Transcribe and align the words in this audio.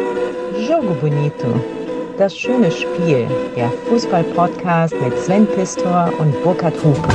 Jogo 0.00 0.92
Bonito. 1.00 1.58
Das 2.18 2.36
schöne 2.36 2.70
Spiel. 2.70 3.26
Der 3.56 3.70
Fußball-Podcast 3.88 4.94
mit 5.00 5.18
Sven 5.18 5.46
Pistor 5.46 6.10
und 6.18 6.34
Burkhard 6.42 6.74
Hupe. 6.84 7.08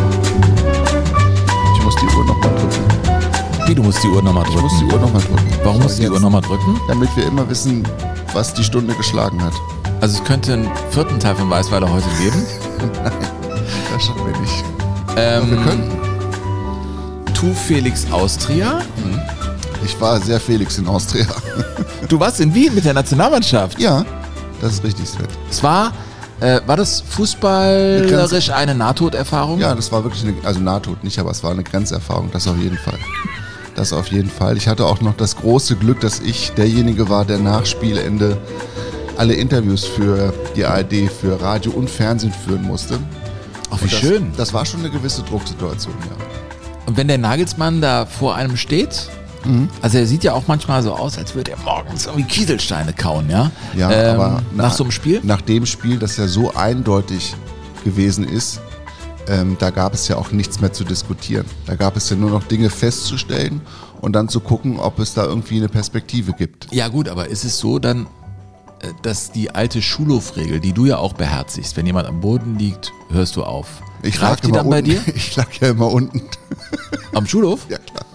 Ich 1.78 1.84
muss 1.84 1.96
die 1.98 2.06
Uhr 2.18 2.26
nochmal 2.26 2.50
drücken. 2.56 3.68
Wie, 3.68 3.76
du 3.76 3.84
musst 3.84 4.04
die 4.04 4.08
Uhr 4.08 4.24
nochmal 4.24 4.44
Ich 4.48 4.54
drücken? 4.56 4.64
muss 4.64 4.80
die 4.80 4.86
Uhr 4.86 5.00
nochmal 5.00 5.22
drücken. 5.22 5.48
Warum 5.64 5.82
musst 5.84 6.00
du 6.00 6.04
die 6.04 6.10
Uhr 6.10 6.20
nochmal 6.20 6.42
drücken? 6.42 6.80
Damit 6.88 7.16
wir 7.16 7.28
immer 7.28 7.48
wissen, 7.48 7.84
was 8.34 8.52
die 8.56 8.64
Stunde 8.64 8.96
geschlagen 8.96 9.44
hat. 9.44 9.54
Also 10.02 10.18
es 10.20 10.24
könnte 10.24 10.54
einen 10.54 10.72
vierten 10.90 11.20
Teil 11.20 11.36
von 11.36 11.50
Weißweiler 11.52 11.92
heute 11.92 12.08
geben. 12.20 12.46
Das 13.94 14.06
schaffen 14.06 14.22
wir 14.26 14.40
nicht. 14.40 14.64
Ähm, 15.18 15.52
Wir 15.52 15.58
könnten. 15.64 17.34
Tu 17.36 17.54
Felix 17.54 18.08
Austria. 18.12 18.80
Ich 19.84 20.00
war 20.00 20.20
sehr 20.22 20.40
Felix 20.40 20.78
in 20.78 20.88
Austria. 20.88 21.26
Du 22.08 22.20
warst 22.20 22.42
in 22.42 22.54
Wien 22.54 22.74
mit 22.76 22.84
der 22.84 22.94
Nationalmannschaft. 22.94 23.80
Ja, 23.80 24.04
das 24.60 24.74
ist 24.74 24.84
richtig, 24.84 25.08
Sven. 25.08 25.28
Es 25.50 25.64
war, 25.64 25.94
äh, 26.42 26.60
war 26.66 26.76
das 26.76 27.00
fußballerisch 27.08 28.50
eine 28.50 28.76
Nahtoderfahrung? 28.76 29.60
Ja, 29.60 29.74
das 29.76 29.92
war 29.92 30.04
wirklich 30.04 30.24
eine, 30.24 30.34
also 30.44 30.60
Nahtod 30.60 31.04
nicht, 31.04 31.20
aber 31.20 31.32
es 31.32 31.42
war 31.44 31.52
eine 31.52 31.64
Grenzerfahrung, 31.64 32.30
das 32.34 32.48
auf 32.48 32.58
jeden 32.58 32.78
Fall. 32.78 32.98
Das 33.76 33.94
auf 33.94 34.08
jeden 34.08 34.30
Fall. 34.30 34.58
Ich 34.58 34.68
hatte 34.68 34.86
auch 34.86 35.00
noch 35.00 35.16
das 35.16 35.38
große 35.38 35.78
Glück, 35.78 36.02
dass 36.02 36.20
ich 36.20 36.52
derjenige 36.52 37.08
war, 37.08 37.24
der 37.24 37.38
nach 37.38 37.66
Spielende 37.66 38.38
alle 39.16 39.36
Interviews 39.36 39.86
für 39.86 40.34
die 40.56 40.66
ARD, 40.66 41.10
für 41.10 41.42
Radio 41.42 41.72
und 41.72 41.90
Fernsehen 41.90 42.34
führen 42.34 42.64
musste. 42.64 43.00
Ach, 43.70 43.82
wie 43.82 43.88
das, 43.88 44.00
schön. 44.00 44.34
Das 44.36 44.54
war 44.54 44.66
schon 44.66 44.82
eine 44.82 44.90
gewisse 44.90 45.22
Drucksituation, 45.24 45.94
ja. 46.10 46.26
Und 46.88 46.98
wenn 46.98 47.08
der 47.08 47.20
Nagelsmann 47.20 47.80
da 47.80 48.06
vor 48.06 48.36
einem 48.36 48.58
steht, 48.58 49.08
Mhm. 49.46 49.70
also 49.82 49.98
er 49.98 50.06
sieht 50.08 50.24
ja 50.24 50.34
auch 50.34 50.44
manchmal 50.48 50.84
so 50.84 50.94
aus, 50.94 51.18
als 51.18 51.34
würde 51.36 51.52
er 51.52 51.58
morgens 51.60 52.06
irgendwie 52.06 52.26
Kieselsteine 52.28 52.94
kauen, 52.94 53.30
ja? 53.30 53.52
Ja, 53.76 53.92
Ähm, 53.92 54.20
aber 54.20 54.42
nach 54.56 54.74
so 54.74 54.84
einem 54.84 54.92
Spiel? 54.92 55.20
Nach 55.24 55.42
dem 55.42 55.66
Spiel, 55.66 55.98
das 55.98 56.18
ja 56.18 56.28
so 56.28 56.54
eindeutig 56.54 57.36
gewesen 57.84 58.28
ist, 58.28 58.60
ähm, 59.28 59.56
da 59.60 59.70
gab 59.70 59.94
es 59.94 60.08
ja 60.08 60.18
auch 60.18 60.32
nichts 60.32 60.62
mehr 60.62 60.74
zu 60.74 60.84
diskutieren. 60.84 61.46
Da 61.66 61.76
gab 61.76 61.96
es 61.96 62.10
ja 62.10 62.16
nur 62.16 62.30
noch 62.32 62.44
Dinge 62.44 62.70
festzustellen 62.70 63.62
und 64.02 64.14
dann 64.14 64.30
zu 64.30 64.40
gucken, 64.40 64.80
ob 64.80 65.00
es 65.00 65.14
da 65.14 65.24
irgendwie 65.26 65.58
eine 65.58 65.70
Perspektive 65.70 66.34
gibt. 66.34 66.68
Ja 66.72 66.88
gut, 66.88 67.08
aber 67.08 67.28
ist 67.30 67.44
es 67.44 67.58
so 67.60 67.78
dann, 67.80 68.08
äh, 68.82 68.88
dass 69.04 69.32
die 69.32 69.52
alte 69.54 69.82
Schulhofregel, 69.82 70.60
die 70.60 70.74
du 70.74 70.86
ja 70.86 70.98
auch 70.98 71.14
beherzigst, 71.14 71.78
wenn 71.78 71.86
jemand 71.86 72.08
am 72.08 72.20
Boden 72.20 72.58
liegt, 72.58 72.92
hörst 73.12 73.36
du 73.36 73.44
auf. 73.44 73.68
Ich 74.04 74.16
Greift 74.16 74.44
die 74.44 74.50
immer 74.50 74.58
dann 74.58 74.70
bei 74.70 74.80
unten. 74.80 74.90
dir? 74.92 75.02
Ich 75.16 75.36
lag 75.36 75.48
ja 75.62 75.70
immer 75.70 75.92
unten. 75.92 76.22
Am 77.14 77.26
Schulhof? 77.28 77.66
Ja, 77.70 77.78
klar. 77.78 78.06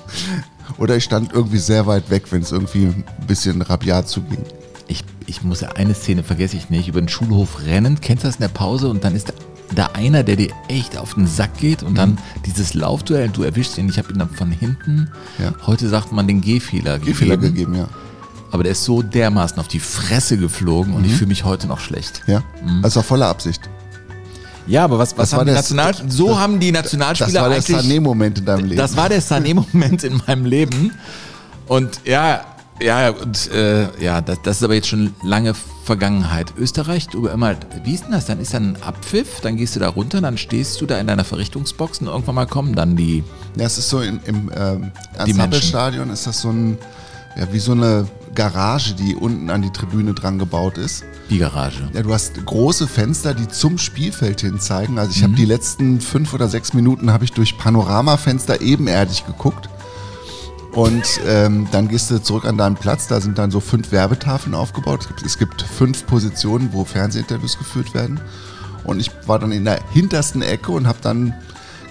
Oder 0.78 0.96
ich 0.96 1.04
stand 1.04 1.32
irgendwie 1.32 1.58
sehr 1.58 1.86
weit 1.86 2.10
weg, 2.10 2.24
wenn 2.30 2.42
es 2.42 2.52
irgendwie 2.52 2.86
ein 2.86 3.04
bisschen 3.26 3.62
rabiat 3.62 4.08
zuging. 4.08 4.38
Ich, 4.88 5.04
ich 5.26 5.42
muss 5.42 5.60
ja 5.60 5.70
eine 5.72 5.94
Szene 5.94 6.22
vergesse 6.22 6.56
ich 6.56 6.70
nicht, 6.70 6.88
über 6.88 7.00
den 7.00 7.08
Schulhof 7.08 7.64
rennen. 7.66 8.00
Kennst 8.00 8.24
du 8.24 8.28
das 8.28 8.36
in 8.36 8.42
der 8.42 8.48
Pause? 8.48 8.88
Und 8.88 9.02
dann 9.04 9.14
ist 9.16 9.28
da, 9.30 9.34
da 9.74 9.86
einer, 9.94 10.22
der 10.22 10.36
dir 10.36 10.50
echt 10.68 10.96
auf 10.96 11.14
den 11.14 11.26
Sack 11.26 11.56
geht 11.58 11.82
und 11.82 11.92
Mhm. 11.92 11.96
dann 11.96 12.18
dieses 12.46 12.74
Laufduell, 12.74 13.28
du 13.30 13.42
erwischst 13.42 13.78
ihn, 13.78 13.88
ich 13.88 13.98
habe 13.98 14.12
ihn 14.12 14.18
dann 14.18 14.30
von 14.30 14.50
hinten, 14.52 15.10
Ja. 15.38 15.52
heute 15.66 15.88
sagt 15.88 16.12
man 16.12 16.26
den 16.28 16.40
Gehfehler 16.40 16.98
Gehfehler 16.98 17.36
gegeben. 17.36 17.72
gegeben, 17.72 17.74
ja. 17.74 17.88
Aber 18.52 18.62
der 18.62 18.72
ist 18.72 18.84
so 18.84 19.02
dermaßen 19.02 19.58
auf 19.58 19.66
die 19.66 19.80
Fresse 19.80 20.36
geflogen 20.38 20.94
und 20.94 21.04
ich 21.04 21.12
Mhm. 21.12 21.16
fühle 21.16 21.28
mich 21.28 21.44
heute 21.44 21.66
noch 21.66 21.80
schlecht. 21.80 22.22
Ja, 22.28 22.44
also 22.82 23.02
voller 23.02 23.26
Absicht. 23.26 23.68
Ja, 24.66 24.84
aber 24.84 24.98
was, 24.98 25.16
was 25.16 25.30
Das 25.30 25.32
war 25.32 25.38
haben 25.40 25.46
die 25.46 25.52
der- 25.52 25.62
National 25.62 25.94
so 26.08 26.28
das- 26.28 26.38
haben 26.38 26.60
die 26.60 26.72
Das 26.72 26.82
Nationalspieler 26.84 27.42
war 27.42 27.50
der 27.50 27.62
Sané-Moment 27.62 28.38
in 28.38 28.44
deinem 28.44 28.64
Leben. 28.64 28.76
Das 28.76 28.96
war 28.96 29.08
der 29.08 29.22
Sané-Moment 29.22 30.04
in 30.04 30.20
meinem 30.26 30.44
Leben. 30.44 30.92
Und 31.66 32.00
ja, 32.04 32.40
ja, 32.80 33.10
und 33.10 33.50
äh, 33.52 33.86
ja, 34.02 34.20
das, 34.20 34.38
das 34.42 34.56
ist 34.58 34.62
aber 34.62 34.74
jetzt 34.74 34.88
schon 34.88 35.14
lange 35.22 35.54
Vergangenheit. 35.84 36.52
Österreich, 36.58 37.06
du 37.06 37.26
immer, 37.28 37.54
wie 37.84 37.94
ist 37.94 38.04
denn 38.04 38.12
das? 38.12 38.26
Dann 38.26 38.40
ist 38.40 38.52
dann 38.54 38.72
ein 38.76 38.82
Abpfiff, 38.82 39.40
dann 39.40 39.56
gehst 39.56 39.76
du 39.76 39.80
da 39.80 39.88
runter, 39.88 40.20
dann 40.20 40.36
stehst 40.36 40.80
du 40.80 40.86
da 40.86 40.98
in 40.98 41.06
deiner 41.06 41.24
Verrichtungsbox 41.24 42.00
und 42.00 42.08
irgendwann 42.08 42.34
mal 42.34 42.46
kommen 42.46 42.74
dann 42.74 42.96
die. 42.96 43.24
Ja, 43.56 43.64
es 43.66 43.78
ist 43.78 43.88
so 43.88 44.00
in, 44.00 44.20
im 44.24 44.50
ähm, 44.54 44.90
Ernst-Happel-Stadion 45.16 46.10
ist 46.10 46.26
das 46.26 46.40
so 46.40 46.50
ein, 46.50 46.76
ja, 47.36 47.46
wie 47.52 47.60
so 47.60 47.72
eine 47.72 48.06
Garage, 48.36 48.94
die 48.94 49.16
unten 49.16 49.50
an 49.50 49.62
die 49.62 49.70
Tribüne 49.70 50.14
dran 50.14 50.38
gebaut 50.38 50.78
ist. 50.78 51.04
Die 51.28 51.38
Garage. 51.38 51.88
Ja, 51.92 52.02
du 52.02 52.14
hast 52.14 52.44
große 52.46 52.86
Fenster, 52.86 53.34
die 53.34 53.48
zum 53.48 53.78
Spielfeld 53.78 54.42
hin 54.42 54.60
zeigen. 54.60 54.98
Also 55.00 55.10
ich 55.10 55.24
habe 55.24 55.34
die 55.34 55.44
letzten 55.44 56.00
fünf 56.00 56.32
oder 56.32 56.46
sechs 56.46 56.72
Minuten 56.72 57.12
habe 57.12 57.24
ich 57.24 57.32
durch 57.32 57.58
Panoramafenster 57.58 58.60
ebenerdig 58.60 59.26
geguckt. 59.26 59.68
Und 60.72 61.20
ähm, 61.26 61.66
dann 61.72 61.88
gehst 61.88 62.10
du 62.10 62.22
zurück 62.22 62.44
an 62.44 62.58
deinen 62.58 62.76
Platz. 62.76 63.08
Da 63.08 63.20
sind 63.20 63.38
dann 63.38 63.50
so 63.50 63.60
fünf 63.60 63.90
Werbetafeln 63.90 64.54
aufgebaut. 64.54 65.00
Es 65.00 65.08
gibt, 65.08 65.22
es 65.22 65.38
gibt 65.38 65.62
fünf 65.62 66.06
Positionen, 66.06 66.68
wo 66.72 66.84
Fernsehinterviews 66.84 67.58
geführt 67.58 67.94
werden. 67.94 68.20
Und 68.84 69.00
ich 69.00 69.10
war 69.26 69.38
dann 69.38 69.52
in 69.52 69.64
der 69.64 69.80
hintersten 69.90 70.42
Ecke 70.42 70.70
und 70.70 70.86
habe 70.86 70.98
dann 71.00 71.34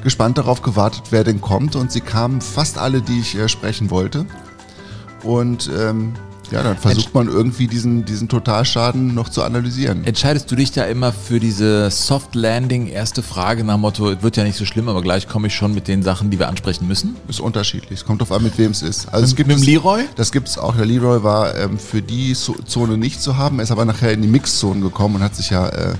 gespannt 0.04 0.38
darauf 0.38 0.62
gewartet, 0.62 1.06
wer 1.10 1.24
denn 1.24 1.42
kommt. 1.42 1.76
Und 1.76 1.92
sie 1.92 2.00
kamen 2.00 2.40
fast 2.42 2.78
alle, 2.78 3.02
die 3.02 3.20
ich 3.20 3.36
äh, 3.36 3.50
sprechen 3.50 3.90
wollte. 3.90 4.28
Und 5.24 5.70
ähm, 5.76 6.14
ja, 6.52 6.64
dann 6.64 6.78
versucht 6.78 7.14
man 7.14 7.28
irgendwie 7.28 7.68
diesen, 7.68 8.06
diesen 8.06 8.28
Totalschaden 8.30 9.14
noch 9.14 9.30
zu 9.30 9.44
analysieren. 9.44 10.04
Entscheidest 10.06 10.50
du 10.52 10.56
dich 10.56 10.72
da 10.72 10.84
immer 10.84 11.12
für 11.14 11.40
diese 11.40 11.90
Soft 11.92 12.36
Landing, 12.36 12.88
erste 12.88 13.24
Frage 13.24 13.64
nach 13.64 13.76
dem 13.76 13.82
Motto, 13.82 14.10
es 14.12 14.22
wird 14.22 14.38
ja 14.38 14.44
nicht 14.44 14.58
so 14.58 14.66
schlimm, 14.66 14.88
aber 14.90 15.02
gleich 15.02 15.28
komme 15.28 15.48
ich 15.48 15.56
schon 15.56 15.74
mit 15.74 15.88
den 15.88 16.04
Sachen, 16.04 16.30
die 16.30 16.38
wir 16.40 16.48
ansprechen 16.48 16.88
müssen? 16.88 17.16
Ist 17.28 17.40
unterschiedlich. 17.40 18.00
Es 18.00 18.06
kommt 18.06 18.22
drauf 18.22 18.32
an, 18.32 18.44
mit 18.44 18.58
wem 18.58 18.72
es 18.72 18.82
ist. 18.84 19.08
Also 19.12 19.24
es 19.26 19.32
Mit- 19.32 19.38
gibt 19.38 19.48
mit 19.48 19.58
dem 19.58 19.62
es- 19.62 19.68
Leroy? 19.68 20.04
Das 20.16 20.32
gibt 20.32 20.48
es 20.48 20.58
auch. 20.58 20.76
Der 20.76 20.86
Leroy 20.86 21.24
war 21.24 21.56
ähm, 21.56 21.80
für 21.80 22.02
die 22.02 22.34
Zone 22.34 22.98
nicht 22.98 23.22
zu 23.22 23.38
haben. 23.38 23.60
Er 23.60 23.64
ist 23.64 23.72
aber 23.72 23.86
nachher 23.86 24.12
in 24.14 24.22
die 24.22 24.28
Mixzone 24.28 24.82
gekommen 24.82 25.16
und 25.16 25.24
hat 25.24 25.36
sich 25.36 25.50
ja 25.50 25.68
äh, 25.70 25.96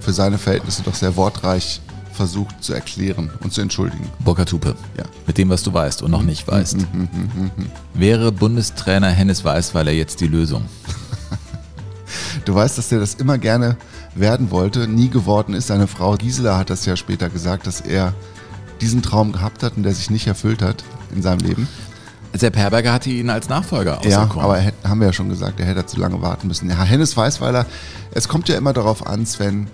für 0.00 0.12
seine 0.14 0.38
Verhältnisse 0.38 0.82
doch 0.82 0.94
sehr 0.94 1.14
wortreich 1.16 1.80
versucht 2.12 2.62
zu 2.62 2.72
erklären 2.74 3.30
und 3.42 3.52
zu 3.52 3.60
entschuldigen. 3.60 4.08
Burkhard 4.20 4.52
Hupe. 4.52 4.74
Ja. 4.96 5.04
Mit 5.26 5.38
dem, 5.38 5.48
was 5.50 5.62
du 5.62 5.72
weißt 5.72 6.02
und 6.02 6.10
noch 6.10 6.22
nicht 6.22 6.46
weißt. 6.46 6.76
Wäre 7.94 8.32
Bundestrainer 8.32 9.08
Hennes 9.08 9.44
Weißweiler 9.44 9.92
jetzt 9.92 10.20
die 10.20 10.28
Lösung? 10.28 10.64
Du 12.44 12.54
weißt, 12.54 12.76
dass 12.76 12.90
er 12.90 12.98
das 12.98 13.14
immer 13.14 13.38
gerne 13.38 13.76
werden 14.14 14.50
wollte, 14.50 14.88
nie 14.88 15.08
geworden 15.08 15.54
ist. 15.54 15.68
Seine 15.68 15.86
Frau 15.86 16.16
Gisela 16.16 16.58
hat 16.58 16.70
das 16.70 16.84
ja 16.86 16.96
später 16.96 17.28
gesagt, 17.28 17.66
dass 17.66 17.80
er 17.80 18.14
diesen 18.80 19.00
Traum 19.02 19.32
gehabt 19.32 19.62
hat 19.62 19.76
und 19.76 19.82
der 19.84 19.94
sich 19.94 20.10
nicht 20.10 20.26
erfüllt 20.26 20.60
hat 20.60 20.82
in 21.14 21.22
seinem 21.22 21.38
Leben. 21.38 21.68
Sepp 22.34 22.56
Herberger 22.56 22.92
hatte 22.92 23.10
ihn 23.10 23.30
als 23.30 23.48
Nachfolger 23.48 24.00
Ja, 24.02 24.22
auserkoren. 24.22 24.44
aber 24.44 24.58
er 24.58 24.72
haben 24.88 25.00
wir 25.00 25.06
ja 25.08 25.12
schon 25.12 25.28
gesagt, 25.28 25.60
er 25.60 25.66
hätte 25.66 25.86
zu 25.86 26.00
lange 26.00 26.20
warten 26.20 26.48
müssen. 26.48 26.68
Ja, 26.68 26.82
Hennes 26.82 27.16
Weißweiler, 27.16 27.64
es 28.12 28.28
kommt 28.28 28.48
ja 28.48 28.56
immer 28.56 28.72
darauf 28.72 29.06
an, 29.06 29.24
Sven, 29.24 29.68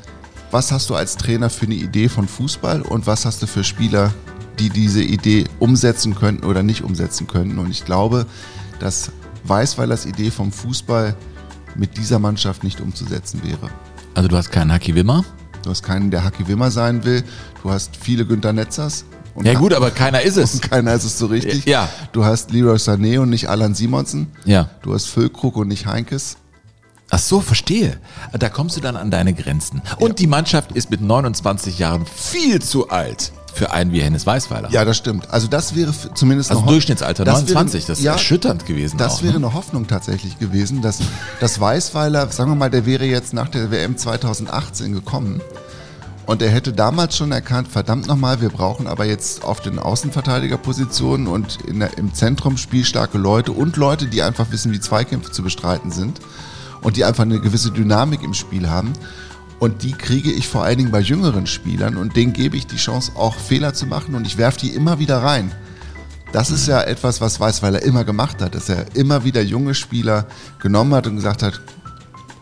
was 0.51 0.73
hast 0.73 0.91
du 0.91 0.95
als 0.95 1.17
Trainer 1.17 1.51
für 1.51 1.67
eine 1.67 1.75
Idee 1.75 2.09
von 2.09 2.27
Fußball 2.27 2.83
und 2.83 3.07
was 3.07 3.25
hast 3.25 3.43
du 3.43 3.47
für 3.47 3.65
Spieler, 3.65 4.13
die 4.59 4.71
diese 4.71 5.03
Idee 5.03 5.45
umsetzen 5.59 6.15
könnten 6.15 6.45
oder 6.45 6.63
nicht 6.63 6.83
umsetzen 6.83 7.27
könnten. 7.27 7.59
Und 7.59 7.71
ich 7.71 7.85
glaube, 7.85 8.27
dass 8.81 9.13
Weißweilers 9.45 10.07
Idee 10.07 10.31
vom 10.31 10.53
Fußball 10.53 11.15
mit 11.75 11.97
dieser 11.97 12.19
Mannschaft 12.19 12.65
nicht 12.65 12.81
umzusetzen 12.81 13.43
wäre. 13.45 13.71
also 14.15 14.29
du 14.29 14.37
hast 14.37 14.51
keinen 14.51 14.73
Haki 14.73 14.95
Wimmer? 14.95 15.25
Du 15.63 15.71
hast 15.71 15.83
keinen, 15.83 16.11
der 16.11 16.25
Haki 16.25 16.49
Wimmer 16.49 16.71
sein 16.71 17.05
will. 17.05 17.23
Du 17.63 17.71
hast 17.71 17.97
viele 17.97 18.25
Günter 18.25 18.53
Netzers. 18.53 19.05
Und 19.35 19.47
Ja 19.47 19.55
gut, 19.55 19.73
aber 19.73 19.91
keiner 19.91 20.23
ist 20.23 20.37
es. 20.37 20.61
keiner 20.63 20.95
ist 20.95 21.05
es 21.05 21.19
so 21.19 21.27
richtig. 21.27 21.65
Ja. 21.67 21.89
Du 22.13 22.25
hast 22.25 22.51
Leroy 22.51 22.77
Sané 22.77 23.21
und 23.21 23.31
nicht 23.31 23.49
Alan 23.49 23.75
Simonsen. 23.75 24.29
Ja. 24.45 24.71
Du 24.83 24.95
hast 24.95 25.07
Füllkrug 25.07 25.57
und 25.57 25.69
nicht 25.69 25.87
Heinkes. 25.87 26.39
Ach 27.11 27.19
so, 27.19 27.41
verstehe. 27.41 27.97
Da 28.39 28.49
kommst 28.51 28.77
du 28.77 28.81
dann 28.81 28.97
an 28.97 29.11
deine 29.11 29.33
Grenzen. 29.33 29.81
Und 29.99 30.19
die 30.19 30.27
Mannschaft 30.27 30.73
ist 30.73 30.91
mit 30.91 31.01
29 31.01 31.79
Jahren 31.79 32.05
viel 32.07 32.61
zu 32.61 32.91
alt 32.91 33.33
für 33.55 33.73
einen 33.73 33.93
wie 33.93 34.01
Hennes 34.01 34.27
Weißweiler. 34.27 34.71
Ja, 34.71 34.85
das 34.85 34.99
stimmt. 34.99 35.31
Also 35.31 35.49
das 35.49 35.75
wäre 35.75 35.93
zumindest 36.15 36.51
Also 36.51 36.65
Ho- 36.65 36.69
Durchschnittsalter 36.69 37.25
das 37.25 37.35
29, 37.41 37.87
das 37.87 37.99
ist 37.99 38.05
erschütternd 38.05 38.67
gewesen 38.67 38.99
Das 38.99 39.15
auch, 39.15 39.23
wäre 39.23 39.33
ne? 39.41 39.47
eine 39.47 39.55
Hoffnung 39.55 39.87
tatsächlich 39.87 40.39
gewesen, 40.39 40.83
dass 40.83 40.99
das 41.41 41.59
Weißweiler, 41.59 42.31
sagen 42.31 42.51
wir 42.53 42.57
mal, 42.57 42.71
der 42.71 42.85
wäre 42.87 43.05
jetzt 43.07 43.33
nach 43.33 43.49
der 43.49 43.71
WM 43.71 43.97
2018 43.97 44.93
gekommen 44.93 45.41
und 46.27 46.43
er 46.43 46.51
hätte 46.51 46.73
damals 46.75 47.17
schon 47.17 47.33
erkannt, 47.33 47.69
verdammt 47.69 48.07
nochmal, 48.07 48.41
wir 48.43 48.51
brauchen 48.51 48.87
aber 48.87 49.07
jetzt 49.07 49.43
auf 49.45 49.61
den 49.61 49.79
Außenverteidigerpositionen 49.81 51.27
und 51.27 51.59
der, 51.67 51.97
im 51.99 52.15
Zentrum 52.15 52.59
spielstarke 52.59 53.19
Leute 53.19 53.53
und 53.53 53.77
Leute, 53.77 54.07
die 54.07 54.23
einfach 54.23 54.53
wissen, 54.53 54.73
wie 54.73 54.79
Zweikämpfe 54.79 55.33
zu 55.33 55.43
bestreiten 55.43 55.91
sind 55.91 56.21
und 56.83 56.97
die 56.97 57.05
einfach 57.05 57.25
eine 57.25 57.41
gewisse 57.41 57.71
Dynamik 57.71 58.23
im 58.23 58.35
Spiel 58.35 58.69
haben. 58.69 58.93
Und 59.59 59.83
die 59.83 59.93
kriege 59.93 60.31
ich 60.31 60.47
vor 60.47 60.63
allen 60.63 60.79
Dingen 60.79 60.91
bei 60.93 61.01
jüngeren 61.01 61.47
Spielern 61.47 61.97
und 61.97 62.15
denen 62.15 62.33
gebe 62.33 62.57
ich 62.57 62.67
die 62.67 62.77
Chance, 62.77 63.13
auch 63.17 63.35
Fehler 63.35 63.75
zu 63.75 63.87
machen 63.87 64.15
und 64.15 64.27
ich 64.27 64.39
werfe 64.39 64.61
die 64.61 64.71
immer 64.71 64.99
wieder 64.99 65.23
rein. 65.23 65.53
Das 66.33 66.51
ist 66.51 66.69
ja 66.69 66.83
etwas, 66.83 67.21
was 67.21 67.41
Weißweiler 67.41 67.83
immer 67.83 68.05
gemacht 68.05 68.41
hat, 68.43 68.55
dass 68.55 68.69
er 68.69 68.95
immer 68.95 69.25
wieder 69.25 69.43
junge 69.43 69.75
Spieler 69.75 70.27
genommen 70.61 70.95
hat 70.95 71.07
und 71.07 71.17
gesagt 71.17 71.43
hat, 71.43 71.61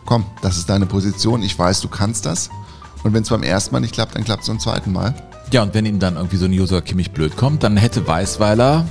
komm, 0.05 0.25
das 0.41 0.57
ist 0.57 0.69
deine 0.69 0.85
Position, 0.85 1.41
ich 1.41 1.57
weiß, 1.57 1.81
du 1.81 1.87
kannst 1.87 2.25
das. 2.25 2.49
Und 3.03 3.13
wenn 3.13 3.23
es 3.23 3.29
beim 3.29 3.43
ersten 3.43 3.73
Mal 3.73 3.79
nicht 3.79 3.93
klappt, 3.93 4.15
dann 4.15 4.23
klappt 4.23 4.41
es 4.41 4.47
beim 4.47 4.59
zweiten 4.59 4.91
Mal. 4.91 5.15
Ja, 5.51 5.63
und 5.63 5.73
wenn 5.73 5.85
ihm 5.85 5.99
dann 5.99 6.17
irgendwie 6.17 6.37
so 6.37 6.45
ein 6.45 6.53
Josua 6.53 6.81
Kimmich 6.81 7.11
blöd 7.11 7.37
kommt, 7.37 7.63
dann 7.63 7.77
hätte 7.77 8.05
Weißweiler 8.05 8.85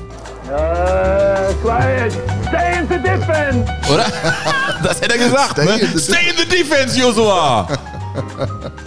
quiet. 1.66 2.12
Stay 2.48 2.78
in 2.78 2.88
the 2.88 2.98
defense. 2.98 3.92
Oder? 3.92 4.06
Das 4.82 5.00
hätte 5.00 5.14
er 5.14 5.24
gesagt. 5.24 5.52
Stay 5.52 5.64
ne? 5.64 5.78
in 5.80 5.92
the 5.92 5.98
Stay 5.98 6.28
in 6.30 6.36
the 6.36 6.44
defense, 6.44 6.98
Joshua. 6.98 7.66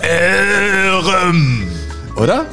Ehrem. 0.02 1.68
Oder? 2.16 2.46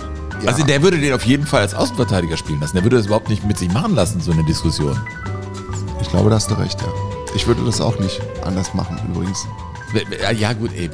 Also 0.46 0.64
der 0.64 0.82
würde 0.82 0.98
den 0.98 1.12
auf 1.12 1.24
jeden 1.24 1.46
Fall 1.46 1.60
als 1.60 1.74
Außenverteidiger 1.74 2.36
spielen 2.36 2.60
lassen. 2.60 2.74
Der 2.76 2.82
würde 2.82 2.96
das 2.96 3.06
überhaupt 3.06 3.28
nicht 3.28 3.44
mit 3.44 3.58
sich 3.58 3.70
machen 3.70 3.94
lassen, 3.94 4.20
so 4.20 4.32
eine 4.32 4.42
Diskussion. 4.44 4.98
Ich 6.00 6.08
glaube, 6.08 6.30
da 6.30 6.36
hast 6.36 6.50
du 6.50 6.54
recht, 6.54 6.80
ja. 6.80 6.88
Ich 7.34 7.46
würde 7.46 7.62
das 7.64 7.80
auch 7.80 7.98
nicht 7.98 8.20
anders 8.42 8.72
machen, 8.74 8.98
übrigens. 9.12 9.46
Ja, 10.36 10.52
gut, 10.52 10.70
ey, 10.76 10.90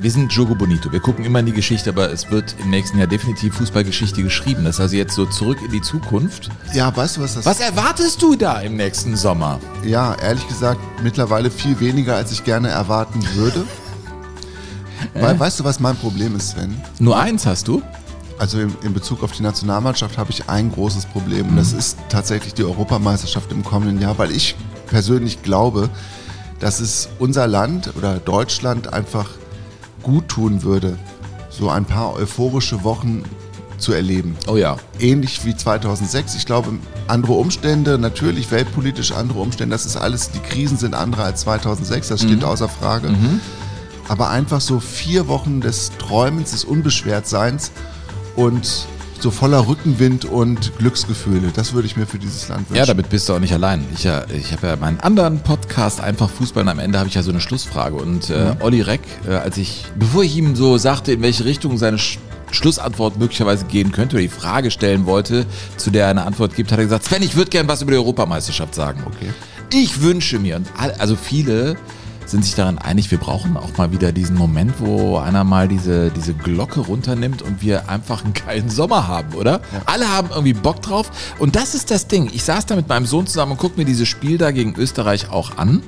wir, 0.00 0.10
sind 0.10 0.32
Jogo 0.32 0.54
Bonito. 0.54 0.90
Wir 0.90 1.00
gucken 1.00 1.24
immer 1.24 1.40
in 1.40 1.46
die 1.46 1.52
Geschichte, 1.52 1.90
aber 1.90 2.10
es 2.10 2.30
wird 2.30 2.56
im 2.58 2.70
nächsten 2.70 2.98
Jahr 2.98 3.06
definitiv 3.06 3.54
Fußballgeschichte 3.54 4.22
geschrieben. 4.22 4.64
Das 4.64 4.76
ist 4.76 4.80
also 4.80 4.96
jetzt 4.96 5.14
so 5.14 5.26
zurück 5.26 5.58
in 5.64 5.70
die 5.70 5.80
Zukunft. 5.80 6.50
Ja, 6.74 6.94
weißt 6.94 7.16
du, 7.16 7.22
was 7.22 7.34
das 7.34 7.46
Was 7.46 7.60
erwartest 7.60 8.20
du 8.20 8.34
da 8.34 8.60
im 8.60 8.76
nächsten 8.76 9.16
Sommer? 9.16 9.60
Ja, 9.84 10.14
ehrlich 10.16 10.46
gesagt, 10.48 10.80
mittlerweile 11.02 11.50
viel 11.50 11.78
weniger, 11.78 12.16
als 12.16 12.32
ich 12.32 12.44
gerne 12.44 12.68
erwarten 12.68 13.24
würde. 13.34 13.64
Weil, 15.14 15.38
weißt 15.38 15.60
du, 15.60 15.64
was 15.64 15.78
mein 15.80 15.96
Problem 15.96 16.34
ist, 16.36 16.50
Sven? 16.50 16.80
Nur 16.98 17.18
eins 17.18 17.46
hast 17.46 17.68
du? 17.68 17.82
Also 18.38 18.60
in, 18.60 18.74
in 18.82 18.92
Bezug 18.92 19.22
auf 19.22 19.32
die 19.32 19.42
Nationalmannschaft 19.42 20.18
habe 20.18 20.30
ich 20.30 20.48
ein 20.48 20.70
großes 20.70 21.06
Problem. 21.06 21.48
Und 21.48 21.56
das 21.56 21.72
ist 21.72 21.96
tatsächlich 22.08 22.54
die 22.54 22.64
Europameisterschaft 22.64 23.50
im 23.52 23.64
kommenden 23.64 24.00
Jahr, 24.00 24.18
weil 24.18 24.30
ich 24.30 24.56
persönlich 24.86 25.42
glaube, 25.42 25.88
dass 26.60 26.80
es 26.80 27.08
unser 27.18 27.46
Land 27.46 27.92
oder 27.96 28.18
Deutschland 28.18 28.92
einfach 28.92 29.28
gut 30.02 30.28
tun 30.28 30.62
würde, 30.62 30.98
so 31.50 31.68
ein 31.70 31.84
paar 31.84 32.14
euphorische 32.14 32.84
Wochen 32.84 33.24
zu 33.78 33.92
erleben. 33.92 34.36
Oh 34.46 34.56
ja. 34.56 34.76
Ähnlich 34.98 35.44
wie 35.44 35.54
2006. 35.54 36.34
Ich 36.34 36.46
glaube, 36.46 36.70
andere 37.08 37.34
Umstände, 37.34 37.98
natürlich 37.98 38.50
weltpolitisch 38.50 39.12
andere 39.12 39.40
Umstände, 39.40 39.74
das 39.74 39.86
ist 39.86 39.96
alles, 39.96 40.30
die 40.30 40.38
Krisen 40.38 40.78
sind 40.78 40.94
andere 40.94 41.24
als 41.24 41.42
2006, 41.42 42.08
das 42.08 42.22
steht 42.22 42.42
außer 42.42 42.68
Frage. 42.68 43.14
Aber 44.08 44.30
einfach 44.30 44.60
so 44.60 44.80
vier 44.80 45.28
Wochen 45.28 45.60
des 45.60 45.90
Träumens, 45.98 46.52
des 46.52 46.64
Unbeschwertseins 46.64 47.72
und 48.36 48.86
so 49.22 49.30
voller 49.30 49.66
Rückenwind 49.66 50.24
und 50.24 50.76
Glücksgefühle, 50.78 51.50
das 51.54 51.72
würde 51.72 51.86
ich 51.86 51.96
mir 51.96 52.06
für 52.06 52.18
dieses 52.18 52.48
Land 52.48 52.68
wünschen. 52.70 52.76
Ja, 52.76 52.86
damit 52.86 53.08
bist 53.08 53.28
du 53.28 53.34
auch 53.34 53.38
nicht 53.38 53.52
allein. 53.52 53.84
Ich, 53.94 54.04
ja, 54.04 54.24
ich 54.28 54.52
habe 54.52 54.66
ja 54.68 54.76
meinen 54.76 55.00
anderen 55.00 55.40
Podcast, 55.40 56.00
einfach 56.00 56.30
Fußball, 56.30 56.62
und 56.62 56.68
am 56.68 56.78
Ende 56.78 56.98
habe 56.98 57.08
ich 57.08 57.14
ja 57.14 57.22
so 57.22 57.30
eine 57.30 57.40
Schlussfrage. 57.40 57.96
Und 57.96 58.30
äh, 58.30 58.54
Olli 58.60 58.80
Reck, 58.82 59.00
äh, 59.28 59.34
als 59.34 59.56
ich, 59.56 59.84
bevor 59.98 60.22
ich 60.22 60.36
ihm 60.36 60.56
so 60.56 60.78
sagte, 60.78 61.12
in 61.12 61.22
welche 61.22 61.44
Richtung 61.44 61.78
seine 61.78 61.98
Sch 61.98 62.18
Schlussantwort 62.52 63.18
möglicherweise 63.18 63.64
gehen 63.64 63.90
könnte 63.90 64.14
oder 64.16 64.22
die 64.22 64.28
Frage 64.28 64.70
stellen 64.70 65.04
wollte, 65.04 65.44
zu 65.76 65.90
der 65.90 66.04
er 66.04 66.10
eine 66.10 66.24
Antwort 66.24 66.54
gibt, 66.54 66.70
hat 66.70 66.78
er 66.78 66.84
gesagt, 66.84 67.04
Sven, 67.04 67.22
ich 67.22 67.34
würde 67.36 67.50
gern 67.50 67.66
was 67.66 67.82
über 67.82 67.90
die 67.90 67.98
Europameisterschaft 67.98 68.72
sagen. 68.74 69.02
Okay. 69.04 69.30
Ich 69.74 70.00
wünsche 70.00 70.38
mir, 70.38 70.54
und 70.56 70.68
all- 70.78 70.92
also 70.92 71.16
viele 71.16 71.76
sind 72.26 72.44
sich 72.44 72.54
daran 72.54 72.78
einig, 72.78 73.10
wir 73.10 73.18
brauchen 73.18 73.56
auch 73.56 73.76
mal 73.76 73.92
wieder 73.92 74.12
diesen 74.12 74.36
Moment, 74.36 74.74
wo 74.78 75.18
einer 75.18 75.44
mal 75.44 75.68
diese, 75.68 76.10
diese 76.10 76.34
Glocke 76.34 76.80
runternimmt 76.80 77.42
und 77.42 77.62
wir 77.62 77.88
einfach 77.88 78.24
einen 78.24 78.34
geilen 78.34 78.68
Sommer 78.68 79.06
haben, 79.06 79.34
oder? 79.34 79.60
Alle 79.86 80.08
haben 80.12 80.28
irgendwie 80.30 80.52
Bock 80.52 80.82
drauf. 80.82 81.10
Und 81.38 81.56
das 81.56 81.74
ist 81.74 81.90
das 81.90 82.08
Ding. 82.08 82.30
Ich 82.32 82.44
saß 82.44 82.66
da 82.66 82.76
mit 82.76 82.88
meinem 82.88 83.06
Sohn 83.06 83.26
zusammen 83.26 83.52
und 83.52 83.58
guck 83.58 83.76
mir 83.76 83.84
dieses 83.84 84.08
Spiel 84.08 84.38
da 84.38 84.50
gegen 84.50 84.74
Österreich 84.74 85.30
auch 85.30 85.56
an 85.56 85.82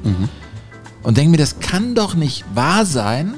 und 1.02 1.16
denke 1.16 1.30
mir, 1.30 1.36
das 1.38 1.60
kann 1.60 1.94
doch 1.94 2.14
nicht 2.14 2.44
wahr 2.54 2.84
sein, 2.86 3.34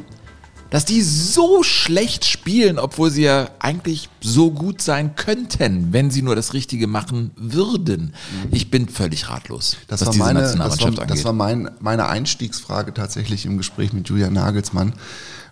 dass 0.70 0.84
die 0.84 1.02
so 1.02 1.62
schlecht 1.62 2.24
spielen, 2.24 2.78
obwohl 2.78 3.10
sie 3.10 3.22
ja 3.22 3.50
eigentlich 3.58 4.08
so 4.20 4.50
gut 4.50 4.80
sein 4.80 5.16
könnten, 5.16 5.92
wenn 5.92 6.10
sie 6.10 6.22
nur 6.22 6.36
das 6.36 6.54
Richtige 6.54 6.86
machen 6.86 7.32
würden. 7.36 8.14
Ich 8.50 8.70
bin 8.70 8.88
völlig 8.88 9.28
ratlos, 9.28 9.76
Das 9.88 10.00
was 10.00 10.06
war, 10.06 10.12
diese 10.12 10.24
meine, 10.24 10.40
das 10.40 10.58
war, 10.58 10.86
angeht. 10.86 11.10
das 11.10 11.24
war 11.24 11.32
mein, 11.32 11.70
meine 11.80 12.08
Einstiegsfrage 12.08 12.94
tatsächlich 12.94 13.44
im 13.46 13.58
Gespräch 13.58 13.92
mit 13.92 14.08
Julian 14.08 14.32
Nagelsmann. 14.32 14.94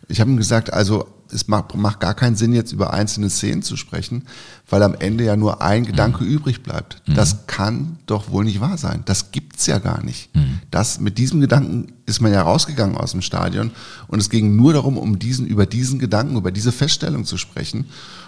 Ich 0.09 0.21
habe 0.21 0.31
ihm 0.31 0.37
gesagt, 0.37 0.73
also 0.73 1.07
es 1.33 1.49
macht, 1.49 1.75
macht 1.75 2.01
gar 2.01 2.15
keinen 2.15 2.37
Sinn, 2.37 2.53
jetzt 2.53 2.73
über 2.73 2.93
einzelne 2.93 3.31
Szenen 3.31 3.63
zu 3.63 3.77
sprechen, 3.77 4.25
weil 4.69 4.83
am 4.83 4.95
Ende 4.95 5.25
ja 5.25 5.37
nur 5.37 5.61
ein 5.63 5.85
Gedanke 5.85 6.25
übrig 6.25 6.63
bleibt. 6.63 7.03
Das 7.17 7.47
kann 7.47 7.99
doch 8.07 8.31
wohl 8.31 8.45
nicht 8.45 8.61
wahr 8.61 8.79
sein. 8.79 9.03
Das 9.07 9.33
gibt's 9.33 9.67
ja 9.67 9.79
gar 9.79 10.03
nicht. 10.05 10.31
Das, 10.71 11.01
mit 11.01 11.19
diesem 11.19 11.41
Gedanken 11.41 11.93
ist 12.07 12.21
man 12.21 12.33
ja 12.33 12.43
rausgegangen 12.43 12.97
aus 12.97 13.13
dem 13.13 13.23
Stadion 13.23 13.73
und 14.07 14.21
es 14.21 14.31
ging 14.31 14.55
nur 14.57 14.73
darum, 14.73 14.97
um 14.97 15.19
diesen, 15.19 15.47
über 15.47 15.67
diesen 15.67 15.99
Gedanken, 15.99 16.37
über 16.37 16.53
diese 16.53 16.73
Feststellung 16.73 17.25
zu 17.25 17.37
sprechen 17.37 17.87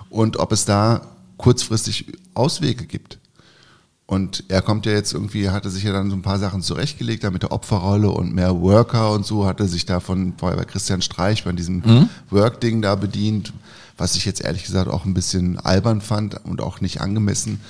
und 0.08 0.38
ob 0.38 0.52
es 0.52 0.64
da 0.64 1.02
kurzfristig 1.36 2.06
Auswege 2.34 2.84
gibt. 2.84 3.19
Und 4.10 4.42
er 4.48 4.60
kommt 4.60 4.86
ja 4.86 4.92
jetzt 4.92 5.14
irgendwie, 5.14 5.50
hatte 5.50 5.70
sich 5.70 5.84
ja 5.84 5.92
dann 5.92 6.10
so 6.10 6.16
ein 6.16 6.22
paar 6.22 6.40
Sachen 6.40 6.62
zurechtgelegt, 6.62 7.22
da 7.22 7.30
mit 7.30 7.44
der 7.44 7.52
Opferrolle 7.52 8.10
und 8.10 8.34
mehr 8.34 8.60
Worker 8.60 9.12
und 9.12 9.24
so, 9.24 9.46
hatte 9.46 9.68
sich 9.68 9.86
da 9.86 10.00
von 10.00 10.32
vorher 10.36 10.58
bei 10.58 10.64
Christian 10.64 11.00
Streich 11.00 11.44
bei 11.44 11.52
diesem 11.52 12.08
Work-Ding 12.28 12.82
da 12.82 12.96
bedient, 12.96 13.52
was 13.96 14.16
ich 14.16 14.24
jetzt 14.24 14.42
ehrlich 14.42 14.64
gesagt 14.64 14.90
auch 14.90 15.04
ein 15.04 15.14
bisschen 15.14 15.60
albern 15.60 16.00
fand 16.00 16.44
und 16.44 16.60
auch 16.60 16.80
nicht 16.80 17.00
angemessen. 17.00 17.60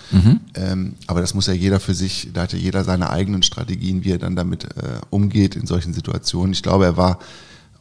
Ähm, 0.55 0.95
aber 1.07 1.21
das 1.21 1.35
muss 1.35 1.47
ja 1.47 1.53
jeder 1.53 1.79
für 1.79 1.93
sich, 1.93 2.31
da 2.33 2.45
hat 2.45 2.55
ja 2.55 2.59
jeder 2.59 2.85
seine 2.85 3.11
eigenen 3.11 3.43
Strategien, 3.43 4.03
wie 4.05 4.13
er 4.13 4.19
dann 4.19 4.35
damit 4.35 4.65
äh, 4.65 4.99
umgeht 5.11 5.57
in 5.57 5.67
solchen 5.67 5.93
Situationen. 5.93 6.55
Ich 6.55 6.63
glaube, 6.63 6.87
er 6.87 6.97
war 6.97 7.19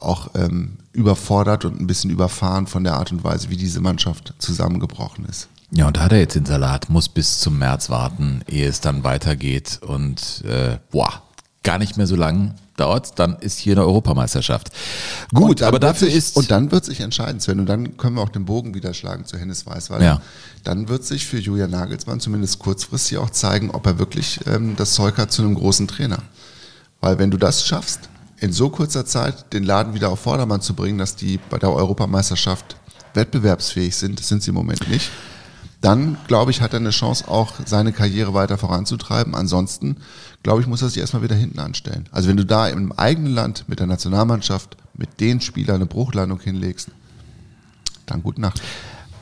auch 0.02 0.32
ähm, 0.36 0.72
überfordert 0.92 1.64
und 1.64 1.80
ein 1.80 1.88
bisschen 1.88 2.10
überfahren 2.10 2.68
von 2.68 2.84
der 2.84 2.96
Art 2.96 3.14
und 3.14 3.24
Weise, 3.24 3.50
wie 3.52 3.56
diese 3.56 3.80
Mannschaft 3.80 4.34
zusammengebrochen 4.38 5.24
ist. 5.30 5.48
Ja, 5.72 5.88
und 5.88 5.98
da 5.98 6.02
hat 6.02 6.12
er 6.12 6.20
jetzt 6.20 6.36
den 6.36 6.46
Salat, 6.46 6.90
muss 6.90 7.10
bis 7.10 7.40
zum 7.40 7.60
März 7.60 7.90
warten, 7.90 8.42
ehe 8.48 8.68
es 8.68 8.82
dann 8.82 9.04
weitergeht. 9.04 9.80
Und 9.86 10.44
äh, 10.46 10.78
boah, 10.92 11.22
gar 11.64 11.78
nicht 11.78 11.98
mehr 11.98 12.08
so 12.08 12.16
lang 12.16 12.56
dauert's, 12.78 13.14
dann 13.14 13.36
ist 13.40 13.60
hier 13.60 13.74
eine 13.74 13.84
Europameisterschaft. 13.86 14.70
Gut, 15.34 15.62
aber 15.62 15.80
dafür 15.80 16.08
sich, 16.08 16.16
ist. 16.16 16.38
Und 16.38 16.50
dann 16.50 16.72
wird 16.72 16.86
sich 16.86 17.02
entscheiden, 17.02 17.40
Sven. 17.40 17.60
Und 17.60 17.66
dann 17.68 17.98
können 17.98 18.16
wir 18.16 18.22
auch 18.22 18.30
den 18.30 18.46
Bogen 18.46 18.74
wieder 18.74 18.94
schlagen 18.94 19.26
zu 19.26 19.38
Hennes 19.38 19.66
Weiß, 19.66 19.90
weil 19.90 20.02
Ja. 20.02 20.22
dann 20.64 20.88
wird 20.88 21.04
sich 21.04 21.28
für 21.28 21.38
Julian 21.40 21.70
Nagelsmann 21.72 22.20
zumindest 22.20 22.60
kurzfristig 22.60 23.18
auch 23.18 23.30
zeigen, 23.30 23.70
ob 23.72 23.86
er 23.86 24.00
wirklich 24.00 24.40
ähm, 24.48 24.76
das 24.78 24.94
Zeug 24.94 25.18
hat 25.18 25.32
zu 25.32 25.42
einem 25.42 25.56
großen 25.56 25.88
Trainer. 25.88 26.20
Weil 27.02 27.20
wenn 27.20 27.32
du 27.32 27.38
das 27.38 27.66
schaffst, 27.68 28.10
in 28.40 28.54
so 28.54 28.70
kurzer 28.70 29.06
Zeit 29.06 29.52
den 29.54 29.64
Laden 29.66 29.94
wieder 29.94 30.10
auf 30.10 30.22
Vordermann 30.22 30.62
zu 30.62 30.74
bringen, 30.74 30.98
dass 30.98 31.16
die 31.18 31.40
bei 31.50 31.58
der 31.60 31.72
Europameisterschaft 31.74 32.78
wettbewerbsfähig 33.14 33.96
sind, 33.96 34.20
das 34.20 34.30
sind 34.30 34.42
sie 34.42 34.50
im 34.50 34.56
Moment 34.56 34.88
nicht, 34.90 35.10
dann, 35.82 36.18
glaube 36.28 36.52
ich, 36.52 36.62
hat 36.62 36.74
er 36.74 36.80
eine 36.80 36.90
Chance, 36.90 37.28
auch 37.28 37.54
seine 37.66 37.94
Karriere 37.94 38.34
weiter 38.34 38.58
voranzutreiben. 38.58 39.34
Ansonsten, 39.34 39.98
glaube 40.44 40.62
ich, 40.62 40.68
muss 40.68 40.82
er 40.82 40.90
sich 40.90 40.98
erstmal 40.98 41.24
wieder 41.24 41.36
hinten 41.36 41.60
anstellen. 41.60 42.08
Also 42.12 42.28
wenn 42.28 42.38
du 42.38 42.46
da 42.46 42.68
im 42.68 42.92
eigenen 42.92 43.34
Land 43.34 43.66
mit 43.68 43.80
der 43.80 43.88
Nationalmannschaft, 43.88 44.76
mit 44.94 45.20
den 45.22 45.40
Spielern 45.40 45.78
eine 45.78 45.86
Bruchlandung 45.86 46.42
hinlegst, 46.42 46.90
dann 48.06 48.24
gute 48.24 48.42
Nacht. 48.42 48.62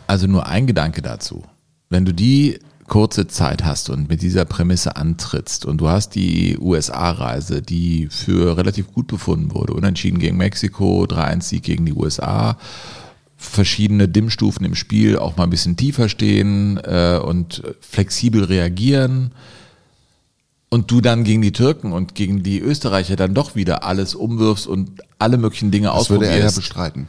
Also 0.08 0.26
nur 0.26 0.48
ein 0.48 0.66
Gedanke 0.66 1.02
dazu. 1.02 1.44
Wenn 1.90 2.06
du 2.06 2.14
die 2.14 2.60
kurze 2.88 3.28
Zeit 3.28 3.66
hast 3.66 3.90
und 3.90 4.10
mit 4.10 4.22
dieser 4.22 4.46
Prämisse 4.46 4.96
antrittst 4.96 5.66
und 5.66 5.80
du 5.80 5.90
hast 5.90 6.16
die 6.16 6.58
USA-Reise, 6.58 7.62
die 7.62 8.08
für 8.10 8.58
relativ 8.58 8.94
gut 8.94 9.08
befunden 9.08 9.54
wurde, 9.54 9.74
unentschieden 9.74 10.20
gegen 10.20 10.38
Mexiko, 10.38 11.04
3-1-Sieg 11.04 11.64
gegen 11.64 11.86
die 11.86 11.94
USA, 11.94 12.58
verschiedene 13.38 14.08
Dimmstufen 14.08 14.66
im 14.66 14.76
Spiel, 14.76 15.18
auch 15.18 15.38
mal 15.38 15.44
ein 15.44 15.50
bisschen 15.50 15.78
tiefer 15.78 16.10
stehen 16.10 16.78
äh, 16.84 17.20
und 17.24 17.64
flexibel 17.80 18.44
reagieren 18.44 19.32
und 20.70 20.92
du 20.92 21.02
dann 21.02 21.24
gegen 21.24 21.42
die 21.42 21.52
Türken 21.52 21.94
und 21.94 22.16
gegen 22.16 22.44
die 22.44 22.60
Österreicher 22.60 23.16
dann 23.16 23.34
doch 23.34 23.56
wieder 23.56 23.84
alles 23.84 24.16
umwirfst 24.16 24.68
und 24.68 25.02
alle 25.20 25.38
möglichen 25.38 25.72
Dinge 25.72 25.88
Das 25.88 26.10
würde 26.10 26.26
er 26.26 26.32
ja 26.32 26.46
ausprobierst. 26.46 26.56
bestreiten. 26.58 27.08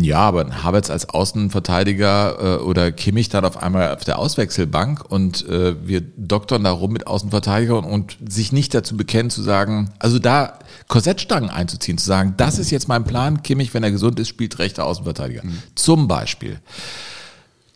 Ja, 0.00 0.18
aber 0.18 0.62
Havertz 0.62 0.90
als 0.90 1.08
Außenverteidiger 1.08 2.58
äh, 2.58 2.62
oder 2.62 2.92
Kimmich 2.92 3.28
dann 3.28 3.44
auf 3.44 3.62
einmal 3.62 3.94
auf 3.94 4.04
der 4.04 4.18
Auswechselbank 4.18 5.04
und 5.08 5.48
äh, 5.48 5.74
wir 5.86 6.00
doktern 6.00 6.64
da 6.64 6.70
rum 6.70 6.92
mit 6.92 7.06
Außenverteidigern 7.06 7.84
und, 7.84 8.20
und 8.20 8.32
sich 8.32 8.52
nicht 8.52 8.74
dazu 8.74 8.96
bekennen 8.96 9.30
zu 9.30 9.42
sagen, 9.42 9.92
also 9.98 10.18
da 10.18 10.58
Korsettstangen 10.88 11.50
einzuziehen, 11.50 11.98
zu 11.98 12.06
sagen, 12.06 12.34
das 12.36 12.58
ist 12.58 12.70
jetzt 12.70 12.88
mein 12.88 13.04
Plan, 13.04 13.42
Kimmich, 13.42 13.72
wenn 13.74 13.82
er 13.82 13.90
gesund 13.90 14.18
ist, 14.20 14.28
spielt 14.28 14.58
rechter 14.58 14.84
Außenverteidiger. 14.84 15.42
Zum 15.74 16.08
Beispiel. 16.08 16.60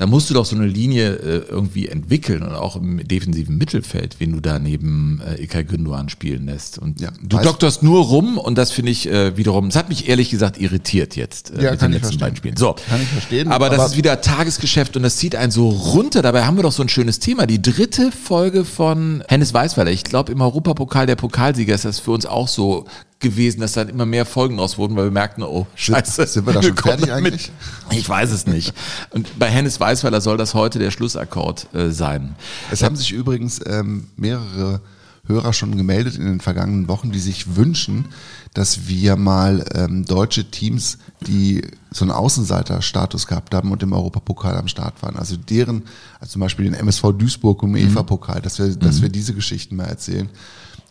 Da 0.00 0.07
musst 0.07 0.31
du 0.31 0.35
doch 0.35 0.45
so 0.47 0.55
eine 0.55 0.67
Linie 0.67 1.09
äh, 1.17 1.38
irgendwie 1.50 1.88
entwickeln 1.88 2.43
und 2.45 2.55
auch 2.55 2.76
im 2.76 3.07
defensiven 3.07 3.59
Mittelfeld, 3.59 4.14
wen 4.21 4.31
du 4.31 4.38
da 4.38 4.61
neben 4.61 5.21
äh, 5.26 5.40
Ilkay 5.43 5.62
Gündoğan 5.64 6.09
spielen 6.09 6.47
lässt. 6.47 6.78
Und 6.78 7.00
Ja, 7.00 7.11
du 7.21 7.37
dokterst 7.38 7.83
nur 7.83 8.05
rum 8.05 8.38
und 8.38 8.57
das 8.57 8.71
finde 8.71 8.93
ich 8.93 9.09
äh, 9.11 9.37
wiederum, 9.37 9.67
das 9.71 9.75
hat 9.76 9.88
mich 9.88 10.09
ehrlich 10.09 10.31
gesagt 10.31 10.57
irritiert 10.57 11.17
jetzt 11.17 11.50
äh, 11.50 11.64
Ja, 11.64 11.71
mit 11.73 11.83
den 11.83 11.90
letzten 11.90 12.00
verstehen. 12.05 12.21
beiden 12.21 12.37
Spielen. 12.37 12.57
So, 12.57 12.76
Kann 12.88 13.02
ich 13.02 13.09
verstehen, 13.09 13.49
Aber 13.50 13.71
das 13.71 13.81
aber- 13.81 13.88
ist 13.88 13.97
wieder 13.97 14.21
Tagesgeschäft 14.21 14.97
und 14.97 15.02
das 15.02 15.17
zieht 15.17 15.35
einen 15.35 15.50
so 15.50 15.69
runter. 15.69 16.23
Dabei 16.23 16.45
haben 16.45 16.57
wir 16.57 16.62
doch 16.62 16.71
so 16.71 16.85
ein 16.85 16.88
schönes 16.88 17.19
Thema. 17.19 17.47
Die 17.49 17.61
dritte 17.61 18.12
Folge 18.12 18.64
von 18.64 19.25
Hennes 19.26 19.52
Weißweiler. 19.52 19.90
Ich 19.90 20.05
glaube, 20.05 20.31
im 20.31 20.40
Europapokal 20.40 21.07
der 21.07 21.17
Pokalsieger 21.17 21.75
ist 21.75 21.85
das 21.85 21.99
für 21.99 22.12
uns 22.12 22.25
auch 22.25 22.47
so 22.47 22.85
gewesen, 23.21 23.61
dass 23.61 23.73
dann 23.73 23.89
immer 23.89 24.07
mehr 24.07 24.25
Folgen 24.25 24.57
draus 24.57 24.79
wurden, 24.79 24.97
weil 24.97 25.05
wir 25.05 25.11
merkten, 25.11 25.43
oh, 25.43 25.67
scheiße. 25.75 26.27
sind 26.27 26.47
wir 26.47 26.55
da 26.55 26.63
schon 26.63 26.75
kommen 26.75 26.99
fertig 26.99 27.13
eigentlich? 27.13 27.51
Ich 27.91 28.09
weiß 28.09 28.31
es 28.31 28.47
nicht. 28.47 28.73
Und 29.11 29.39
bei 29.39 29.49
Hennes 29.49 29.81
Weißweiler 29.81 30.21
soll 30.21 30.37
das 30.37 30.55
heute 30.55 30.79
der 30.79 30.91
Schlussakkord 30.91 31.73
äh, 31.75 31.91
sein. 31.91 32.37
Es 32.71 32.83
haben 32.83 32.97
sich 32.97 33.13
übrigens 33.13 33.61
ähm, 33.67 34.09
mehrere 34.17 34.81
Hörer 35.29 35.53
schon 35.53 35.77
gemeldet 35.77 36.17
in 36.17 36.25
den 36.25 36.41
vergangenen 36.41 36.89
Wochen, 36.89 37.13
die 37.13 37.19
sich 37.19 37.55
wünschen, 37.55 38.07
dass 38.55 38.89
wir 38.89 39.17
mal 39.17 39.65
ähm, 39.75 40.07
deutsche 40.07 40.51
Teams, 40.51 40.99
die 41.27 41.63
so 41.91 42.05
einen 42.05 42.13
Außenseiter-Status 42.13 43.27
gehabt 43.27 43.55
haben 43.55 43.71
und 43.71 43.83
im 43.83 43.93
Europapokal 43.93 44.57
am 44.57 44.69
Start 44.69 45.03
waren, 45.03 45.17
also 45.17 45.37
deren, 45.37 45.83
also 46.19 46.33
zum 46.33 46.41
Beispiel 46.41 46.65
den 46.65 46.75
MSV 46.75 47.13
Duisburg 47.19 47.63
im 47.63 47.77
EFA-Pokal, 47.77 48.41
dass 48.41 48.59
wir, 48.59 48.75
dass 48.75 49.03
wir 49.03 49.11
diese 49.11 49.35
Geschichten 49.35 49.77
mal 49.77 49.85
erzählen. 49.85 50.31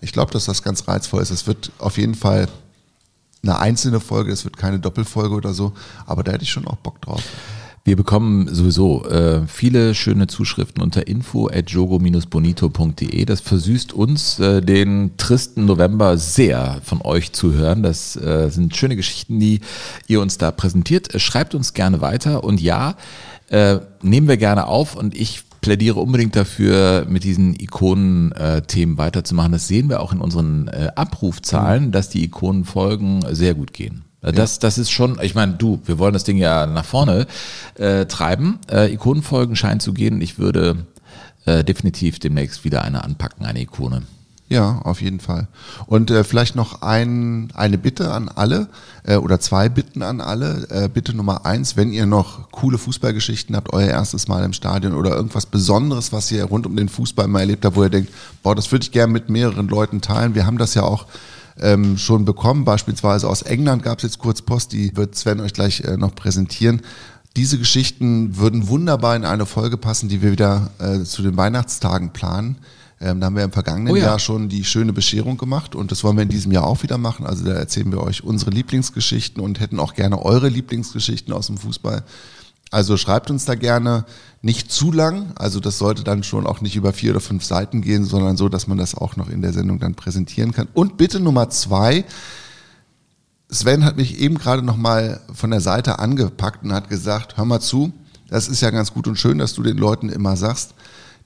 Ich 0.02 0.12
glaube, 0.12 0.32
dass 0.32 0.46
das 0.46 0.64
ganz 0.64 0.88
reizvoll 0.88 1.22
ist. 1.22 1.32
Es 1.32 1.48
wird 1.48 1.72
auf 1.80 1.98
jeden 1.98 2.16
Fall 2.16 2.48
eine 3.44 3.60
einzelne 3.60 4.00
Folge, 4.00 4.32
es 4.32 4.44
wird 4.46 4.58
keine 4.58 4.80
Doppelfolge 4.80 5.36
oder 5.36 5.54
so, 5.54 5.74
aber 6.06 6.24
da 6.24 6.32
hätte 6.34 6.44
ich 6.44 6.52
schon 6.52 6.68
auch 6.68 6.78
Bock 6.78 7.02
drauf. 7.02 7.24
Wir 7.88 7.96
bekommen 7.96 8.54
sowieso 8.54 9.06
äh, 9.06 9.48
viele 9.48 9.96
schöne 9.96 10.28
Zuschriften 10.28 10.84
unter 10.84 11.08
info 11.08 11.48
at 11.48 11.70
jogo-bonito.de. 11.70 13.24
Das 13.24 13.40
versüßt 13.40 13.94
uns 13.94 14.40
äh, 14.40 14.60
den 14.60 15.12
tristen 15.16 15.64
November 15.64 16.18
sehr 16.18 16.82
von 16.84 17.02
euch 17.02 17.32
zu 17.32 17.54
hören. 17.54 17.84
Das 17.84 18.18
äh, 18.18 18.50
sind 18.50 18.76
schöne 18.76 18.98
Geschichten, 18.98 19.40
die 19.40 19.62
ihr 20.08 20.20
uns 20.20 20.38
da 20.38 20.52
präsentiert. 20.52 21.14
Schreibt 21.22 21.56
uns 21.56 21.74
gerne 21.74 22.02
weiter 22.02 22.44
und 22.44 22.60
ja, 22.60 22.98
äh, 23.48 23.80
nehmen 24.02 24.28
wir 24.28 24.36
gerne 24.36 24.68
auf 24.68 24.98
und 24.98 25.16
ich 25.16 25.46
plädiere 25.68 26.00
unbedingt 26.00 26.34
dafür, 26.36 27.06
mit 27.10 27.26
diesen 27.26 27.54
Ikonen-Themen 27.60 28.98
weiterzumachen. 28.98 29.52
Das 29.52 29.68
sehen 29.68 29.90
wir 29.90 30.00
auch 30.00 30.14
in 30.14 30.22
unseren 30.22 30.70
äh, 30.70 30.92
Abrufzahlen, 30.96 31.92
dass 31.92 32.08
die 32.08 32.24
Ikonenfolgen 32.24 33.26
sehr 33.36 33.54
gut 33.54 33.74
gehen. 33.74 34.06
Äh, 34.22 34.32
Das, 34.32 34.60
das 34.60 34.78
ist 34.78 34.92
schon, 34.92 35.20
ich 35.22 35.36
meine, 35.36 35.54
du, 35.56 35.82
wir 35.86 36.00
wollen 36.00 36.14
das 36.14 36.24
Ding 36.24 36.38
ja 36.38 36.66
nach 36.68 36.86
vorne 36.86 37.28
äh, 37.76 38.06
treiben. 38.06 38.60
Äh, 38.72 38.94
Ikonenfolgen 38.94 39.58
scheinen 39.58 39.82
zu 39.82 39.94
gehen. 39.94 40.22
Ich 40.22 40.40
würde 40.40 40.86
äh, 41.46 41.66
definitiv 41.66 42.20
demnächst 42.20 42.64
wieder 42.64 42.84
eine 42.84 43.04
anpacken, 43.04 43.46
eine 43.46 43.60
Ikone. 43.60 44.04
Ja, 44.50 44.80
auf 44.86 45.02
jeden 45.02 45.20
Fall. 45.20 45.48
Und 45.88 46.10
äh, 46.10 46.24
vielleicht 46.24 46.56
noch 46.56 46.82
ein, 46.82 47.52
eine 47.54 47.78
Bitte 47.78 48.14
an 48.14 48.30
alle 48.30 48.70
äh, 49.04 49.18
oder 49.18 49.42
zwei 49.42 49.68
Bitten 49.68 50.02
an 50.02 50.22
alle. 50.22 50.68
Äh, 50.70 50.88
Bitte 50.88 51.14
Nummer 51.14 51.46
eins, 51.46 51.76
wenn 51.76 51.92
ihr 51.92 52.06
noch 52.06 52.50
coole 52.52 52.78
Fußballgeschichten 52.78 53.58
habt, 53.58 53.74
euer 53.74 53.90
erstes 53.90 54.30
Mal 54.30 54.46
im 54.46 54.54
Stadion 54.54 54.94
oder 54.94 55.16
irgendwas 55.16 55.48
Besonderes, 55.48 56.14
was 56.14 56.32
ihr 56.32 56.46
rund 56.46 56.66
um 56.66 56.78
den 56.78 56.88
Fußball 56.88 57.28
mal 57.28 57.42
erlebt 57.42 57.66
habt, 57.66 57.76
wo 57.76 57.84
ihr 57.84 57.90
denkt, 57.90 58.14
boah, 58.42 58.56
das 58.56 58.72
würde 58.72 58.84
ich 58.84 58.94
gerne 58.94 59.12
mit 59.12 59.30
mehreren 59.30 59.68
Leuten 59.68 60.00
teilen. 60.00 60.34
Wir 60.34 60.46
haben 60.46 60.58
das 60.58 60.76
ja 60.76 60.84
auch 60.84 61.08
ähm, 61.60 61.98
schon 61.98 62.24
bekommen, 62.24 62.64
beispielsweise 62.64 63.28
aus 63.28 63.42
England 63.42 63.84
gab 63.84 63.98
es 63.98 64.04
jetzt 64.04 64.20
kurz 64.20 64.42
Post, 64.42 64.72
die 64.72 64.96
wird 64.96 65.16
Sven 65.16 65.42
euch 65.42 65.54
gleich 65.54 65.82
äh, 65.82 65.98
noch 65.98 66.16
präsentieren. 66.16 66.82
Diese 67.36 67.58
Geschichten 67.58 68.38
würden 68.38 68.70
wunderbar 68.70 69.16
in 69.16 69.26
eine 69.26 69.46
Folge 69.46 69.78
passen, 69.78 70.08
die 70.08 70.22
wir 70.22 70.32
wieder 70.32 70.72
äh, 70.80 71.04
zu 71.04 71.22
den 71.22 71.36
Weihnachtstagen 71.36 72.12
planen. 72.12 72.58
Ähm, 73.00 73.20
da 73.20 73.28
haben 73.28 73.36
wir 73.36 73.44
im 73.44 73.52
vergangenen 73.52 73.94
Oh 73.94 73.96
ja. 73.96 74.06
Jahr 74.06 74.20
schon 74.20 74.50
die 74.50 74.64
schöne 74.64 74.92
Bescherung 74.92 75.38
gemacht 75.38 75.76
und 75.76 75.92
das 75.92 76.04
wollen 76.04 76.18
wir 76.18 76.24
in 76.24 76.30
diesem 76.30 76.52
Jahr 76.52 76.66
auch 76.66 76.82
wieder 76.82 76.98
machen. 76.98 77.28
Also 77.28 77.46
da 77.46 77.54
erzählen 77.54 77.92
wir 77.92 78.02
euch 78.02 78.24
unsere 78.24 78.52
Lieblingsgeschichten 78.52 79.42
und 79.42 79.60
hätten 79.60 79.80
auch 79.80 79.94
gerne 79.94 80.24
eure 80.24 80.50
Lieblingsgeschichten 80.50 81.32
aus 81.34 81.48
dem 81.48 81.58
Fußball. 81.58 82.04
Also 82.72 82.98
schreibt 82.98 83.30
uns 83.30 83.46
da 83.46 83.56
gerne 83.56 84.06
nicht 84.42 84.72
zu 84.72 84.92
lang. 84.92 85.32
Also 85.36 85.60
das 85.60 85.78
sollte 85.78 86.04
dann 86.04 86.24
schon 86.24 86.48
auch 86.48 86.62
nicht 86.62 86.76
über 86.76 86.92
vier 86.92 87.12
oder 87.12 87.20
fünf 87.20 87.44
Seiten 87.44 87.82
gehen, 87.82 88.04
sondern 88.04 88.36
so, 88.36 88.50
dass 88.50 88.68
man 88.68 88.78
das 88.78 88.96
auch 88.96 89.16
noch 89.16 89.30
in 89.30 89.42
der 89.42 89.54
Sendung 89.54 89.80
dann 89.80 89.96
präsentieren 89.96 90.52
kann. 90.52 90.68
Und 90.74 90.98
bitte 90.98 91.20
Nummer 91.20 91.50
zwei. 91.50 92.04
Sven 93.50 93.86
hat 93.86 93.96
mich 93.96 94.20
eben 94.20 94.38
gerade 94.38 94.62
noch 94.62 94.76
mal 94.76 95.22
von 95.34 95.52
der 95.52 95.62
Seite 95.62 96.00
angepackt 96.00 96.66
und 96.66 96.74
hat 96.74 96.90
gesagt, 96.90 97.38
hör 97.38 97.46
mal 97.46 97.62
zu, 97.62 97.94
das 98.30 98.50
ist 98.50 98.62
ja 98.62 98.72
ganz 98.72 98.94
gut 98.94 99.08
und 99.08 99.18
schön, 99.18 99.38
dass 99.38 99.54
du 99.54 99.64
den 99.64 99.78
Leuten 99.78 100.10
immer 100.10 100.36
sagst, 100.36 100.74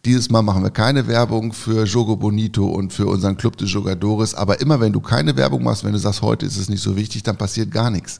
dieses 0.05 0.29
Mal 0.29 0.41
machen 0.41 0.63
wir 0.63 0.71
keine 0.71 1.07
Werbung 1.07 1.53
für 1.53 1.83
Jogo 1.85 2.15
Bonito 2.15 2.65
und 2.67 2.91
für 2.91 3.05
unseren 3.05 3.37
Club 3.37 3.57
de 3.57 3.67
Jogadores, 3.67 4.33
aber 4.33 4.59
immer 4.59 4.79
wenn 4.79 4.93
du 4.93 4.99
keine 4.99 5.35
Werbung 5.37 5.63
machst, 5.63 5.83
wenn 5.83 5.93
du 5.93 5.99
sagst, 5.99 6.21
heute 6.23 6.45
ist 6.45 6.57
es 6.57 6.69
nicht 6.69 6.81
so 6.81 6.95
wichtig, 6.95 7.21
dann 7.23 7.37
passiert 7.37 7.71
gar 7.71 7.89
nichts. 7.91 8.19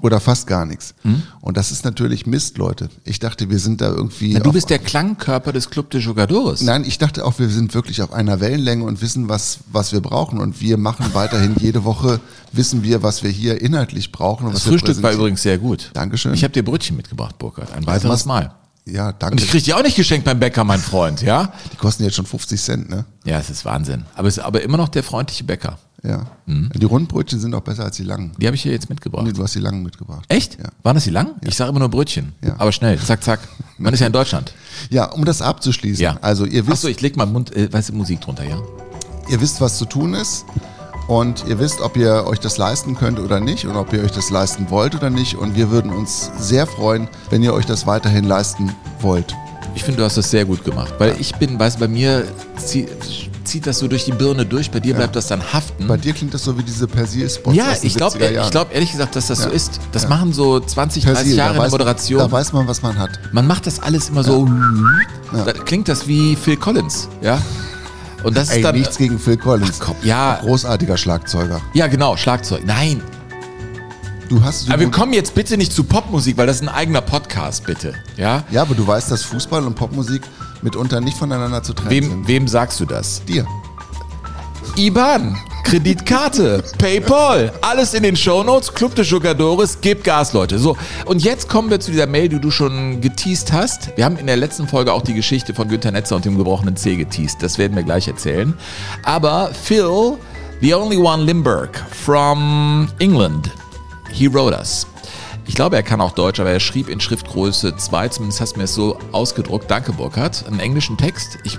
Oder 0.00 0.18
fast 0.18 0.46
gar 0.46 0.64
nichts. 0.64 0.94
Und 1.42 1.58
das 1.58 1.70
ist 1.72 1.84
natürlich 1.84 2.26
Mist, 2.26 2.56
Leute. 2.56 2.88
Ich 3.04 3.18
dachte, 3.18 3.50
wir 3.50 3.58
sind 3.58 3.82
da 3.82 3.88
irgendwie. 3.90 4.32
Na, 4.32 4.40
du 4.40 4.50
bist 4.50 4.70
der 4.70 4.78
Klangkörper 4.78 5.52
des 5.52 5.68
Club 5.68 5.90
de 5.90 6.00
Jogadores. 6.00 6.62
Nein, 6.62 6.84
ich 6.86 6.96
dachte 6.96 7.22
auch, 7.26 7.38
wir 7.38 7.50
sind 7.50 7.74
wirklich 7.74 8.00
auf 8.00 8.14
einer 8.14 8.40
Wellenlänge 8.40 8.84
und 8.84 9.02
wissen, 9.02 9.28
was, 9.28 9.58
was 9.70 9.92
wir 9.92 10.00
brauchen. 10.00 10.38
Und 10.40 10.62
wir 10.62 10.78
machen 10.78 11.12
weiterhin 11.12 11.54
jede 11.60 11.84
Woche, 11.84 12.18
wissen 12.50 12.82
wir, 12.82 13.02
was 13.02 13.22
wir 13.22 13.28
hier 13.30 13.60
inhaltlich 13.60 14.10
brauchen. 14.10 14.46
Das 14.46 14.54
was 14.54 14.64
wir 14.64 14.78
Frühstück 14.78 15.02
war 15.02 15.12
übrigens 15.12 15.42
sehr 15.42 15.58
gut. 15.58 15.90
Dankeschön. 15.92 16.32
Ich 16.32 16.44
habe 16.44 16.54
dir 16.54 16.64
Brötchen 16.64 16.96
mitgebracht, 16.96 17.36
Burkhard. 17.38 17.70
Ein 17.74 17.86
weiteres 17.86 18.24
machst- 18.24 18.26
Mal. 18.26 18.54
Ja, 18.90 19.08
Und 19.08 19.22
danke. 19.22 19.42
ich 19.42 19.50
krieg 19.50 19.64
die 19.64 19.74
auch 19.74 19.82
nicht 19.82 19.96
geschenkt 19.96 20.24
beim 20.24 20.38
Bäcker, 20.40 20.64
mein 20.64 20.80
Freund, 20.80 21.22
ja? 21.22 21.52
Die 21.72 21.76
kosten 21.76 22.04
jetzt 22.04 22.16
schon 22.16 22.26
50 22.26 22.60
Cent, 22.60 22.88
ne? 22.90 23.04
Ja, 23.24 23.38
es 23.38 23.50
ist 23.50 23.64
Wahnsinn. 23.64 24.04
Aber 24.14 24.28
es 24.28 24.36
ist 24.38 24.42
aber 24.44 24.62
immer 24.62 24.76
noch 24.76 24.88
der 24.88 25.02
freundliche 25.02 25.44
Bäcker. 25.44 25.78
Ja. 26.04 26.26
Mhm. 26.46 26.70
Die 26.74 26.84
Rundbrötchen 26.84 27.40
sind 27.40 27.54
auch 27.54 27.60
besser 27.60 27.84
als 27.84 27.96
die 27.96 28.04
langen. 28.04 28.32
Die 28.38 28.46
habe 28.46 28.54
ich 28.54 28.62
hier 28.62 28.70
jetzt 28.72 28.88
mitgebracht. 28.88 29.24
Nee, 29.24 29.32
du 29.32 29.42
hast 29.42 29.54
die 29.56 29.60
langen 29.60 29.82
mitgebracht. 29.82 30.24
Echt? 30.28 30.56
Ja. 30.58 30.68
Waren 30.84 30.94
das 30.94 31.04
die 31.04 31.10
lang? 31.10 31.34
Ich 31.44 31.56
sage 31.56 31.70
immer 31.70 31.80
nur 31.80 31.88
Brötchen. 31.88 32.32
Ja. 32.42 32.54
Aber 32.58 32.70
schnell, 32.70 32.98
zack, 33.00 33.22
zack. 33.24 33.40
Man 33.78 33.92
ist 33.92 34.00
ja 34.00 34.06
in 34.06 34.12
Deutschland. 34.12 34.52
Ja, 34.90 35.06
um 35.06 35.24
das 35.24 35.42
abzuschließen. 35.42 36.02
Ja. 36.02 36.16
Also 36.20 36.44
ihr 36.44 36.66
wisst, 36.66 36.78
Achso, 36.78 36.88
ich 36.88 37.00
leg 37.00 37.16
mal 37.16 37.26
Mund, 37.26 37.54
äh, 37.56 37.72
weißt 37.72 37.88
du, 37.88 37.94
Musik 37.94 38.20
drunter, 38.20 38.44
ja? 38.44 38.60
ihr 39.28 39.40
wisst, 39.40 39.60
was 39.60 39.76
zu 39.76 39.84
tun 39.84 40.14
ist. 40.14 40.44
Und 41.08 41.44
ihr 41.48 41.58
wisst, 41.58 41.80
ob 41.80 41.96
ihr 41.96 42.26
euch 42.26 42.38
das 42.38 42.58
leisten 42.58 42.94
könnt 42.94 43.18
oder 43.18 43.40
nicht 43.40 43.64
und 43.64 43.76
ob 43.76 43.92
ihr 43.94 44.02
euch 44.04 44.12
das 44.12 44.28
leisten 44.30 44.66
wollt 44.70 44.94
oder 44.94 45.08
nicht. 45.08 45.36
Und 45.36 45.56
wir 45.56 45.70
würden 45.70 45.90
uns 45.90 46.30
sehr 46.38 46.66
freuen, 46.66 47.08
wenn 47.30 47.42
ihr 47.42 47.54
euch 47.54 47.64
das 47.64 47.86
weiterhin 47.86 48.24
leisten 48.24 48.70
wollt. 49.00 49.34
Ich 49.74 49.84
finde, 49.84 49.98
du 50.00 50.04
hast 50.04 50.18
das 50.18 50.30
sehr 50.30 50.44
gut 50.44 50.64
gemacht. 50.64 50.92
Weil 50.98 51.16
ich 51.18 51.34
bin, 51.36 51.58
weißt 51.58 51.76
du, 51.76 51.80
bei 51.80 51.88
mir 51.88 52.24
zieh, 52.56 52.88
zieht 53.44 53.66
das 53.66 53.78
so 53.78 53.88
durch 53.88 54.04
die 54.04 54.12
Birne 54.12 54.44
durch, 54.44 54.70
bei 54.70 54.80
dir 54.80 54.94
bleibt 54.94 55.16
das 55.16 55.28
dann 55.28 55.40
haften. 55.52 55.86
Bei 55.86 55.96
dir 55.96 56.12
klingt 56.12 56.34
das 56.34 56.44
so 56.44 56.58
wie 56.58 56.62
diese 56.62 56.86
Persil-Spots 56.86 57.56
ja, 57.56 57.66
ich 57.80 57.94
glaube 57.94 58.18
70er 58.18 58.30
Jahren. 58.30 58.44
ich 58.46 58.50
glaub 58.50 58.74
ehrlich 58.74 58.90
gesagt, 58.92 59.16
dass 59.16 59.28
das 59.28 59.38
so 59.38 59.48
Ja. 59.48 59.54
ist. 59.54 59.80
Das 59.92 60.02
Ja. 60.02 60.08
machen 60.10 60.34
so 60.34 60.60
20, 60.60 61.04
30 61.04 61.14
Persil, 61.16 61.36
Jahre 61.36 61.54
in 61.54 61.60
der 61.62 61.70
Moderation. 61.70 62.18
Da 62.20 62.30
weiß 62.30 62.52
man, 62.52 62.68
was 62.68 62.82
man 62.82 62.98
hat. 62.98 63.18
Man 63.32 63.46
macht 63.46 63.66
das 63.66 63.80
alles 63.80 64.10
immer 64.10 64.22
so. 64.24 64.46
Ja. 65.32 65.44
Da 65.44 65.52
klingt 65.52 65.88
das 65.88 66.06
wie 66.08 66.36
Phil 66.36 66.56
Collins, 66.56 67.08
ja? 67.22 67.40
Und 68.22 68.36
das 68.36 68.50
Ey, 68.50 68.58
ist 68.58 68.64
dann. 68.64 68.74
nichts 68.74 68.96
gegen 68.98 69.18
Phil 69.18 69.36
Collins. 69.36 69.78
Ach 69.80 69.86
komm, 69.86 69.96
ja. 70.02 70.38
Großartiger 70.42 70.96
Schlagzeuger. 70.96 71.60
Ja, 71.74 71.86
genau, 71.86 72.16
Schlagzeug. 72.16 72.64
Nein. 72.66 73.00
Du 74.28 74.42
hast 74.42 74.68
Aber 74.70 74.80
wir 74.80 74.90
kommen 74.90 75.14
jetzt 75.14 75.34
bitte 75.34 75.56
nicht 75.56 75.72
zu 75.72 75.84
Popmusik, 75.84 76.36
weil 76.36 76.46
das 76.46 76.56
ist 76.56 76.62
ein 76.62 76.68
eigener 76.68 77.00
Podcast, 77.00 77.64
bitte. 77.64 77.94
Ja? 78.16 78.42
Ja, 78.50 78.62
aber 78.62 78.74
du 78.74 78.86
weißt, 78.86 79.10
dass 79.10 79.22
Fußball 79.22 79.64
und 79.64 79.74
Popmusik 79.74 80.22
mitunter 80.60 81.00
nicht 81.00 81.16
voneinander 81.16 81.62
zu 81.62 81.72
trennen 81.72 81.90
Wem, 81.90 82.08
sind. 82.10 82.28
wem 82.28 82.48
sagst 82.48 82.78
du 82.80 82.84
das? 82.84 83.24
Dir. 83.24 83.46
IBAN, 84.76 85.36
Kreditkarte, 85.68 86.64
PayPal, 86.78 87.52
alles 87.60 87.92
in 87.92 88.02
den 88.02 88.16
Shownotes. 88.16 88.72
Club 88.72 88.94
de 88.94 89.04
Jogadores, 89.04 89.78
gib 89.82 90.02
Gas, 90.02 90.32
Leute. 90.32 90.58
So, 90.58 90.78
und 91.04 91.22
jetzt 91.22 91.46
kommen 91.46 91.68
wir 91.68 91.78
zu 91.78 91.90
dieser 91.90 92.06
Mail, 92.06 92.30
die 92.30 92.40
du 92.40 92.50
schon 92.50 93.02
geteased 93.02 93.52
hast. 93.52 93.94
Wir 93.94 94.06
haben 94.06 94.16
in 94.16 94.26
der 94.26 94.38
letzten 94.38 94.66
Folge 94.66 94.94
auch 94.94 95.02
die 95.02 95.12
Geschichte 95.12 95.52
von 95.52 95.68
Günther 95.68 95.92
Netzer 95.92 96.16
und 96.16 96.24
dem 96.24 96.38
gebrochenen 96.38 96.74
C 96.74 96.96
geteased. 96.96 97.42
Das 97.42 97.58
werden 97.58 97.76
wir 97.76 97.82
gleich 97.82 98.08
erzählen. 98.08 98.54
Aber 99.02 99.50
Phil, 99.52 100.16
the 100.62 100.74
only 100.74 100.96
one 100.96 101.24
Limburg 101.24 101.84
from 101.90 102.88
England, 102.98 103.50
he 104.10 104.26
wrote 104.26 104.56
us. 104.56 104.86
Ich 105.46 105.54
glaube, 105.54 105.76
er 105.76 105.82
kann 105.82 106.00
auch 106.00 106.12
Deutsch, 106.12 106.40
aber 106.40 106.50
er 106.50 106.60
schrieb 106.60 106.88
in 106.88 106.98
Schriftgröße 106.98 107.76
2, 107.76 108.08
zumindest 108.08 108.40
hast 108.40 108.54
du 108.54 108.58
mir 108.60 108.64
es 108.64 108.74
so 108.74 108.98
ausgedruckt. 109.12 109.70
Danke, 109.70 109.92
Burkhard. 109.92 110.46
Einen 110.46 110.60
englischen 110.60 110.96
Text. 110.96 111.38
Ich, 111.44 111.58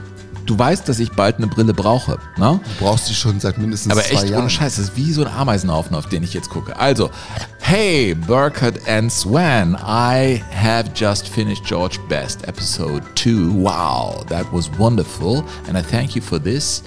du 0.49 0.57
weißt, 0.57 0.89
dass 0.89 0.97
ich 0.99 1.11
bald 1.11 1.37
eine 1.37 1.47
Brille 1.47 1.73
brauche. 1.73 2.17
Ne? 2.37 2.59
Du 2.79 2.85
brauchst 2.85 3.07
die 3.07 3.13
schon 3.13 3.39
seit 3.39 3.57
mindestens 3.59 3.91
Aber 3.91 4.01
zwei 4.01 4.15
echt 4.15 4.29
Jahren. 4.29 4.41
ohne 4.41 4.49
Scheiß, 4.49 4.77
das 4.77 4.85
ist 4.85 4.95
wie 4.97 5.11
so 5.13 5.23
ein 5.23 5.31
Ameisenhaufen, 5.31 5.95
auf 5.95 6.07
den 6.07 6.23
ich 6.23 6.33
jetzt 6.33 6.49
gucke. 6.49 6.75
Also, 6.75 7.11
hey, 7.59 8.15
Burkhardt 8.15 8.87
and 8.87 9.11
Swan, 9.11 9.75
I 9.75 10.41
have 10.55 10.89
just 10.95 11.27
finished 11.27 11.63
George 11.65 11.99
Best, 12.09 12.47
episode 12.47 13.03
2. 13.15 13.63
Wow, 13.63 14.25
that 14.27 14.51
was 14.51 14.69
wonderful, 14.79 15.43
and 15.67 15.77
I 15.77 15.83
thank 15.83 16.15
you 16.15 16.21
for 16.21 16.41
this. 16.41 16.81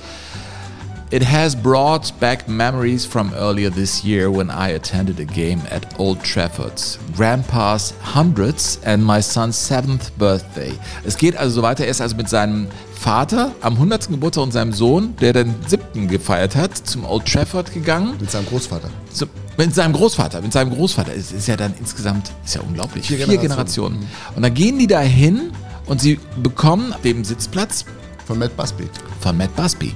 It 1.13 1.23
has 1.25 1.55
brought 1.55 2.11
back 2.21 2.49
memories 2.49 3.05
from 3.05 3.35
earlier 3.35 3.69
this 3.69 4.03
year 4.03 4.31
when 4.31 4.49
I 4.49 4.71
attended 4.71 5.21
a 5.21 5.27
game 5.27 5.61
at 5.71 6.01
Old 6.01 6.25
Trafford's 6.25 6.99
Grandpa's 7.15 7.93
100th 8.03 8.79
and 8.87 9.05
my 9.05 9.21
son's 9.21 9.59
7th 9.59 10.11
birthday. 10.17 10.73
Es 11.05 11.19
geht 11.19 11.37
also 11.37 11.57
so 11.57 11.63
weiter. 11.63 11.85
Er 11.85 11.91
ist 11.91 12.01
also 12.01 12.17
mit 12.17 12.31
seinem 12.31 12.67
Vater 12.95 13.55
am 13.61 13.75
100. 13.75 14.09
Geburtstag 14.09 14.45
und 14.45 14.53
seinem 14.53 14.73
Sohn, 14.73 15.15
der 15.21 15.35
den 15.35 15.55
7. 15.67 16.09
gefeiert 16.09 16.57
hat, 16.57 16.79
zum 16.79 17.05
Old 17.05 17.27
Trafford 17.27 17.75
gegangen. 17.75 18.15
Mit 18.19 18.31
seinem 18.31 18.47
Großvater. 18.47 18.89
Zum, 19.13 19.29
mit 19.59 19.75
seinem 19.75 19.93
Großvater, 19.93 20.41
mit 20.41 20.55
seinem 20.55 20.71
Großvater. 20.71 21.15
Es 21.15 21.31
ist 21.31 21.47
ja 21.47 21.59
dann 21.59 21.75
insgesamt, 21.79 22.33
ist 22.43 22.55
ja 22.55 22.63
unglaublich, 22.63 23.07
Vier 23.07 23.19
vier, 23.19 23.37
Generationen. 23.37 24.01
Generationen. 24.01 24.35
Und 24.35 24.43
dann 24.45 24.55
gehen 24.55 24.79
die 24.79 24.87
da 24.87 25.01
hin 25.01 25.53
und 25.85 26.01
sie 26.01 26.19
bekommen 26.43 26.95
den 27.05 27.23
Sitzplatz 27.23 27.85
Von 28.27 28.39
Matt 28.39 28.57
Busby. 28.57 28.89
von 29.21 29.37
Matt 29.37 29.55
Busby. 29.57 29.95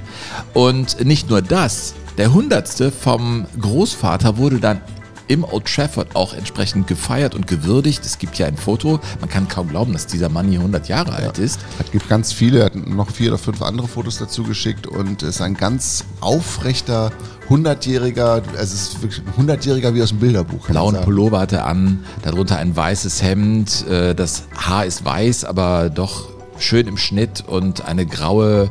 Und 0.54 1.04
nicht 1.04 1.30
nur 1.30 1.42
das, 1.42 1.94
der 2.18 2.32
Hundertste 2.32 2.90
vom 2.90 3.46
Großvater 3.60 4.36
wurde 4.36 4.58
dann 4.58 4.80
im 5.28 5.44
Old 5.44 5.66
Trafford 5.66 6.14
auch 6.14 6.34
entsprechend 6.34 6.86
gefeiert 6.86 7.34
und 7.34 7.46
gewürdigt. 7.46 8.04
Es 8.04 8.18
gibt 8.18 8.38
ja 8.38 8.46
ein 8.46 8.56
Foto, 8.56 9.00
man 9.20 9.28
kann 9.28 9.48
kaum 9.48 9.68
glauben, 9.68 9.92
dass 9.92 10.06
dieser 10.06 10.28
Mann 10.28 10.48
hier 10.48 10.60
100 10.60 10.88
Jahre 10.88 11.12
alt 11.12 11.38
ist. 11.38 11.60
Es 11.78 11.90
gibt 11.90 12.08
ganz 12.08 12.32
viele, 12.32 12.60
er 12.60 12.66
hat 12.66 12.76
noch 12.76 13.10
vier 13.10 13.30
oder 13.30 13.38
fünf 13.38 13.62
andere 13.62 13.88
Fotos 13.88 14.18
dazu 14.18 14.44
geschickt 14.44 14.86
und 14.86 15.22
ist 15.22 15.40
ein 15.40 15.54
ganz 15.54 16.04
aufrechter, 16.20 17.12
100-jähriger, 17.48 18.42
es 18.56 18.72
ist 18.72 19.02
wirklich 19.02 19.22
ein 19.36 19.46
100-jähriger 19.46 19.94
wie 19.94 20.02
aus 20.02 20.08
dem 20.10 20.18
Bilderbuch. 20.18 20.66
Blauen. 20.66 20.96
Pullover 21.02 21.40
hatte 21.40 21.56
er 21.56 21.66
an, 21.66 22.04
darunter 22.22 22.58
ein 22.58 22.74
weißes 22.74 23.22
Hemd, 23.22 23.86
äh, 23.88 24.14
das 24.14 24.44
Haar 24.56 24.86
ist 24.86 25.04
weiß, 25.04 25.44
aber 25.44 25.90
doch 25.90 26.35
schön 26.58 26.86
im 26.86 26.96
Schnitt 26.96 27.44
und 27.46 27.84
eine 27.86 28.06
graue 28.06 28.70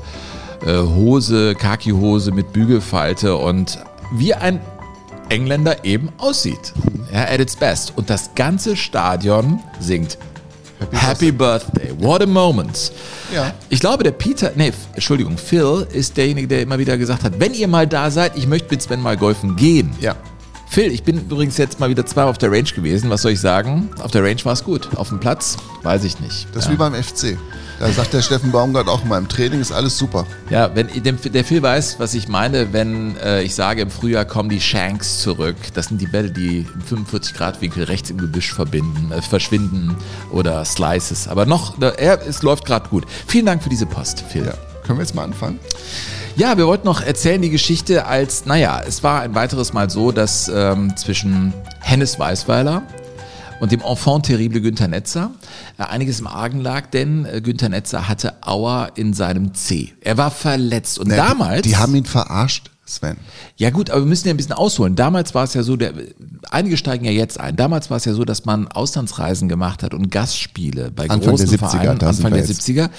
äh, 0.65 0.77
Hose, 0.77 1.55
Khaki-Hose 1.55 2.31
mit 2.31 2.53
Bügelfalte 2.53 3.35
und 3.35 3.79
wie 4.13 4.33
ein 4.33 4.59
Engländer 5.29 5.83
eben 5.85 6.09
aussieht. 6.17 6.73
Ja, 7.11 7.23
at 7.23 7.39
its 7.39 7.55
best. 7.55 7.93
Und 7.95 8.09
das 8.09 8.35
ganze 8.35 8.75
Stadion 8.75 9.59
singt 9.79 10.17
Happy, 10.91 11.31
Birthday. 11.31 11.91
What 11.99 12.21
a 12.21 12.25
moment. 12.25 12.91
Ja. 13.33 13.53
Ich 13.69 13.79
glaube, 13.79 14.03
der 14.03 14.11
Peter, 14.11 14.51
nee, 14.55 14.73
Entschuldigung, 14.93 15.37
Phil 15.37 15.87
ist 15.91 16.17
derjenige, 16.17 16.47
der 16.47 16.61
immer 16.61 16.77
wieder 16.77 16.97
gesagt 16.97 17.23
hat, 17.23 17.39
wenn 17.39 17.53
ihr 17.53 17.67
mal 17.67 17.87
da 17.87 18.11
seid, 18.11 18.35
ich 18.35 18.45
möchte 18.45 18.67
mit 18.71 18.81
Sven 18.81 19.01
mal 19.01 19.17
golfen 19.17 19.55
gehen. 19.55 19.91
Ja. 20.01 20.15
Phil, 20.67 20.91
ich 20.91 21.03
bin 21.03 21.17
übrigens 21.17 21.57
jetzt 21.57 21.79
mal 21.79 21.89
wieder 21.89 22.05
zweimal 22.05 22.31
auf 22.31 22.37
der 22.37 22.51
Range 22.51 22.63
gewesen. 22.63 23.09
Was 23.09 23.21
soll 23.21 23.31
ich 23.31 23.39
sagen? 23.39 23.89
Auf 24.01 24.11
der 24.11 24.23
Range 24.23 24.43
war 24.43 24.53
es 24.53 24.63
gut. 24.63 24.89
Auf 24.95 25.09
dem 25.09 25.19
Platz 25.19 25.57
weiß 25.83 26.03
ich 26.03 26.19
nicht. 26.19 26.47
Das 26.53 26.63
ist 26.63 26.65
ja. 26.65 26.73
wie 26.73 26.77
beim 26.77 26.93
FC. 26.93 27.37
Da 27.79 27.91
sagt 27.91 28.13
der 28.13 28.21
Steffen 28.21 28.51
Baumgart 28.51 28.87
auch 28.87 29.03
immer, 29.03 29.17
im 29.17 29.27
Training 29.27 29.59
ist 29.59 29.71
alles 29.71 29.97
super. 29.97 30.25
Ja, 30.49 30.73
wenn 30.75 30.87
der 31.03 31.43
Phil 31.43 31.61
weiß, 31.61 31.99
was 31.99 32.13
ich 32.13 32.29
meine, 32.29 32.71
wenn 32.71 33.17
äh, 33.17 33.43
ich 33.43 33.53
sage, 33.53 33.81
im 33.81 33.89
Frühjahr 33.89 34.23
kommen 34.23 34.49
die 34.49 34.61
Shanks 34.61 35.21
zurück. 35.21 35.57
Das 35.73 35.87
sind 35.87 35.99
die 35.99 36.07
Bälle, 36.07 36.31
die 36.31 36.65
im 36.89 37.05
45-Grad-Winkel 37.05 37.83
rechts 37.83 38.09
im 38.09 38.17
Gebüsch 38.17 38.53
verbinden, 38.53 39.11
äh, 39.11 39.21
verschwinden 39.21 39.95
oder 40.31 40.63
Slices. 40.63 41.27
Aber 41.27 41.45
noch, 41.45 41.79
er, 41.81 42.25
es 42.25 42.43
läuft 42.43 42.65
gerade 42.65 42.87
gut. 42.89 43.05
Vielen 43.27 43.45
Dank 43.45 43.61
für 43.61 43.69
diese 43.69 43.85
Post, 43.85 44.23
Phil. 44.29 44.45
Ja. 44.45 44.53
Können 44.83 44.99
wir 44.99 45.03
jetzt 45.03 45.15
mal 45.15 45.23
anfangen? 45.23 45.59
Ja, 46.37 46.57
wir 46.57 46.67
wollten 46.67 46.85
noch 46.85 47.01
erzählen 47.01 47.41
die 47.41 47.49
Geschichte 47.49 48.07
als, 48.07 48.45
naja, 48.45 48.81
es 48.85 49.03
war 49.03 49.21
ein 49.21 49.35
weiteres 49.35 49.71
Mal 49.71 49.89
so, 49.89 50.11
dass 50.11 50.51
ähm, 50.53 50.95
zwischen 50.97 51.53
Hennes 51.79 52.19
Weißweiler 52.19 52.83
und 53.61 53.71
dem 53.71 53.79
Enfant 53.79 54.25
terrible 54.25 54.59
Günther 54.59 54.89
Netzer 54.89 55.31
äh, 55.77 55.83
einiges 55.83 56.19
im 56.19 56.27
Argen 56.27 56.59
lag, 56.59 56.87
denn 56.87 57.23
äh, 57.23 57.39
Günther 57.39 57.69
Netzer 57.69 58.09
hatte 58.09 58.33
Auer 58.41 58.89
in 58.95 59.13
seinem 59.13 59.53
C. 59.53 59.93
Er 60.01 60.17
war 60.17 60.29
verletzt 60.29 60.99
und 60.99 61.07
Nee, 61.07 61.15
damals... 61.15 61.61
Die 61.61 61.77
haben 61.77 61.95
ihn 61.95 62.03
verarscht, 62.03 62.69
Sven. 62.85 63.15
Ja 63.55 63.69
gut, 63.69 63.89
aber 63.89 64.01
wir 64.01 64.07
müssen 64.07 64.27
ja 64.27 64.33
ein 64.33 64.37
bisschen 64.37 64.53
ausholen. 64.53 64.97
Damals 64.97 65.33
war 65.35 65.45
es 65.45 65.53
ja 65.53 65.63
so, 65.63 65.77
der, 65.77 65.93
einige 66.51 66.75
steigen 66.75 67.05
ja 67.05 67.11
jetzt 67.11 67.39
ein. 67.39 67.55
Damals 67.55 67.89
war 67.89 67.95
es 67.95 68.03
ja 68.03 68.13
so, 68.13 68.25
dass 68.25 68.43
man 68.43 68.67
Auslandsreisen 68.67 69.47
gemacht 69.47 69.83
hat 69.83 69.93
und 69.93 70.11
Gastspiele 70.11 70.91
bei 70.91 71.09
Anfang 71.09 71.29
großen 71.29 71.49
der 71.49 71.59
70er, 71.59 71.69
Vereinen, 71.69 72.01
Anfang 72.01 72.33
der 72.33 72.45
jetzt. 72.45 72.61
70er, 72.61 72.89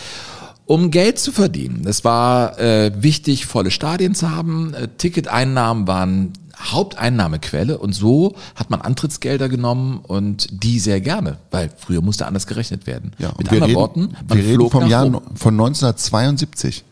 um 0.66 0.90
Geld 0.90 1.18
zu 1.18 1.32
verdienen. 1.32 1.86
Es 1.86 2.04
war 2.04 2.58
äh, 2.58 2.92
wichtig, 3.00 3.46
volle 3.46 3.70
Stadien 3.70 4.14
zu 4.14 4.30
haben. 4.30 4.74
Äh, 4.74 4.88
Ticketeinnahmen 4.98 5.86
waren 5.86 6.32
Haupteinnahmequelle 6.58 7.78
und 7.78 7.92
so 7.94 8.34
hat 8.54 8.70
man 8.70 8.80
Antrittsgelder 8.80 9.48
genommen 9.48 10.00
und 10.02 10.48
die 10.50 10.78
sehr 10.80 11.00
gerne, 11.00 11.38
weil 11.50 11.70
früher 11.76 12.00
musste 12.02 12.26
anders 12.26 12.46
gerechnet 12.46 12.86
werden. 12.86 13.12
Ja, 13.18 13.32
Mit 13.38 13.48
anderen 13.48 13.64
reden, 13.64 13.76
Worten, 13.76 14.16
man 14.28 14.38
wir 14.38 14.44
reden 14.44 14.70
vom 14.70 14.88
Jahr 14.88 15.08
no- 15.08 15.22
von 15.34 15.54
1972. 15.54 16.84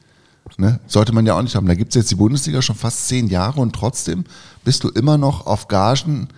Ne? 0.59 0.79
Sollte 0.87 1.13
man 1.13 1.27
ja 1.27 1.37
auch 1.37 1.43
nicht 1.43 1.57
haben. 1.57 1.67
Da 1.67 1.75
gibt's 1.75 1.95
jetzt 1.95 2.11
die 2.11 2.15
Bundesliga 2.17 2.63
schon 2.63 2.77
fast 2.77 3.09
zehn 3.09 3.29
Jahre 3.29 3.61
und 3.61 3.75
trotzdem 3.75 4.25
bist 4.65 4.85
du 4.85 4.89
immer 4.91 5.19
noch 5.19 5.47
auf 5.47 5.67
Gagen 5.69 6.29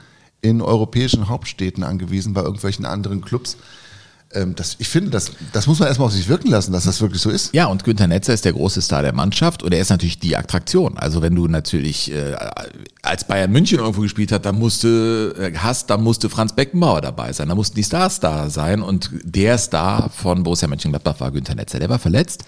in 0.40 0.62
europäischen 0.62 1.28
Hauptstädten 1.28 1.82
angewiesen 1.82 2.32
bei 2.32 2.42
irgendwelchen 2.42 2.86
anderen 2.86 3.20
Clubs. 3.20 3.56
Ähm, 4.32 4.54
das, 4.56 4.76
ich 4.78 4.88
finde, 4.88 5.10
das, 5.10 5.30
das 5.52 5.66
muss 5.66 5.78
man 5.78 5.88
erstmal 5.88 6.06
auf 6.06 6.12
sich 6.12 6.28
wirken 6.28 6.50
lassen, 6.50 6.72
dass 6.72 6.84
das 6.84 7.00
wirklich 7.00 7.22
so 7.22 7.30
ist. 7.30 7.54
Ja, 7.54 7.66
und 7.66 7.84
Günther 7.84 8.08
Netzer 8.08 8.34
ist 8.34 8.44
der 8.44 8.52
große 8.52 8.82
Star 8.82 9.02
der 9.02 9.12
Mannschaft 9.12 9.62
und 9.62 9.72
er 9.72 9.80
ist 9.80 9.90
natürlich 9.90 10.18
die 10.18 10.36
Attraktion. 10.36 10.98
Also 10.98 11.22
wenn 11.22 11.34
du 11.34 11.46
natürlich 11.46 12.12
äh, 12.12 12.34
als 13.02 13.24
Bayern 13.24 13.52
München 13.52 13.78
irgendwo 13.78 14.00
gespielt 14.00 14.32
hat, 14.32 14.44
dann 14.44 14.58
musste 14.58 15.34
äh, 15.38 15.56
hast, 15.56 15.90
dann 15.90 16.02
musste 16.02 16.28
Franz 16.28 16.54
Beckenbauer 16.54 17.00
dabei 17.00 17.32
sein, 17.32 17.48
da 17.48 17.54
mussten 17.54 17.76
die 17.76 17.84
Stars 17.84 18.18
da 18.18 18.50
sein 18.50 18.82
und 18.82 19.10
der 19.22 19.58
Star 19.58 20.10
von 20.10 20.42
Borussia 20.42 20.66
Mönchengladbach 20.66 21.20
war 21.20 21.30
Günther 21.30 21.54
Netzer. 21.54 21.78
Der 21.78 21.88
war 21.88 22.00
verletzt 22.00 22.44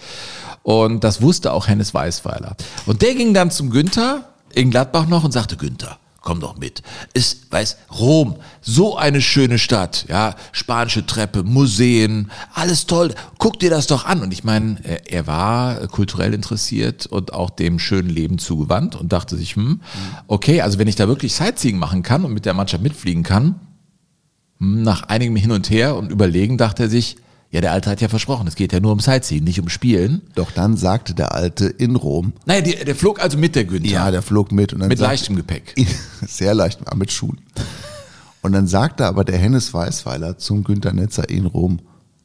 und 0.63 1.03
das 1.03 1.21
wusste 1.21 1.53
auch 1.53 1.67
Hennes 1.67 1.93
Weißweiler. 1.93 2.57
Und 2.85 3.01
der 3.01 3.15
ging 3.15 3.33
dann 3.33 3.51
zum 3.51 3.69
Günther 3.69 4.25
in 4.53 4.69
Gladbach 4.69 5.07
noch 5.07 5.23
und 5.23 5.31
sagte, 5.31 5.55
Günther, 5.55 5.97
komm 6.21 6.39
doch 6.39 6.57
mit. 6.57 6.81
Ist, 7.13 7.51
weiß, 7.51 7.77
Rom, 7.99 8.35
so 8.61 8.97
eine 8.97 9.21
schöne 9.21 9.57
Stadt, 9.57 10.05
ja, 10.09 10.35
spanische 10.51 11.05
Treppe, 11.05 11.43
Museen, 11.43 12.31
alles 12.53 12.85
toll. 12.85 13.13
Guck 13.37 13.59
dir 13.59 13.69
das 13.69 13.87
doch 13.87 14.05
an. 14.05 14.21
Und 14.21 14.31
ich 14.31 14.43
meine, 14.43 14.77
er, 15.07 15.27
war 15.27 15.87
kulturell 15.87 16.33
interessiert 16.33 17.05
und 17.05 17.33
auch 17.33 17.49
dem 17.49 17.79
schönen 17.79 18.09
Leben 18.09 18.37
zugewandt 18.37 18.95
und 18.95 19.11
dachte 19.11 19.37
sich, 19.37 19.55
hm, 19.55 19.81
okay, 20.27 20.61
also 20.61 20.79
wenn 20.79 20.87
ich 20.87 20.95
da 20.95 21.07
wirklich 21.07 21.33
Sightseeing 21.35 21.77
machen 21.77 22.03
kann 22.03 22.25
und 22.25 22.33
mit 22.33 22.45
der 22.45 22.53
Mannschaft 22.53 22.83
mitfliegen 22.83 23.23
kann, 23.23 23.59
hm, 24.59 24.83
nach 24.83 25.03
einigem 25.03 25.35
Hin 25.35 25.51
und 25.51 25.69
Her 25.69 25.95
und 25.95 26.11
Überlegen 26.11 26.57
dachte 26.57 26.83
er 26.83 26.89
sich, 26.89 27.17
ja, 27.51 27.61
der 27.61 27.71
Alte 27.71 27.89
hat 27.89 27.99
ja 28.01 28.09
versprochen, 28.09 28.47
es 28.47 28.55
geht 28.55 28.73
ja 28.73 28.79
nur 28.79 28.91
um 28.91 28.99
Sightseeing, 28.99 29.43
nicht 29.43 29.59
um 29.59 29.69
Spielen. 29.69 30.21
Doch 30.35 30.51
dann 30.51 30.77
sagte 30.77 31.15
der 31.15 31.33
Alte 31.33 31.65
in 31.67 31.95
Rom, 31.95 32.33
Naja, 32.45 32.61
die, 32.61 32.75
der 32.75 32.95
flog 32.95 33.19
also 33.21 33.37
mit 33.37 33.55
der 33.55 33.65
Günther. 33.65 33.89
ja, 33.89 34.11
der 34.11 34.21
flog 34.21 34.51
mit. 34.51 34.73
Und 34.73 34.79
dann 34.79 34.89
mit 34.89 34.99
sagte- 34.99 35.11
leichtem 35.11 35.35
Gepäck. 35.35 35.73
Sehr 36.27 36.53
leicht, 36.53 36.79
ah, 36.85 36.95
mit 36.95 37.11
Schuhen. 37.11 37.39
Und 38.41 38.51
dann 38.51 38.67
sagte 38.67 39.05
aber 39.05 39.25
der 39.25 39.37
Hennes 39.37 39.73
Weißweiler 39.73 40.37
zum 40.37 40.63
Günter 40.63 40.93
Netzer 40.93 41.27
in 41.29 41.45
Rom, 41.47 41.79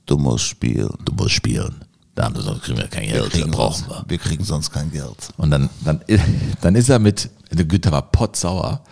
du 0.06 0.18
musst 0.18 0.44
spielen. 0.44 0.90
Du 1.04 1.12
musst 1.14 1.32
spielen. 1.32 1.74
Da 2.14 2.30
sonst 2.32 2.62
kriegen 2.62 2.78
wir 2.78 2.86
kein 2.86 3.08
Geld, 3.08 3.34
dann 3.42 3.50
brauchen 3.50 3.88
wir. 3.88 4.04
wir 4.06 4.18
kriegen 4.18 4.44
sonst 4.44 4.70
kein 4.70 4.92
Geld. 4.92 5.30
Und 5.36 5.50
dann, 5.50 5.68
dann, 5.84 6.00
dann 6.60 6.76
ist 6.76 6.88
er 6.88 7.00
mit, 7.00 7.28
der 7.50 7.64
Günther 7.64 7.90
war 7.90 8.02
pottsauer. 8.02 8.82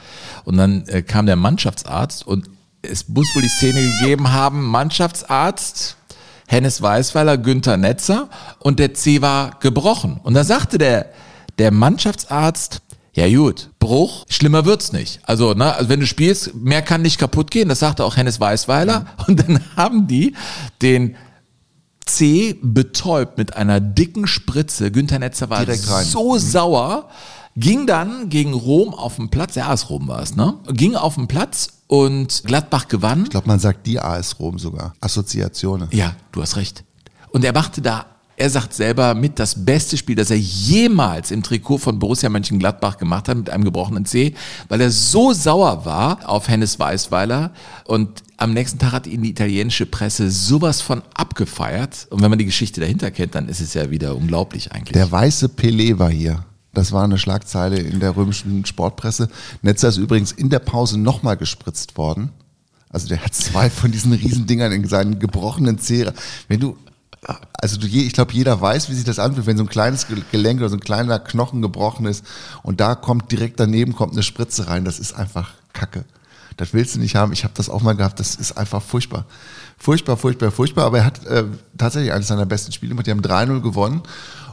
Und 0.45 0.57
dann 0.57 0.85
äh, 0.89 1.03
kam 1.03 1.27
der 1.27 1.37
Mannschaftsarzt 1.37 2.27
und 2.27 2.49
es 2.81 3.07
muss 3.09 3.29
wohl 3.37 3.43
die 3.43 3.49
Szene 3.49 3.81
gegeben 4.01 4.33
haben, 4.33 4.65
Mannschaftsarzt, 4.65 5.97
Hennes 6.47 6.83
Weißweiler, 6.83 7.39
Günther 7.39 7.77
Netzer 7.77 8.29
und 8.59 8.79
der 8.79 8.95
C 8.95 9.23
war 9.23 9.59
gebrochen. 9.61 10.21
Und 10.23 10.35
da 10.35 10.45
sagte 10.45 10.79
der, 10.79 11.07
der 11.59 11.71
Mannschaftsarzt, 11.71 12.83
ja 13.15 13.29
gut, 13.29 13.71
Bruch, 13.79 14.25
schlimmer 14.29 14.65
wird's 14.65 14.93
nicht. 14.93 15.21
Also, 15.25 15.53
ne, 15.53 15.75
also 15.75 15.91
wenn 15.91 16.01
du 16.01 16.07
spielst, 16.07 16.55
mehr 16.55 16.81
kann 16.81 17.03
nicht 17.03 17.19
kaputt 17.19 17.51
gehen, 17.51 17.69
das 17.69 17.81
sagte 17.81 18.05
auch 18.05 18.17
Hennes 18.17 18.41
Weißweiler. 18.41 19.07
Und 19.27 19.41
dann 19.41 19.61
haben 19.77 20.07
die 20.07 20.35
den 20.81 21.17
C 22.07 22.59
betäubt 22.63 23.39
mit 23.39 23.55
einer 23.57 23.81
dicken 23.81 24.27
Spritze. 24.27 24.91
Günther 24.91 25.19
Netzer 25.19 25.51
war 25.51 25.65
so 25.75 26.39
sauer, 26.39 27.09
ging 27.57 27.87
dann 27.87 28.29
gegen 28.29 28.55
Rom 28.55 28.95
auf 28.95 29.17
den 29.17 29.29
Platz, 29.29 29.55
ja, 29.55 29.69
AS 29.69 29.91
Rom 29.91 30.09
war 30.09 30.23
es, 30.23 30.37
ne? 30.37 30.55
Ging 30.73 30.95
auf 30.95 31.17
den 31.17 31.29
Platz 31.29 31.69
und 31.87 32.43
Gladbach 32.45 32.89
gewann. 32.89 33.25
Ich 33.25 33.31
glaube, 33.31 33.49
man 33.49 33.59
sagt 33.59 33.87
die 33.87 34.01
AS 34.01 34.39
Rom 34.39 34.59
sogar. 34.59 34.95
Assoziationen. 35.01 35.89
Ja, 35.93 36.15
du 36.33 36.43
hast 36.43 36.57
recht. 36.57 36.85
Und 37.31 37.45
er 37.45 37.53
machte 37.53 37.83
da, 37.83 38.07
er 38.37 38.51
sagt 38.51 38.73
selber, 38.73 39.15
mit 39.15 39.39
das 39.39 39.65
beste 39.65 39.97
Spiel, 39.97 40.17
das 40.17 40.31
er 40.31 40.39
jemals 40.39 41.31
im 41.31 41.43
Trikot 41.43 41.79
von 41.79 41.99
Borussia 41.99 42.29
Mönchengladbach 42.29 42.97
gemacht 42.97 43.29
hat, 43.29 43.37
mit 43.37 43.51
einem 43.51 43.65
gebrochenen 43.65 44.05
C, 44.05 44.35
weil 44.69 44.81
er 44.81 44.91
so 44.91 45.33
sauer 45.33 45.85
war 45.85 46.29
auf 46.29 46.49
Hennes 46.49 46.79
Weißweiler 46.79 47.53
und 47.85 48.23
am 48.39 48.53
nächsten 48.55 48.79
Tag 48.79 48.93
hat 48.93 49.07
ihn 49.07 49.23
die 49.23 49.31
italienische 49.31 49.87
Presse 49.87 50.31
sowas 50.31 50.81
von 50.81 51.03
abgefeiert. 51.15 52.09
Und 52.11 52.23
wenn 52.23 52.31
man 52.31 52.41
die 52.41 52.45
Geschichte 52.45 52.81
dahinter 52.81 53.13
kennt, 53.13 53.37
dann 53.37 53.49
ist 53.49 53.61
es 53.61 53.75
ja 53.75 53.91
wieder 53.91 54.17
unglaublich 54.17 54.73
eigentlich. 54.73 54.95
Der 54.95 55.13
weiße 55.13 55.47
Pelé 55.47 55.99
war 55.99 56.11
hier. 56.11 56.45
Das 56.75 56.93
war 56.93 57.05
eine 57.05 57.19
Schlagzeile 57.19 57.77
in 57.79 58.01
der 58.01 58.17
römischen 58.17 58.65
Sportpresse. 58.65 59.29
Netzer 59.61 59.89
ist 59.89 59.99
übrigens 59.99 60.33
in 60.33 60.49
der 60.49 60.59
Pause 60.59 60.99
nochmal 60.99 61.37
gespritzt 61.37 61.97
worden. 61.99 62.31
Also 62.89 63.09
der 63.09 63.23
hat 63.25 63.35
zwei 63.35 63.71
von 63.71 63.91
diesen 63.93 64.13
Riesendingern 64.13 64.73
in 64.73 64.87
seinen 64.89 65.19
gebrochenen 65.19 65.79
Zähre. 65.79 66.15
Wenn 66.49 66.61
du, 66.61 66.77
also 67.55 67.79
du, 67.79 67.87
ich 67.87 68.13
glaube, 68.13 68.33
jeder 68.33 68.61
weiß, 68.61 68.89
wie 68.91 68.95
sich 68.95 69.05
das 69.05 69.19
anfühlt, 69.19 69.47
wenn 69.47 69.57
so 69.59 69.65
ein 69.65 69.69
kleines 69.69 70.09
Ge- 70.09 70.23
Gelenk 70.31 70.61
oder 70.61 70.69
so 70.71 70.77
ein 70.77 70.81
kleiner 70.81 71.19
Knochen 71.19 71.63
gebrochen 71.63 72.07
ist 72.07 72.25
und 72.63 72.81
da 72.81 72.95
kommt 72.95 73.31
direkt 73.33 73.61
daneben 73.61 73.95
kommt 73.95 74.13
eine 74.13 74.23
Spritze 74.23 74.69
rein. 74.69 74.85
Das 74.85 74.99
ist 74.99 75.13
einfach 75.15 75.53
Kacke. 75.73 76.05
Das 76.59 76.75
willst 76.75 76.95
du 76.95 76.99
nicht 77.01 77.17
haben. 77.17 77.33
Ich 77.33 77.45
habe 77.45 77.55
das 77.57 77.71
auch 77.71 77.81
mal 77.83 77.95
gehabt. 77.95 78.21
Das 78.21 78.35
ist 78.35 78.53
einfach 78.59 78.83
furchtbar. 78.83 79.25
Furchtbar, 79.79 80.17
furchtbar, 80.19 80.51
furchtbar. 80.51 80.85
Aber 80.85 80.99
er 80.99 81.05
hat 81.07 81.25
äh, 81.27 81.45
tatsächlich 81.79 82.13
eines 82.13 82.29
seiner 82.29 82.45
besten 82.45 82.73
Spiele 82.73 82.91
gemacht. 82.91 83.07
Die 83.07 83.11
haben 83.11 83.23
3-0 83.23 83.61
gewonnen. 83.61 84.03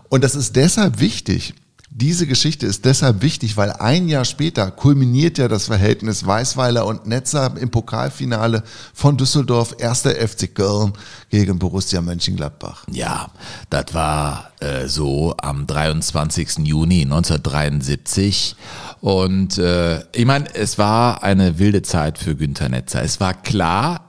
Und 0.08 0.24
das 0.24 0.34
ist 0.36 0.56
deshalb 0.56 1.00
wichtig. 1.02 1.56
Diese 1.92 2.28
Geschichte 2.28 2.68
ist 2.68 2.86
deshalb 2.86 3.24
wichtig, 3.24 3.58
weil 3.58 3.72
ein 3.72 4.08
Jahr 4.08 4.24
später 4.24 4.70
kulminiert 4.70 5.40
ja 5.40 5.48
das 5.48 5.66
Verhältnis 5.66 6.26
Weißweiler 6.26 6.86
und 6.86 7.08
Netzer 7.08 7.56
im 7.60 7.72
Pokalfinale 7.72 8.64
von 8.94 9.18
Düsseldorf, 9.18 9.76
erster 9.80 10.12
FC 10.12 10.54
Köln 10.54 10.94
gegen 11.30 11.58
Borussia 11.58 12.00
Mönchengladbach. 12.02 12.86
Ja, 12.92 13.32
das 13.72 13.94
war 13.96 14.52
äh, 14.60 14.88
so 14.88 15.36
am 15.42 15.66
23. 15.66 16.60
Juni 16.60 17.02
1973 17.02 18.56
Und 19.02 19.58
äh, 19.58 20.02
ich 20.14 20.26
meine, 20.26 20.54
es 20.54 20.78
war 20.78 21.24
eine 21.24 21.58
wilde 21.58 21.82
Zeit 21.82 22.20
für 22.20 22.36
Günther 22.36 22.70
Netzer. 22.70 23.02
Es 23.02 23.20
war 23.20 23.34
klar, 23.34 24.09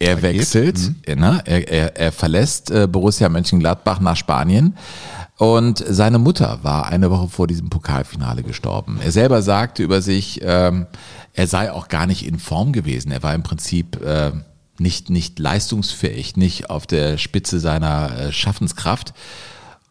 er 0.00 0.16
geht. 0.16 0.22
wechselt, 0.22 0.92
ne? 1.06 1.42
er, 1.44 1.68
er, 1.68 1.96
er 1.96 2.12
verlässt 2.12 2.70
äh, 2.70 2.88
Borussia 2.88 3.28
Mönchengladbach 3.28 4.00
nach 4.00 4.16
Spanien. 4.16 4.76
Und 5.36 5.82
seine 5.88 6.18
Mutter 6.18 6.58
war 6.62 6.88
eine 6.88 7.10
Woche 7.10 7.28
vor 7.28 7.46
diesem 7.46 7.70
Pokalfinale 7.70 8.42
gestorben. 8.42 8.98
Er 9.02 9.10
selber 9.10 9.40
sagte 9.40 9.82
über 9.82 10.02
sich, 10.02 10.40
ähm, 10.42 10.86
er 11.32 11.46
sei 11.46 11.72
auch 11.72 11.88
gar 11.88 12.06
nicht 12.06 12.26
in 12.26 12.38
Form 12.38 12.72
gewesen. 12.72 13.10
Er 13.10 13.22
war 13.22 13.34
im 13.34 13.42
Prinzip 13.42 14.02
äh, 14.04 14.32
nicht, 14.78 15.08
nicht 15.08 15.38
leistungsfähig, 15.38 16.36
nicht 16.36 16.68
auf 16.68 16.86
der 16.86 17.16
Spitze 17.16 17.60
seiner 17.60 18.18
äh, 18.18 18.32
Schaffenskraft. 18.32 19.14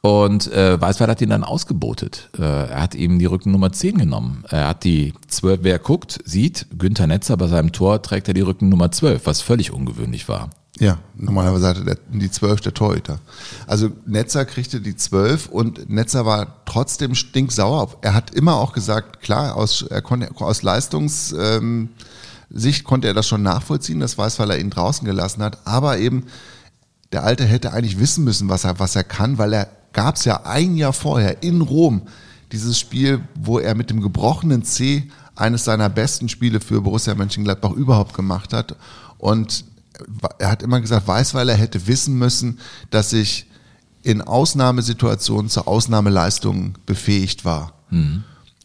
Und 0.01 0.51
äh, 0.53 0.79
Weißweiler 0.79 1.11
hat 1.11 1.21
ihn 1.21 1.29
dann 1.29 1.43
ausgebotet. 1.43 2.29
Äh, 2.37 2.43
er 2.43 2.81
hat 2.81 2.95
ihm 2.95 3.19
die 3.19 3.25
Rückennummer 3.25 3.73
10 3.73 3.97
genommen. 3.97 4.45
Er 4.47 4.69
hat 4.69 4.85
die 4.85 5.13
12, 5.27 5.59
wer 5.63 5.77
guckt, 5.77 6.19
sieht, 6.23 6.67
Günther 6.77 7.07
Netzer 7.07 7.35
bei 7.35 7.47
seinem 7.47 7.73
Tor 7.73 8.01
trägt 8.01 8.29
er 8.29 8.33
die 8.33 8.41
Rückennummer 8.41 8.91
12, 8.91 9.25
was 9.25 9.41
völlig 9.41 9.71
ungewöhnlich 9.71 10.29
war. 10.29 10.51
Ja, 10.79 10.99
normalerweise 11.15 11.67
hatte 11.67 11.83
der, 11.83 11.97
die 12.13 12.31
12 12.31 12.61
der 12.61 12.73
Torhüter. 12.73 13.19
Also 13.67 13.89
Netzer 14.05 14.45
kriegte 14.45 14.79
die 14.79 14.95
12 14.95 15.47
und 15.47 15.89
Netzer 15.89 16.25
war 16.25 16.63
trotzdem 16.63 17.15
stinksauer. 17.15 17.97
Er 18.01 18.13
hat 18.13 18.33
immer 18.33 18.55
auch 18.55 18.71
gesagt, 18.71 19.21
klar, 19.21 19.57
aus, 19.57 19.81
er 19.81 20.01
konnte, 20.01 20.29
aus 20.35 20.63
Leistungs... 20.63 21.35
Ähm, 21.37 21.89
konnte 22.83 23.07
er 23.07 23.13
das 23.13 23.27
schon 23.27 23.43
nachvollziehen, 23.43 23.99
das 23.99 24.17
weiß, 24.17 24.39
weil 24.39 24.49
er 24.49 24.59
ihn 24.59 24.71
draußen 24.71 25.05
gelassen 25.05 25.43
hat, 25.43 25.59
aber 25.65 25.99
eben 25.99 26.25
der 27.11 27.23
Alte 27.23 27.45
hätte 27.45 27.73
eigentlich 27.73 27.99
wissen 27.99 28.23
müssen, 28.23 28.49
was 28.49 28.63
er, 28.63 28.79
was 28.79 28.95
er 28.95 29.03
kann, 29.03 29.37
weil 29.37 29.53
er 29.53 29.67
gab 29.93 30.15
es 30.15 30.25
ja 30.25 30.45
ein 30.45 30.75
Jahr 30.75 30.93
vorher 30.93 31.43
in 31.43 31.61
Rom 31.61 32.03
dieses 32.51 32.79
Spiel, 32.79 33.21
wo 33.35 33.59
er 33.59 33.75
mit 33.75 33.89
dem 33.89 34.01
gebrochenen 34.01 34.63
C 34.63 35.09
eines 35.35 35.63
seiner 35.65 35.89
besten 35.89 36.29
Spiele 36.29 36.59
für 36.59 36.81
Borussia 36.81 37.15
Mönchengladbach 37.15 37.71
überhaupt 37.71 38.13
gemacht 38.13 38.53
hat. 38.53 38.75
Und 39.17 39.65
er 40.37 40.51
hat 40.51 40.63
immer 40.63 40.81
gesagt, 40.81 41.07
Weißweiler 41.07 41.53
hätte 41.53 41.87
wissen 41.87 42.17
müssen, 42.17 42.59
dass 42.89 43.13
ich 43.13 43.45
in 44.01 44.21
Ausnahmesituationen 44.21 45.49
zur 45.49 45.67
Ausnahmeleistung 45.67 46.77
befähigt 46.85 47.45
war. 47.45 47.73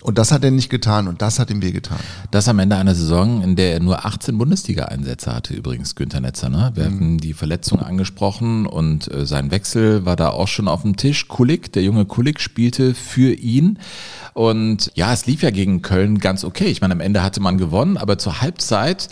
Und 0.05 0.19
das 0.19 0.33
hat 0.33 0.45
er 0.45 0.51
nicht 0.51 0.69
getan 0.69 1.09
und 1.09 1.23
das 1.23 1.39
hat 1.39 1.51
ihm 1.51 1.63
wehgetan. 1.63 1.97
Das 2.31 2.47
am 2.47 2.59
Ende 2.59 2.77
einer 2.77 2.95
Saison, 2.95 3.41
in 3.41 3.57
der 3.57 3.73
er 3.73 3.81
nur 3.81 4.05
18 4.05 4.37
Bundesliga-Einsätze 4.37 5.35
hatte, 5.35 5.55
übrigens 5.55 5.95
Günther 5.95 6.21
Netzer. 6.21 6.51
Ne? 6.51 6.73
Wir 6.75 6.85
hatten 6.85 7.17
die 7.17 7.33
Verletzung 7.33 7.81
angesprochen 7.81 8.67
und 8.67 9.11
äh, 9.11 9.25
sein 9.25 9.51
Wechsel 9.51 10.05
war 10.05 10.15
da 10.15 10.29
auch 10.29 10.47
schon 10.47 10.69
auf 10.69 10.83
dem 10.83 10.99
Tisch. 10.99 11.27
Kulik, 11.27 11.73
der 11.73 11.85
junge 11.85 12.05
Kulik, 12.05 12.41
spielte 12.41 12.93
für 12.93 13.33
ihn. 13.33 13.79
Und 14.35 14.93
ja, 14.95 15.11
es 15.11 15.25
lief 15.25 15.41
ja 15.41 15.49
gegen 15.49 15.81
Köln 15.81 16.19
ganz 16.19 16.45
okay. 16.45 16.67
Ich 16.67 16.83
meine, 16.83 16.93
am 16.93 17.01
Ende 17.01 17.23
hatte 17.23 17.41
man 17.41 17.57
gewonnen, 17.57 17.97
aber 17.97 18.19
zur 18.19 18.43
Halbzeit 18.43 19.09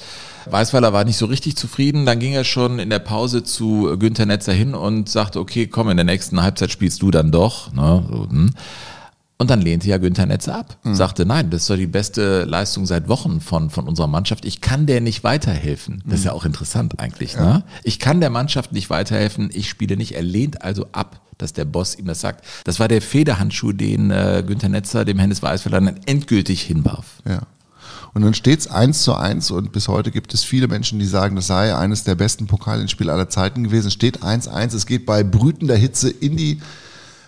Weißweiler 0.51 0.93
war 0.93 1.05
nicht 1.05 1.17
so 1.17 1.27
richtig 1.27 1.57
zufrieden. 1.57 2.05
Dann 2.05 2.19
ging 2.19 2.33
er 2.33 2.45
schon 2.45 2.79
in 2.79 2.91
der 2.91 2.99
Pause 2.99 3.45
zu 3.45 3.97
Günther 3.99 4.27
Netzer 4.27 4.53
hin 4.53 4.75
und 4.75 5.09
sagte, 5.09 5.41
okay, 5.41 5.67
komm, 5.67 5.89
in 5.89 5.97
der 5.97 6.05
nächsten 6.05 6.43
Halbzeit 6.43 6.71
spielst 6.71 7.01
du 7.03 7.11
dann 7.11 7.31
doch. 7.31 7.73
Ne? 7.73 8.05
So, 8.11 8.29
hm. 8.29 8.51
Und 9.43 9.51
dann 9.51 9.61
lehnte 9.61 9.89
ja 9.89 9.99
Günther 9.99 10.25
Netzer 10.25 10.55
ab. 10.55 10.79
Sagte, 10.85 11.27
nein, 11.27 11.51
das 11.51 11.63
ist 11.63 11.71
doch 11.71 11.75
die 11.75 11.89
beste 11.89 12.45
Leistung 12.45 12.87
seit 12.87 13.09
Wochen 13.09 13.41
von, 13.41 13.71
von 13.71 13.89
unserer 13.89 14.07
Mannschaft. 14.07 14.45
Ich 14.45 14.61
kann 14.61 14.87
der 14.87 15.01
nicht 15.01 15.25
weiterhelfen. 15.25 16.01
Das 16.07 16.21
ist 16.21 16.27
ja 16.27 16.33
auch 16.33 16.45
interessant 16.45 17.01
eigentlich. 17.01 17.37
Ne? 17.37 17.65
Ich 17.83 17.99
kann 17.99 18.21
der 18.21 18.31
Mannschaft 18.31 18.71
nicht 18.71 18.89
weiterhelfen. 18.89 19.51
Ich 19.53 19.69
spiele 19.69 19.97
nicht. 19.97 20.15
Er 20.15 20.23
lehnt 20.23 20.63
also 20.63 20.87
ab, 20.93 21.23
dass 21.39 21.53
der 21.53 21.65
Boss 21.65 21.99
ihm 21.99 22.05
das 22.05 22.21
sagt. 22.21 22.45
Das 22.63 22.79
war 22.79 22.87
der 22.87 23.03
Federhandschuh, 23.03 23.73
den 23.73 24.13
äh, 24.13 24.45
Günther 24.47 24.69
Netzer 24.69 25.05
dem 25.05 25.19
Hennes 25.19 25.43
Weißweiler 25.43 25.81
dann 25.81 25.99
endgültig 26.07 26.63
hinwarf. 26.63 27.21
Ja. 27.29 27.41
Und 28.15 28.23
dann 28.23 28.35
steht's 28.35 28.69
eins 28.69 29.03
zu 29.03 29.17
eins 29.17 29.51
und 29.51 29.73
bis 29.73 29.89
heute 29.89 30.13
gibt 30.13 30.35
es 30.35 30.45
viele 30.45 30.69
Menschen, 30.69 31.01
die 31.01 31.07
sagen, 31.07 31.35
das 31.35 31.49
sei 31.49 31.75
eines 31.75 32.05
der 32.05 32.15
besten 32.15 32.47
Pokalendspiele 32.47 33.13
aller 33.13 33.29
Zeiten 33.29 33.65
gewesen. 33.65 33.89
Es 33.89 33.95
steht 33.95 34.23
1-1, 34.23 34.77
es 34.77 34.87
geht 34.87 35.05
bei 35.05 35.25
brütender 35.25 35.75
Hitze 35.75 36.11
in 36.11 36.37
die 36.37 36.61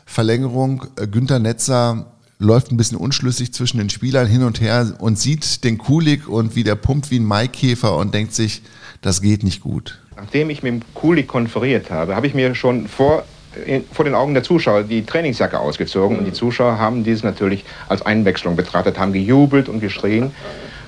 Verlängerung. 0.07 0.87
Äh, 0.97 1.07
Günther 1.07 1.39
Netzer 1.39 2.07
läuft 2.39 2.71
ein 2.71 2.77
bisschen 2.77 2.99
unschlüssig 2.99 3.53
zwischen 3.53 3.79
den 3.79 3.91
Spielern 3.91 4.27
hin 4.27 4.43
und 4.43 4.61
her 4.61 4.95
und 4.99 5.19
sieht 5.19 5.65
den 5.65 5.79
Kulik 5.79 6.29
und 6.29 6.57
wie 6.57 6.65
der 6.65 6.75
pumpt 6.75 7.11
wie 7.11 7.19
ein 7.19 7.25
Maikäfer 7.25 7.97
und 7.97 8.15
denkt 8.15 8.35
sich, 8.35 8.63
das 9.01 9.21
geht 9.23 9.43
nicht 9.43 9.61
gut. 9.61 9.99
Nachdem 10.17 10.51
ich 10.51 10.63
mit 10.63 10.73
dem 10.73 10.83
Kulik 10.95 11.29
konferiert 11.29 11.91
habe, 11.91 12.17
habe 12.17 12.27
ich 12.27 12.35
mir 12.35 12.55
schon 12.55 12.89
vor, 12.89 13.25
in, 13.67 13.85
vor 13.93 14.05
den 14.05 14.15
Augen 14.15 14.35
der 14.35 14.43
Zuschauer 14.43 14.85
die 14.85 15.05
Trainingsjacke 15.05 15.59
ausgezogen 15.59 16.19
und 16.19 16.25
die 16.25 16.33
Zuschauer 16.33 16.79
haben 16.79 17.05
dieses 17.05 17.23
natürlich 17.23 17.65
als 17.89 18.03
Einwechslung 18.03 18.57
betrachtet, 18.57 18.99
haben 18.99 19.13
gejubelt 19.13 19.69
und 19.69 19.81
geschrien. 19.81 20.33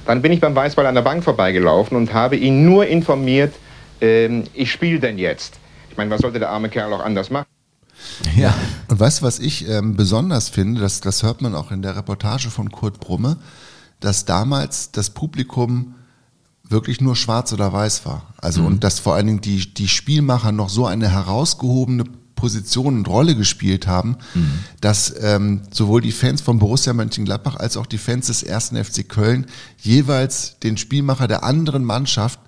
Dann 0.06 0.22
bin 0.22 0.32
ich 0.32 0.40
beim 0.40 0.54
Weißball 0.54 0.86
an 0.86 0.94
der 0.94 1.02
Bank 1.02 1.24
vorbeigelaufen 1.24 1.96
und 1.96 2.12
habe 2.14 2.36
ihn 2.36 2.64
nur 2.64 2.86
informiert, 2.86 3.54
ähm, 4.00 4.44
ich 4.54 4.70
spiele 4.70 5.00
denn 5.00 5.18
jetzt. 5.18 5.58
Ich 5.90 5.96
meine, 5.96 6.10
was 6.10 6.20
sollte 6.20 6.38
der 6.38 6.50
arme 6.50 6.68
Kerl 6.68 6.92
auch 6.92 7.04
anders 7.04 7.30
machen? 7.30 7.46
Ja. 8.36 8.54
Und 8.88 8.98
weißt 8.98 9.20
du, 9.20 9.22
was 9.24 9.38
ich 9.38 9.68
ähm, 9.68 9.96
besonders 9.96 10.48
finde, 10.48 10.80
das, 10.80 11.00
das 11.00 11.22
hört 11.22 11.42
man 11.42 11.54
auch 11.54 11.70
in 11.70 11.82
der 11.82 11.96
Reportage 11.96 12.50
von 12.50 12.70
Kurt 12.70 13.00
Brumme, 13.00 13.36
dass 14.00 14.24
damals 14.24 14.90
das 14.92 15.10
Publikum 15.10 15.94
wirklich 16.68 17.00
nur 17.00 17.16
schwarz 17.16 17.52
oder 17.52 17.72
weiß 17.72 18.04
war. 18.06 18.34
Also 18.38 18.64
und 18.64 18.82
dass 18.82 18.98
vor 18.98 19.14
allen 19.14 19.26
Dingen 19.26 19.40
die, 19.40 19.72
die 19.72 19.88
Spielmacher 19.88 20.52
noch 20.52 20.68
so 20.68 20.86
eine 20.86 21.08
herausgehobene 21.08 22.04
Position 22.34 22.98
und 22.98 23.08
Rolle 23.08 23.34
gespielt 23.34 23.86
haben, 23.86 24.18
dass 24.80 25.14
ähm, 25.20 25.62
sowohl 25.72 26.02
die 26.02 26.12
Fans 26.12 26.42
von 26.42 26.58
Borussia 26.58 26.92
Mönchengladbach 26.92 27.56
als 27.56 27.76
auch 27.76 27.86
die 27.86 27.98
Fans 27.98 28.26
des 28.26 28.42
ersten 28.42 28.82
FC 28.82 29.08
Köln 29.08 29.46
jeweils 29.78 30.58
den 30.62 30.76
Spielmacher 30.76 31.28
der 31.28 31.44
anderen 31.44 31.84
Mannschaft 31.84 32.38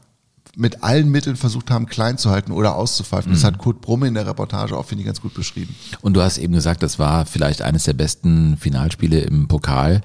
mit 0.58 0.82
allen 0.82 1.08
Mitteln 1.08 1.36
versucht 1.36 1.70
haben, 1.70 1.86
klein 1.86 2.18
zu 2.18 2.30
halten 2.30 2.50
oder 2.50 2.74
auszupfeifen. 2.74 3.32
Das 3.32 3.44
hat 3.44 3.58
Kurt 3.58 3.80
Brumme 3.80 4.08
in 4.08 4.14
der 4.14 4.26
Reportage 4.26 4.76
auch, 4.76 4.84
finde 4.84 5.02
ich, 5.02 5.06
ganz 5.06 5.20
gut 5.20 5.32
beschrieben. 5.32 5.76
Und 6.00 6.14
du 6.14 6.22
hast 6.22 6.36
eben 6.36 6.52
gesagt, 6.52 6.82
das 6.82 6.98
war 6.98 7.26
vielleicht 7.26 7.62
eines 7.62 7.84
der 7.84 7.92
besten 7.92 8.56
Finalspiele 8.56 9.20
im 9.20 9.46
Pokal. 9.46 10.02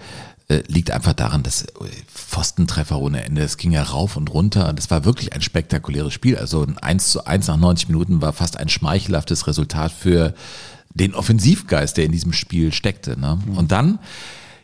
Äh, 0.50 0.62
liegt 0.68 0.92
einfach 0.92 1.14
daran, 1.14 1.42
dass 1.42 1.64
äh, 1.64 1.70
Pfostentreffer 2.14 3.00
ohne 3.00 3.24
Ende, 3.24 3.42
es 3.42 3.58
ging 3.58 3.72
ja 3.72 3.82
rauf 3.82 4.16
und 4.16 4.32
runter. 4.32 4.72
Das 4.74 4.92
war 4.92 5.06
wirklich 5.06 5.34
ein 5.34 5.42
spektakuläres 5.42 6.14
Spiel. 6.14 6.38
Also 6.38 6.62
ein 6.62 6.78
1 6.78 7.10
zu 7.10 7.26
1 7.26 7.48
nach 7.48 7.58
90 7.58 7.88
Minuten 7.88 8.22
war 8.22 8.32
fast 8.32 8.58
ein 8.58 8.70
schmeichelhaftes 8.70 9.48
Resultat 9.48 9.92
für 9.92 10.36
den 10.94 11.16
Offensivgeist, 11.16 11.98
der 11.98 12.06
in 12.06 12.12
diesem 12.12 12.34
Spiel 12.34 12.72
steckte. 12.72 13.20
Ne? 13.20 13.40
Und 13.56 13.72
dann, 13.72 13.98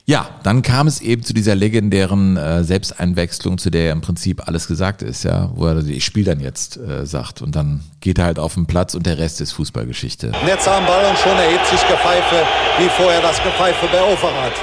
ja, 0.10 0.28
dann 0.42 0.64
kam 0.64 0.88
es 0.88 1.02
eben 1.02 1.22
zu 1.22 1.36
dieser 1.36 1.54
legendären 1.54 2.36
äh, 2.36 2.64
Selbsteinwechslung, 2.64 3.60
zu 3.60 3.70
der 3.70 3.84
ja 3.84 3.92
im 3.92 4.02
Prinzip 4.02 4.48
alles 4.48 4.68
gesagt 4.68 5.04
ist, 5.04 5.24
ja, 5.24 5.52
wo 5.54 5.68
er, 5.68 5.86
ich 5.86 6.04
spiele 6.04 6.32
dann 6.32 6.40
jetzt, 6.40 6.78
äh, 6.78 7.06
sagt. 7.06 7.44
Und 7.44 7.56
dann 7.56 7.82
geht 8.02 8.18
er 8.18 8.26
halt 8.26 8.40
auf 8.40 8.56
den 8.56 8.66
Platz 8.66 8.96
und 8.96 9.06
der 9.06 9.20
Rest 9.20 9.40
ist 9.40 9.52
Fußballgeschichte. 9.52 10.32
Netzer 10.48 10.78
am 10.78 10.88
Ball 10.88 11.06
und 11.12 11.18
schon 11.20 11.38
erhebt 11.38 11.64
sich 11.68 11.80
Gepfeife, 11.88 12.44
wie 12.80 12.90
vorher 12.98 13.22
das 13.22 13.38
Gepfeife 13.44 13.86
bei 13.92 14.02
Overath 14.02 14.60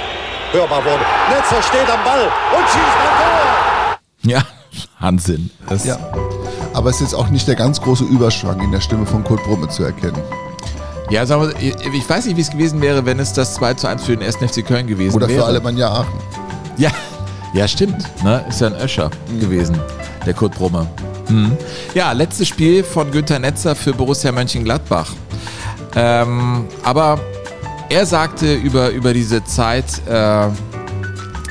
hörbar 0.51 0.83
wurde. 0.83 1.05
Netzer 1.29 1.63
steht 1.63 1.89
am 1.89 2.03
Ball 2.03 2.23
und 2.25 2.67
schießt 2.67 2.97
ein 2.99 3.15
Tor. 3.17 4.29
Ja, 4.29 4.41
Wahnsinn. 4.99 5.49
Das, 5.69 5.85
Ja. 5.85 5.97
Aber 6.73 6.89
es 6.89 6.99
ist 6.99 7.13
auch 7.13 7.29
nicht 7.29 7.47
der 7.47 7.55
ganz 7.55 7.79
große 7.79 8.03
Überschwang 8.03 8.59
in 8.59 8.73
der 8.73 8.81
Stimme 8.81 9.05
von 9.05 9.23
Kurt 9.23 9.41
Brumme 9.45 9.69
zu 9.69 9.83
erkennen. 9.83 10.21
Ja, 11.09 11.25
sagen 11.25 11.43
wir, 11.43 11.93
ich 11.93 12.09
weiß 12.09 12.25
nicht, 12.25 12.35
wie 12.35 12.41
es 12.41 12.49
gewesen 12.49 12.81
wäre, 12.81 13.05
wenn 13.05 13.19
es 13.19 13.31
das 13.31 13.53
2 13.55 13.75
zu 13.75 13.87
1 13.87 14.03
für 14.03 14.17
den 14.17 14.25
1. 14.25 14.37
FC 14.37 14.65
Köln 14.65 14.87
gewesen 14.87 15.15
Oder 15.15 15.27
wäre. 15.27 15.39
für 15.39 15.45
Alemannia 15.45 15.89
Aachen. 15.89 16.19
Ja, 16.77 16.91
ja, 17.53 17.67
stimmt. 17.67 18.03
Ne? 18.23 18.43
Ist 18.49 18.59
ja 18.61 18.67
ein 18.67 18.75
Öscher 18.75 19.09
gewesen, 19.39 19.79
der 20.25 20.33
Kurt 20.33 20.53
Brumme. 20.55 20.85
Mhm. 21.29 21.57
Ja, 21.93 22.11
letztes 22.11 22.47
Spiel 22.49 22.83
von 22.83 23.09
Günther 23.11 23.39
Netzer 23.39 23.75
für 23.75 23.93
Borussia 23.93 24.31
Mönchengladbach. 24.31 25.11
Ähm, 25.95 26.65
aber 26.83 27.19
er 27.89 28.05
sagte 28.05 28.53
über, 28.53 28.89
über 28.89 29.13
diese 29.13 29.43
Zeit, 29.45 29.85
äh, 30.07 30.47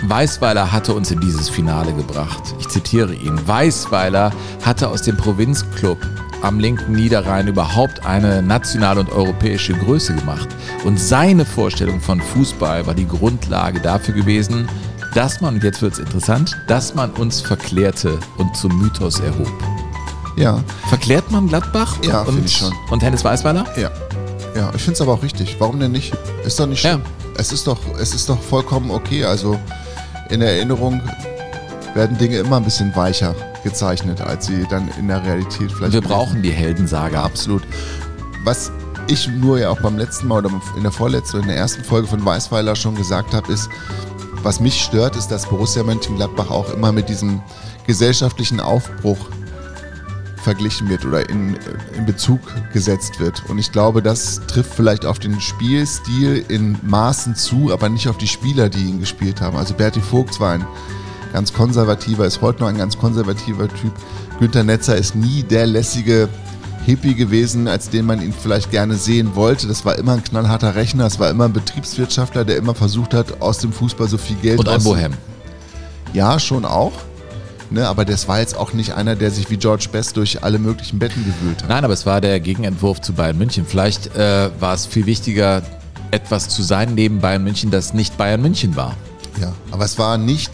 Weißweiler 0.03 0.71
hatte 0.71 0.92
uns 0.92 1.11
in 1.11 1.21
dieses 1.21 1.49
Finale 1.49 1.92
gebracht. 1.95 2.42
Ich 2.61 2.69
zitiere 2.69 3.14
ihn. 3.14 3.40
Weißweiler 3.47 4.33
hatte 4.64 4.88
aus 4.88 5.03
dem 5.03 5.16
Provinzclub 5.16 5.99
am 6.46 6.61
linken 6.61 6.92
Niederrhein 6.92 7.48
überhaupt 7.48 8.06
eine 8.06 8.40
nationale 8.40 9.00
und 9.00 9.11
europäische 9.11 9.74
Größe 9.74 10.14
gemacht. 10.14 10.48
Und 10.85 11.00
seine 11.00 11.44
Vorstellung 11.44 12.00
von 12.00 12.20
Fußball 12.20 12.87
war 12.87 12.94
die 12.94 13.06
Grundlage 13.09 13.80
dafür 13.80 14.14
gewesen, 14.14 14.68
dass 15.14 15.40
man, 15.40 15.54
und 15.56 15.64
jetzt 15.64 15.82
wird 15.82 15.94
es 15.94 15.98
interessant, 15.98 16.56
dass 16.68 16.94
man 16.94 17.11
uns 17.12 17.40
verklärte 17.40 18.18
und 18.37 18.56
zum 18.56 18.78
Mythos 18.78 19.18
erhob. 19.20 19.50
Ja, 20.37 20.62
Verklärt 20.88 21.30
man 21.30 21.48
Gladbach 21.48 21.96
Ja, 22.04 22.20
und, 22.20 22.26
finde 22.35 22.44
ich 22.46 22.56
schon. 22.56 22.72
und 22.90 23.02
Hennes 23.02 23.24
Weißweiler? 23.24 23.64
ja. 23.76 23.90
Ja, 24.54 24.70
ich 24.74 24.80
finde 24.80 24.92
es 24.94 25.00
aber 25.02 25.12
auch 25.12 25.22
richtig. 25.22 25.56
Warum 25.59 25.78
denn 25.80 25.92
nicht? 25.92 26.14
Ist 26.44 26.59
doch 26.59 26.66
nicht 26.66 26.82
Ja. 26.82 26.92
schlimm. 26.92 27.02
Es 27.37 27.52
ist 27.52 27.66
doch, 27.66 27.76
es 28.00 28.14
ist 28.14 28.26
doch 28.28 28.40
vollkommen 28.40 28.90
okay. 28.90 29.22
Also 29.24 29.59
in 30.30 30.40
Erinnerung 30.40 31.02
werden 31.96 32.16
Dinge 32.18 32.37
immer 32.37 32.59
ein 32.59 32.64
bisschen 32.64 32.94
weicher 32.94 33.35
gezeichnet, 33.64 34.20
als 34.20 34.46
sie 34.46 34.66
dann 34.70 34.88
in 34.98 35.09
der 35.09 35.24
Realität 35.24 35.72
vielleicht 35.72 35.92
Wir 35.92 36.00
brauchen 36.00 36.42
die 36.42 36.52
Heldensaga. 36.52 37.16
Ja, 37.16 37.24
absolut. 37.24 37.62
Was 38.44 38.70
ich 39.09 39.28
nur 39.28 39.59
ja 39.59 39.70
auch 39.70 39.80
beim 39.80 39.96
letzten 39.96 40.28
Mal 40.28 40.44
oder 40.44 40.50
in 40.76 40.82
der 40.82 40.92
vorletzten 40.92 41.38
oder 41.38 41.44
in 41.44 41.48
der 41.48 41.59
ersten 41.59 41.82
Folge 41.82 42.06
von 42.06 42.24
Weißweiler 42.24 42.76
schon 42.76 42.94
gesagt 42.94 43.35
habe, 43.35 43.52
ist, 43.52 43.68
was 44.42 44.61
mich 44.61 44.80
stört, 44.80 45.16
ist, 45.16 45.28
dass 45.28 45.46
Borussia 45.46 45.82
Mönchengladbach 45.82 46.50
auch 46.50 46.72
immer 46.72 46.92
mit 46.92 47.09
diesem 47.09 47.40
gesellschaftlichen 47.87 48.61
Aufbruch 48.61 49.18
verglichen 50.42 50.88
wird 50.88 51.04
oder 51.04 51.28
in, 51.28 51.59
in 51.96 52.06
Bezug 52.06 52.40
gesetzt 52.72 53.18
wird. 53.18 53.42
Und 53.48 53.59
ich 53.59 53.72
glaube, 53.72 54.02
das 54.02 54.40
trifft 54.46 54.72
vielleicht 54.74 55.04
auf 55.04 55.18
den 55.18 55.40
Spielstil 55.40 56.44
in 56.48 56.78
Maßen 56.82 57.35
zu, 57.35 57.72
aber 57.72 57.88
nicht 57.88 58.09
auf 58.09 58.18
die 58.18 58.28
Spieler, 58.28 58.68
die 58.68 58.85
ihn 58.85 59.00
gespielt 59.00 59.40
haben. 59.40 59.56
Also 59.56 59.74
Berti 59.74 60.00
Vogt 60.00 60.38
war 60.38 60.52
ein 60.52 60.66
ganz 61.32 61.52
konservativer, 61.52 62.26
ist 62.26 62.40
heute 62.40 62.60
noch 62.60 62.68
ein 62.68 62.78
ganz 62.78 62.98
konservativer 62.98 63.68
Typ. 63.68 63.92
Günter 64.38 64.64
Netzer 64.64 64.96
ist 64.96 65.14
nie 65.14 65.42
der 65.42 65.66
lässige 65.66 66.28
Hippie 66.84 67.14
gewesen, 67.14 67.66
als 67.66 67.90
den 67.90 68.06
man 68.06 68.22
ihn 68.22 68.32
vielleicht 68.32 68.70
gerne 68.70 68.94
sehen 68.94 69.34
wollte. 69.34 69.66
Das 69.66 69.84
war 69.84 69.98
immer 69.98 70.12
ein 70.12 70.22
knallharter 70.22 70.74
Rechner, 70.74 71.06
es 71.06 71.18
war 71.18 71.30
immer 71.30 71.46
ein 71.46 71.52
Betriebswirtschaftler, 71.52 72.44
der 72.44 72.56
immer 72.56 72.74
versucht 72.74 73.12
hat, 73.12 73.40
aus 73.42 73.58
dem 73.58 73.72
Fußball 73.72 74.08
so 74.08 74.18
viel 74.18 74.36
Geld 74.36 74.58
Und 74.60 74.68
ein 74.68 74.82
Bohem. 74.82 75.12
Ja, 76.12 76.38
schon 76.38 76.64
auch. 76.64 76.92
Ne, 77.68 77.86
aber 77.88 78.04
das 78.04 78.28
war 78.28 78.38
jetzt 78.38 78.56
auch 78.56 78.72
nicht 78.72 78.94
einer, 78.94 79.16
der 79.16 79.32
sich 79.32 79.50
wie 79.50 79.56
George 79.56 79.88
Best 79.90 80.16
durch 80.16 80.44
alle 80.44 80.60
möglichen 80.60 81.00
Betten 81.00 81.24
gewühlt 81.24 81.64
hat. 81.64 81.68
Nein, 81.68 81.84
aber 81.84 81.94
es 81.94 82.06
war 82.06 82.20
der 82.20 82.38
Gegenentwurf 82.38 83.00
zu 83.00 83.12
Bayern 83.12 83.36
München. 83.36 83.66
Vielleicht 83.66 84.14
äh, 84.14 84.50
war 84.60 84.74
es 84.74 84.86
viel 84.86 85.06
wichtiger, 85.06 85.62
etwas 86.12 86.48
zu 86.48 86.62
sein 86.62 86.94
neben 86.94 87.18
Bayern 87.20 87.42
München, 87.42 87.72
das 87.72 87.92
nicht 87.92 88.16
Bayern 88.16 88.40
München 88.40 88.76
war. 88.76 88.94
Ja, 89.40 89.52
aber 89.72 89.84
es 89.84 89.98
war 89.98 90.16
nicht 90.16 90.52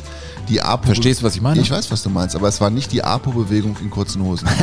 die 0.49 0.61
APO. 0.61 0.87
Verstehst 0.87 1.21
du, 1.21 1.27
was 1.27 1.35
ich 1.35 1.41
meine? 1.41 1.61
Ich 1.61 1.71
weiß, 1.71 1.91
was 1.91 2.03
du 2.03 2.11
meinst, 2.11 2.37
aber 2.37 2.49
es 2.49 2.61
war 2.61 2.71
nicht 2.71 2.93
die 2.93 3.05
APO-Bewegung 3.05 3.77
in 3.81 3.91
kurzen 3.91 4.23
Hosen. 4.23 4.49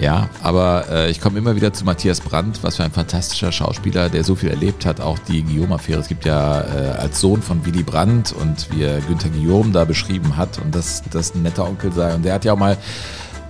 Ja, 0.00 0.28
aber 0.42 0.86
äh, 0.90 1.10
ich 1.10 1.20
komme 1.20 1.38
immer 1.38 1.54
wieder 1.54 1.72
zu 1.72 1.84
Matthias 1.84 2.20
Brandt, 2.20 2.62
was 2.62 2.76
für 2.76 2.84
ein 2.84 2.92
fantastischer 2.92 3.52
Schauspieler, 3.52 4.08
der 4.08 4.24
so 4.24 4.34
viel 4.34 4.48
erlebt 4.48 4.86
hat. 4.86 5.00
Auch 5.00 5.18
die 5.18 5.42
Guillaume-Affäre. 5.42 6.00
Es 6.00 6.08
gibt 6.08 6.24
ja 6.24 6.60
äh, 6.62 6.90
als 6.98 7.20
Sohn 7.20 7.42
von 7.42 7.64
Willy 7.66 7.82
Brandt 7.82 8.32
und 8.32 8.68
wie 8.72 8.82
er 8.82 9.00
Günther 9.00 9.28
Guillaume 9.28 9.70
da 9.72 9.84
beschrieben 9.84 10.36
hat 10.36 10.58
und 10.58 10.74
dass 10.74 11.02
das 11.10 11.34
ein 11.34 11.42
netter 11.42 11.68
Onkel 11.68 11.92
sei. 11.92 12.14
Und 12.14 12.24
der 12.24 12.34
hat 12.34 12.44
ja 12.44 12.54
auch 12.54 12.58
mal, 12.58 12.78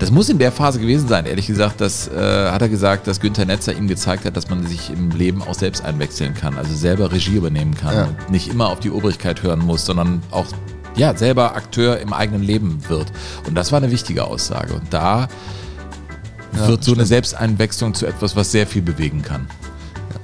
das 0.02 0.10
muss 0.10 0.28
in 0.28 0.38
der 0.38 0.52
Phase 0.52 0.78
gewesen 0.80 1.08
sein, 1.08 1.26
ehrlich 1.26 1.46
gesagt, 1.46 1.80
das 1.80 2.08
äh, 2.08 2.50
hat 2.50 2.60
er 2.60 2.68
gesagt, 2.68 3.06
dass 3.06 3.20
Günther 3.20 3.44
Netzer 3.46 3.72
ihm 3.74 3.88
gezeigt 3.88 4.24
hat, 4.24 4.36
dass 4.36 4.50
man 4.50 4.66
sich 4.66 4.90
im 4.90 5.10
Leben 5.10 5.42
auch 5.42 5.54
selbst 5.54 5.84
einwechseln 5.84 6.34
kann, 6.34 6.58
also 6.58 6.74
selber 6.74 7.10
Regie 7.12 7.36
übernehmen 7.36 7.74
kann 7.74 7.94
Ja. 7.94 8.04
und 8.04 8.30
nicht 8.30 8.48
immer 8.48 8.68
auf 8.68 8.80
die 8.80 8.90
Obrigkeit 8.90 9.42
hören 9.42 9.60
muss, 9.60 9.84
sondern 9.86 10.22
auch 10.30 10.46
ja, 10.96 11.16
selber 11.16 11.54
Akteur 11.56 12.00
im 12.00 12.12
eigenen 12.12 12.42
Leben 12.42 12.80
wird. 12.88 13.12
Und 13.46 13.54
das 13.54 13.72
war 13.72 13.78
eine 13.78 13.90
wichtige 13.90 14.24
Aussage. 14.24 14.74
Und 14.74 14.92
da 14.92 15.28
wird 16.52 16.84
so 16.84 16.92
eine 16.92 17.06
Selbsteinwechslung 17.06 17.94
zu 17.94 18.04
etwas, 18.06 18.36
was 18.36 18.52
sehr 18.52 18.66
viel 18.66 18.82
bewegen 18.82 19.22
kann. 19.22 19.46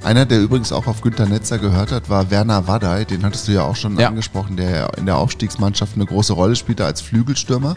Einer, 0.03 0.25
der 0.25 0.39
übrigens 0.39 0.71
auch 0.71 0.87
auf 0.87 1.01
Günter 1.01 1.25
Netzer 1.25 1.57
gehört 1.57 1.91
hat, 1.91 2.09
war 2.09 2.29
Werner 2.31 2.67
Waddey. 2.67 3.03
Den 3.05 3.23
hattest 3.25 3.47
du 3.47 3.51
ja 3.51 3.63
auch 3.63 3.75
schon 3.75 3.97
Ja. 3.99 4.07
angesprochen, 4.09 4.55
der 4.55 4.91
in 4.97 5.05
der 5.07 5.17
Aufstiegsmannschaft 5.17 5.95
eine 5.95 6.05
große 6.05 6.33
Rolle 6.33 6.55
spielte 6.55 6.85
als 6.85 7.01
Flügelstürmer. 7.01 7.75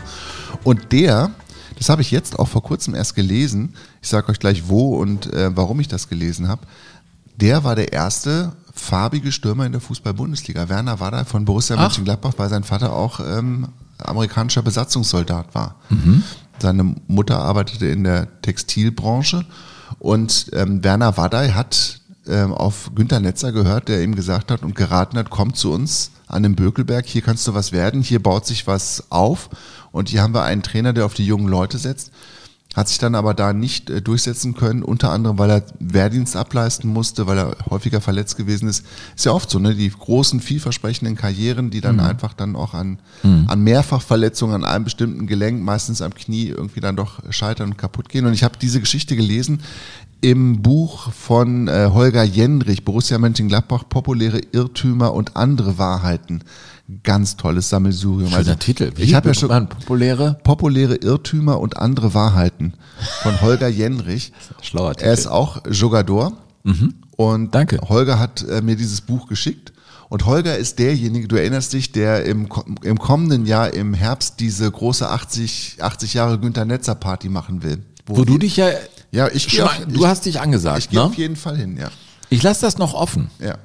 Und 0.62 0.92
der, 0.92 1.30
das 1.78 1.88
habe 1.88 2.02
ich 2.02 2.10
jetzt 2.10 2.38
auch 2.38 2.48
vor 2.48 2.62
kurzem 2.62 2.94
erst 2.94 3.14
gelesen, 3.14 3.74
ich 4.00 4.08
sage 4.08 4.30
euch 4.30 4.38
gleich 4.38 4.68
wo 4.68 4.96
und 4.96 5.32
äh, 5.32 5.50
warum 5.54 5.80
ich 5.80 5.88
das 5.88 6.08
gelesen 6.08 6.48
habe, 6.48 6.62
der 7.36 7.64
war 7.64 7.74
der 7.74 7.92
erste 7.92 8.52
farbige 8.74 9.32
Stürmer 9.32 9.66
in 9.66 9.72
der 9.72 9.80
Fußball-Bundesliga. 9.80 10.68
Werner 10.68 11.00
Waddey 11.00 11.24
von 11.24 11.44
Borussia 11.44 11.76
Ach. 11.76 11.82
Mönchengladbach, 11.82 12.34
weil 12.36 12.48
sein 12.48 12.64
Vater 12.64 12.92
auch 12.92 13.20
ähm, 13.20 13.68
amerikanischer 13.98 14.62
Besatzungssoldat 14.62 15.54
war. 15.54 15.76
Seine 16.58 16.94
Mutter 17.06 17.38
arbeitete 17.38 17.86
in 17.86 18.04
der 18.04 18.40
Textilbranche 18.42 19.44
und 19.98 20.50
ähm, 20.52 20.82
Werner 20.82 21.16
Waddey 21.16 21.50
hat 21.50 22.00
ähm, 22.26 22.52
auf 22.52 22.90
Günter 22.94 23.20
Netzer 23.20 23.52
gehört, 23.52 23.88
der 23.88 24.02
ihm 24.02 24.14
gesagt 24.14 24.50
hat 24.50 24.62
und 24.62 24.74
geraten 24.74 25.18
hat, 25.18 25.30
komm 25.30 25.54
zu 25.54 25.72
uns 25.72 26.12
an 26.28 26.42
den 26.42 26.54
Bökelberg, 26.54 27.04
hier 27.06 27.22
kannst 27.22 27.46
du 27.46 27.54
was 27.54 27.72
werden, 27.72 28.00
hier 28.02 28.22
baut 28.22 28.46
sich 28.46 28.66
was 28.66 29.04
auf 29.10 29.50
und 29.92 30.08
hier 30.08 30.22
haben 30.22 30.34
wir 30.34 30.42
einen 30.42 30.62
Trainer, 30.62 30.92
der 30.92 31.06
auf 31.06 31.14
die 31.14 31.26
jungen 31.26 31.48
Leute 31.48 31.78
setzt. 31.78 32.10
Hat 32.74 32.88
sich 32.88 32.96
dann 32.96 33.14
aber 33.14 33.34
da 33.34 33.52
nicht 33.52 33.90
äh, 33.90 34.00
durchsetzen 34.00 34.54
können, 34.54 34.82
unter 34.82 35.10
anderem, 35.10 35.38
weil 35.38 35.50
er 35.50 35.62
Wehrdienst 35.78 36.36
ableisten 36.36 36.90
musste, 36.90 37.26
weil 37.26 37.36
er 37.36 37.56
häufiger 37.68 38.00
verletzt 38.00 38.38
gewesen 38.38 38.66
ist. 38.66 38.86
Ist 39.14 39.26
ja 39.26 39.32
oft 39.32 39.50
so, 39.50 39.58
ne? 39.58 39.74
Die 39.74 39.90
großen, 39.90 40.40
vielversprechenden 40.40 41.14
Karrieren, 41.14 41.68
die 41.68 41.82
dann 41.82 42.00
einfach 42.00 42.32
dann 42.32 42.56
auch 42.56 42.72
an, 42.72 42.98
an 43.46 43.60
Mehrfachverletzungen 43.60 44.54
an 44.54 44.64
einem 44.64 44.84
bestimmten 44.84 45.26
Gelenk, 45.26 45.62
meistens 45.62 46.00
am 46.00 46.14
Knie, 46.14 46.46
irgendwie 46.46 46.80
dann 46.80 46.96
doch 46.96 47.20
scheitern 47.28 47.72
und 47.72 47.76
kaputt 47.76 48.08
gehen. 48.08 48.24
Und 48.24 48.32
ich 48.32 48.42
habe 48.42 48.56
diese 48.58 48.80
Geschichte 48.80 49.16
gelesen 49.16 49.60
im 50.22 50.62
Buch 50.62 51.12
von 51.12 51.68
äh, 51.68 51.90
Holger 51.92 52.22
Jendrich, 52.22 52.84
Borussia 52.84 53.18
Mönchengladbach, 53.18 53.88
populäre 53.88 54.40
Irrtümer 54.52 55.12
und 55.12 55.36
andere 55.36 55.76
Wahrheiten. 55.76 56.42
Ganz 57.02 57.36
tolles 57.36 57.68
Sammelsurium. 57.68 58.30
Schöner 58.30 58.58
Titel. 58.58 58.92
ich 58.96 59.14
habe 59.14 59.28
ja 59.28 59.34
schon 59.34 59.48
man 59.48 59.68
populäre. 59.68 60.38
populäre 60.42 60.96
Irrtümer 60.96 61.60
und 61.60 61.76
andere 61.76 62.12
Wahrheiten 62.12 62.74
von 63.22 63.40
Holger 63.40 63.68
Jenrich. 63.68 64.32
Schlauer 64.60 64.94
Titel. 64.94 65.06
Er 65.06 65.12
ist 65.14 65.26
auch 65.26 65.62
Jogador. 65.70 66.32
Und 67.16 67.54
Danke. 67.54 67.78
Holger 67.88 68.18
hat 68.18 68.44
äh, 68.48 68.62
mir 68.62 68.76
dieses 68.76 69.00
Buch 69.00 69.26
geschickt. 69.28 69.72
Und 70.08 70.26
Holger 70.26 70.58
ist 70.58 70.78
derjenige, 70.78 71.26
du 71.26 71.36
erinnerst 71.36 71.72
dich, 71.72 71.90
der 71.92 72.26
im, 72.26 72.48
im 72.82 72.98
kommenden 72.98 73.46
Jahr 73.46 73.72
im 73.72 73.94
Herbst 73.94 74.40
diese 74.40 74.70
große 74.70 75.08
80, 75.08 75.78
80 75.80 76.14
Jahre 76.14 76.38
Günter 76.38 76.66
Netzer 76.66 76.94
Party 76.94 77.30
machen 77.30 77.62
will. 77.62 77.78
Wo 78.04 78.24
du 78.24 78.36
dich 78.36 78.56
ja, 78.58 78.68
Ja, 79.10 79.28
ich 79.28 79.48
gehe 79.48 79.60
schon, 79.60 79.68
auf, 79.68 79.86
du 79.88 80.00
ich, 80.00 80.06
hast 80.06 80.26
dich 80.26 80.40
angesagt, 80.40 80.78
ich 80.80 80.90
gehe 80.90 80.98
ne? 80.98 81.06
auf 81.06 81.14
jeden 81.14 81.36
Fall 81.36 81.56
hin, 81.56 81.78
ja. 81.78 81.88
Ich 82.28 82.42
lasse 82.42 82.62
das 82.62 82.76
noch 82.78 82.94
offen. 82.94 83.30
Ja. 83.40 83.56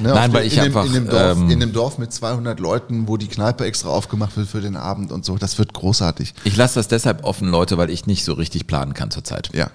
Ne, 0.00 0.14
Nein, 0.14 0.32
weil 0.32 0.46
ich 0.46 0.56
in 0.56 0.62
einfach, 0.64 0.84
Dem, 0.84 0.94
in, 0.94 1.04
dem 1.04 1.10
Dorf, 1.10 1.38
ähm, 1.38 1.50
in 1.50 1.60
dem 1.60 1.72
Dorf 1.72 1.98
mit 1.98 2.12
200 2.12 2.58
Leuten, 2.58 3.06
wo 3.06 3.16
die 3.16 3.28
Kneipe 3.28 3.64
extra 3.64 3.90
aufgemacht 3.90 4.36
wird 4.36 4.48
für 4.48 4.60
den 4.60 4.76
Abend 4.76 5.12
und 5.12 5.24
so. 5.24 5.36
Das 5.36 5.58
wird 5.58 5.74
großartig. 5.74 6.34
Ich 6.44 6.56
lasse 6.56 6.76
das 6.76 6.88
deshalb 6.88 7.24
offen, 7.24 7.48
Leute, 7.48 7.76
weil 7.76 7.90
ich 7.90 8.06
nicht 8.06 8.24
so 8.24 8.32
richtig 8.32 8.66
planen 8.66 8.94
kann 8.94 9.10
zurzeit. 9.10 9.50
Ja. 9.52 9.70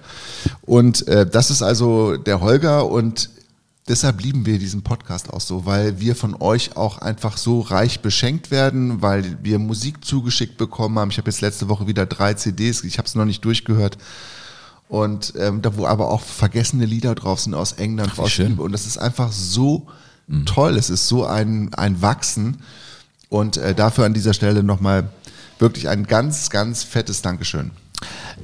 Und 0.62 1.06
äh, 1.08 1.26
das 1.26 1.50
ist 1.50 1.62
also 1.62 2.16
der 2.16 2.40
Holger 2.40 2.88
und 2.88 3.30
deshalb 3.88 4.20
lieben 4.20 4.46
wir 4.46 4.58
diesen 4.58 4.82
Podcast 4.82 5.32
auch 5.32 5.40
so, 5.40 5.64
weil 5.64 6.00
wir 6.00 6.16
von 6.16 6.34
euch 6.40 6.76
auch 6.76 6.98
einfach 6.98 7.36
so 7.36 7.60
reich 7.60 8.00
beschenkt 8.00 8.50
werden, 8.50 9.02
weil 9.02 9.38
wir 9.42 9.58
Musik 9.58 10.04
zugeschickt 10.04 10.58
bekommen 10.58 10.98
haben. 10.98 11.10
Ich 11.10 11.18
habe 11.18 11.30
jetzt 11.30 11.40
letzte 11.40 11.68
Woche 11.68 11.86
wieder 11.86 12.06
drei 12.06 12.34
CDs, 12.34 12.82
ich 12.84 12.98
habe 12.98 13.06
es 13.06 13.14
noch 13.14 13.24
nicht 13.24 13.44
durchgehört. 13.44 13.96
Und 14.88 15.34
ähm, 15.36 15.62
da 15.62 15.76
wo 15.76 15.86
aber 15.86 16.10
auch 16.10 16.20
vergessene 16.20 16.84
Lieder 16.84 17.14
drauf 17.16 17.40
sind 17.40 17.54
aus 17.54 17.72
England, 17.72 18.16
wie 18.16 18.20
aus. 18.20 18.38
Liebe. 18.38 18.62
Und 18.62 18.72
das 18.72 18.86
ist 18.86 18.98
einfach 18.98 19.32
so 19.32 19.88
toll. 20.44 20.76
Es 20.76 20.90
ist 20.90 21.08
so 21.08 21.24
ein, 21.24 21.72
ein 21.74 22.02
Wachsen. 22.02 22.58
Und 23.28 23.56
äh, 23.56 23.74
dafür 23.74 24.04
an 24.04 24.14
dieser 24.14 24.34
Stelle 24.34 24.62
nochmal 24.62 25.10
wirklich 25.58 25.88
ein 25.88 26.06
ganz, 26.06 26.50
ganz 26.50 26.84
fettes 26.84 27.22
Dankeschön. 27.22 27.72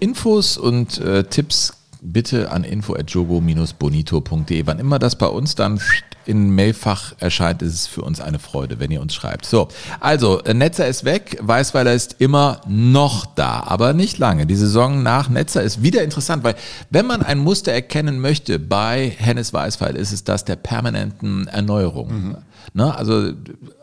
Infos 0.01 0.57
und 0.57 0.99
äh, 0.99 1.25
Tipps 1.25 1.75
bitte 2.01 2.51
an 2.51 2.65
info.jogo-bonito.de. 2.65 4.67
Wann 4.67 4.79
immer 4.79 4.99
das 4.99 5.17
bei 5.17 5.27
uns 5.27 5.55
dann 5.55 5.81
in 6.27 6.55
Mailfach 6.55 7.15
erscheint, 7.19 7.63
ist 7.63 7.75
es 7.75 7.87
für 7.87 8.03
uns 8.03 8.21
eine 8.21 8.39
Freude, 8.39 8.79
wenn 8.79 8.91
ihr 8.91 9.01
uns 9.01 9.15
schreibt. 9.15 9.47
So, 9.47 9.69
also 10.01 10.41
äh, 10.45 10.55
Netzer 10.55 10.87
ist 10.87 11.05
weg, 11.05 11.39
Weißweiler 11.41 11.93
ist 11.93 12.17
immer 12.19 12.61
noch 12.67 13.27
da, 13.27 13.65
aber 13.67 13.93
nicht 13.93 14.19
lange. 14.19 14.47
Die 14.47 14.57
Saison 14.57 15.03
nach 15.03 15.29
Netzer 15.29 15.63
ist 15.63 15.83
wieder 15.83 16.03
interessant, 16.03 16.45
weil 16.45 16.55
wenn 16.91 17.07
man 17.07 17.23
ein 17.23 17.39
Muster 17.39 17.73
erkennen 17.73 18.21
möchte 18.21 18.59
bei 18.59 19.13
Hennes 19.17 19.53
Weißweil, 19.53 19.97
ist 19.97 20.13
es 20.13 20.25
das 20.25 20.45
der 20.45 20.57
permanenten 20.57 21.49
Erneuerung. 21.49 22.37
Ne? 22.75 22.95
Also 22.95 23.33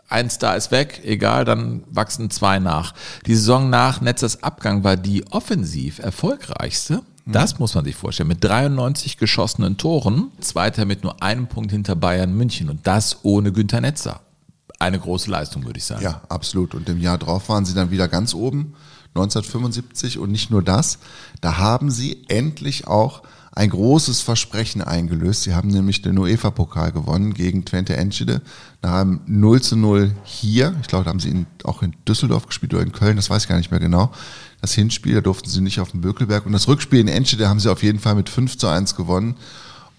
ein 0.10 0.30
Star 0.30 0.58
ist 0.58 0.72
weg, 0.72 1.02
egal, 1.04 1.46
dann 1.46 1.84
wachsen 1.92 2.32
zwei 2.32 2.60
nach. 2.60 2.94
Die 3.28 3.36
Saison 3.36 3.70
nach 3.70 4.02
Netzers 4.02 4.44
Abgang 4.44 4.84
war 4.84 4.98
die 4.98 5.26
offensiv 5.32 6.00
erfolgreichste. 6.00 7.04
Das 7.32 7.60
muss 7.60 7.76
man 7.76 7.86
sich 7.86 7.96
vorstellen. 7.96 8.30
Mit 8.30 8.44
93 8.44 9.18
geschossenen 9.18 9.78
Toren, 9.78 10.32
zweiter 10.40 10.86
mit 10.86 11.04
nur 11.04 11.22
einem 11.22 11.48
Punkt 11.48 11.72
hinter 11.72 11.96
Bayern 11.96 12.34
München 12.36 12.70
und 12.70 12.86
das 12.88 13.20
ohne 13.24 13.52
Günther 13.52 13.82
Netzer. 13.82 14.22
Eine 14.80 15.00
große 15.00 15.30
Leistung, 15.30 15.66
würde 15.66 15.78
ich 15.78 15.86
sagen. 15.86 16.04
Ja, 16.04 16.22
absolut. 16.30 16.74
Und 16.74 16.88
im 16.88 17.00
Jahr 17.00 17.18
drauf 17.18 17.50
waren 17.50 17.66
sie 17.66 17.74
dann 17.74 17.92
wieder 17.92 18.08
ganz 18.08 18.34
oben, 18.34 18.74
1975. 19.10 20.20
Und 20.20 20.32
nicht 20.32 20.52
nur 20.52 20.64
das, 20.64 21.00
da 21.42 21.58
haben 21.58 21.92
sie 21.92 22.24
endlich 22.30 22.88
auch 22.88 23.24
ein 23.52 23.70
großes 23.72 24.22
Versprechen 24.22 24.82
eingelöst. 24.82 25.44
Sie 25.44 25.54
haben 25.54 25.70
nämlich 25.70 26.02
den 26.02 26.18
UEFA-Pokal 26.18 26.92
gewonnen 26.92 27.34
gegen 27.34 27.66
Twente 27.66 27.98
Enschede 27.98 28.42
nach 28.82 28.94
einem 28.94 29.22
0 29.26 29.62
zu 29.62 29.76
0 29.76 30.16
hier. 30.24 30.76
Ich 30.82 30.88
glaube, 30.88 31.06
da 31.06 31.10
haben 31.10 31.20
sie 31.20 31.30
in, 31.30 31.46
auch 31.64 31.82
in 31.82 31.94
Düsseldorf 32.08 32.46
gespielt 32.46 32.74
oder 32.74 32.84
in 32.84 32.92
Köln, 32.92 33.18
das 33.18 33.30
weiß 33.30 33.44
ich 33.44 33.50
gar 33.50 33.58
nicht 33.58 33.72
mehr 33.72 33.80
genau. 33.80 34.12
Das 34.62 34.74
Hinspiel, 34.74 35.16
da 35.16 35.22
durften 35.22 35.50
sie 35.50 35.62
nicht 35.62 35.80
auf 35.80 35.92
dem 35.92 36.02
Bökelberg. 36.02 36.46
Und 36.46 36.52
das 36.52 36.68
Rückspiel 36.68 37.00
in 37.00 37.08
Enschede 37.08 37.48
haben 37.48 37.60
sie 37.60 37.72
auf 37.72 37.82
jeden 37.84 38.00
Fall 38.00 38.16
mit 38.16 38.30
5 38.30 38.58
zu 38.58 38.68
1 38.68 38.96
gewonnen. 38.96 39.36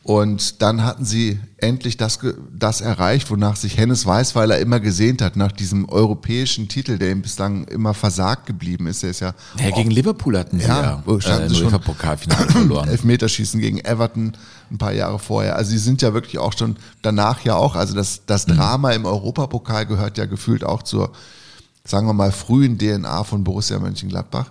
Und 0.03 0.63
dann 0.63 0.83
hatten 0.83 1.05
sie 1.05 1.39
endlich 1.59 1.99
das, 1.99 2.19
das 2.59 2.81
erreicht, 2.81 3.31
wonach 3.31 3.57
sich 3.57 3.77
Hennes 3.77 4.07
Weißweiler 4.07 4.59
immer 4.59 4.81
gesehnt 4.81 5.21
hat, 5.21 5.37
nach 5.37 5.53
diesem 5.53 5.89
europäischen 5.91 6.69
Titel, 6.69 6.97
der 6.97 7.11
ihm 7.11 7.21
bislang 7.21 7.65
immer 7.65 7.93
versagt 7.93 8.47
geblieben 8.47 8.87
ist. 8.87 9.05
Er 9.05 9.11
ist 9.11 9.21
ja, 9.21 9.35
Ja, 9.59 9.71
gegen 9.71 9.91
Liverpool 9.91 10.39
hatten 10.39 10.59
sie 10.59 10.67
Ja, 10.67 11.03
ja, 11.07 11.39
äh, 11.39 11.49
sie 11.51 11.55
schon? 11.55 11.67
UEFA-Pokalfinale 11.67 12.51
verloren. 12.51 12.89
Elfmeterschießen 12.91 13.61
gegen 13.61 13.79
Everton 13.81 14.33
ein 14.71 14.79
paar 14.79 14.93
Jahre 14.93 15.19
vorher. 15.19 15.57
Also 15.57 15.73
sie 15.73 15.79
sind 15.79 16.01
ja 16.01 16.15
wirklich 16.15 16.39
auch 16.39 16.57
schon 16.57 16.77
danach 17.03 17.45
ja 17.45 17.57
auch, 17.57 17.77
also 17.77 17.95
das, 17.95 18.23
das 18.25 18.47
Mhm. 18.47 18.57
Drama 18.57 18.93
im 18.93 19.05
Europapokal 19.05 19.85
gehört 19.85 20.17
ja 20.17 20.25
gefühlt 20.25 20.65
auch 20.65 20.83
zur, 20.83 21.13
sagen 21.91 22.07
wir 22.07 22.15
mal, 22.15 22.33
frühen 22.33 22.79
DNA 22.79 23.25
von 23.25 23.45
Borussia 23.45 23.79
Mönchengladbach. 23.79 24.51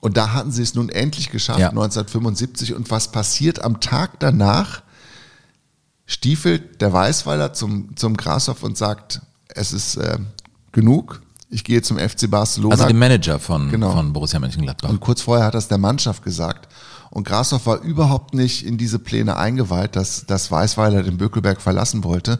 Und 0.00 0.16
da 0.16 0.32
hatten 0.34 0.52
sie 0.52 0.62
es 0.62 0.74
nun 0.74 0.88
endlich 0.88 1.30
geschafft, 1.30 1.58
Ja. 1.60 1.70
1975. 1.70 2.74
Und 2.74 2.90
was 2.90 3.10
passiert 3.10 3.62
am 3.62 3.80
Tag 3.80 4.20
danach? 4.20 4.82
Stiefelt 6.06 6.80
der 6.80 6.92
Weißweiler 6.92 7.52
zum, 7.52 7.96
zum 7.96 8.16
Grashoff 8.16 8.62
und 8.62 8.76
sagt, 8.76 9.22
es 9.48 9.72
ist 9.72 9.96
äh, 9.96 10.18
genug, 10.70 11.20
ich 11.50 11.64
gehe 11.64 11.82
zum 11.82 11.98
FC 11.98 12.30
Barcelona. 12.30 12.74
Also 12.74 12.86
dem 12.86 12.98
Manager 12.98 13.38
von, 13.40 13.70
Genau. 13.70 13.92
von 13.92 14.12
Borussia 14.12 14.38
Mönchengladbach. 14.38 14.88
Und 14.88 15.00
kurz 15.00 15.22
vorher 15.22 15.46
hat 15.46 15.54
das 15.54 15.66
der 15.68 15.78
Mannschaft 15.78 16.22
gesagt. 16.22 16.68
Und 17.10 17.26
Grashoff 17.26 17.66
war 17.66 17.80
überhaupt 17.80 18.34
nicht 18.34 18.64
in 18.64 18.78
diese 18.78 18.98
Pläne 18.98 19.36
eingeweiht, 19.36 19.96
dass, 19.96 20.26
dass 20.26 20.50
Weißweiler 20.50 21.02
den 21.02 21.16
Bökelberg 21.18 21.60
verlassen 21.60 22.04
wollte 22.04 22.38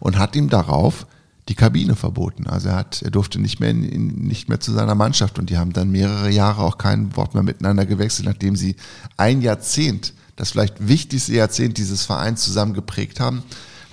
und 0.00 0.18
hat 0.18 0.36
ihm 0.36 0.48
darauf 0.50 1.06
die 1.48 1.54
Kabine 1.54 1.96
verboten. 1.96 2.46
Also 2.46 2.68
er 2.68 2.76
hat, 2.76 3.02
er 3.02 3.10
durfte 3.10 3.40
nicht 3.40 3.58
mehr 3.58 3.70
in, 3.70 3.82
in, 3.82 4.06
nicht 4.26 4.48
mehr 4.48 4.60
zu 4.60 4.72
seiner 4.72 4.94
Mannschaft 4.94 5.38
und 5.38 5.48
die 5.50 5.56
haben 5.56 5.72
dann 5.72 5.90
mehrere 5.90 6.30
Jahre 6.30 6.62
auch 6.62 6.78
kein 6.78 7.16
Wort 7.16 7.34
mehr 7.34 7.42
miteinander 7.42 7.86
gewechselt, 7.86 8.28
nachdem 8.28 8.54
sie 8.54 8.76
ein 9.16 9.40
Jahrzehnt, 9.40 10.12
das 10.36 10.50
vielleicht 10.50 10.86
wichtigste 10.86 11.32
Jahrzehnt 11.32 11.78
dieses 11.78 12.04
Vereins 12.04 12.42
zusammen 12.42 12.74
geprägt 12.74 13.18
haben, 13.18 13.42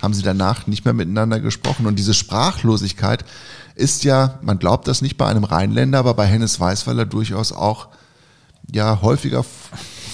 haben 0.02 0.12
sie 0.12 0.22
danach 0.22 0.66
nicht 0.66 0.84
mehr 0.84 0.94
miteinander 0.94 1.40
gesprochen. 1.40 1.86
Und 1.86 1.98
diese 1.98 2.14
Sprachlosigkeit 2.14 3.24
ist 3.74 4.04
ja, 4.04 4.38
man 4.42 4.58
glaubt 4.58 4.86
das 4.86 5.00
nicht 5.00 5.16
bei 5.16 5.26
einem 5.26 5.44
Rheinländer, 5.44 5.98
aber 5.98 6.14
bei 6.14 6.26
Hennes 6.26 6.60
Weißweiler 6.60 7.06
durchaus 7.06 7.52
auch 7.52 7.88
ja 8.70 9.00
häufiger 9.00 9.44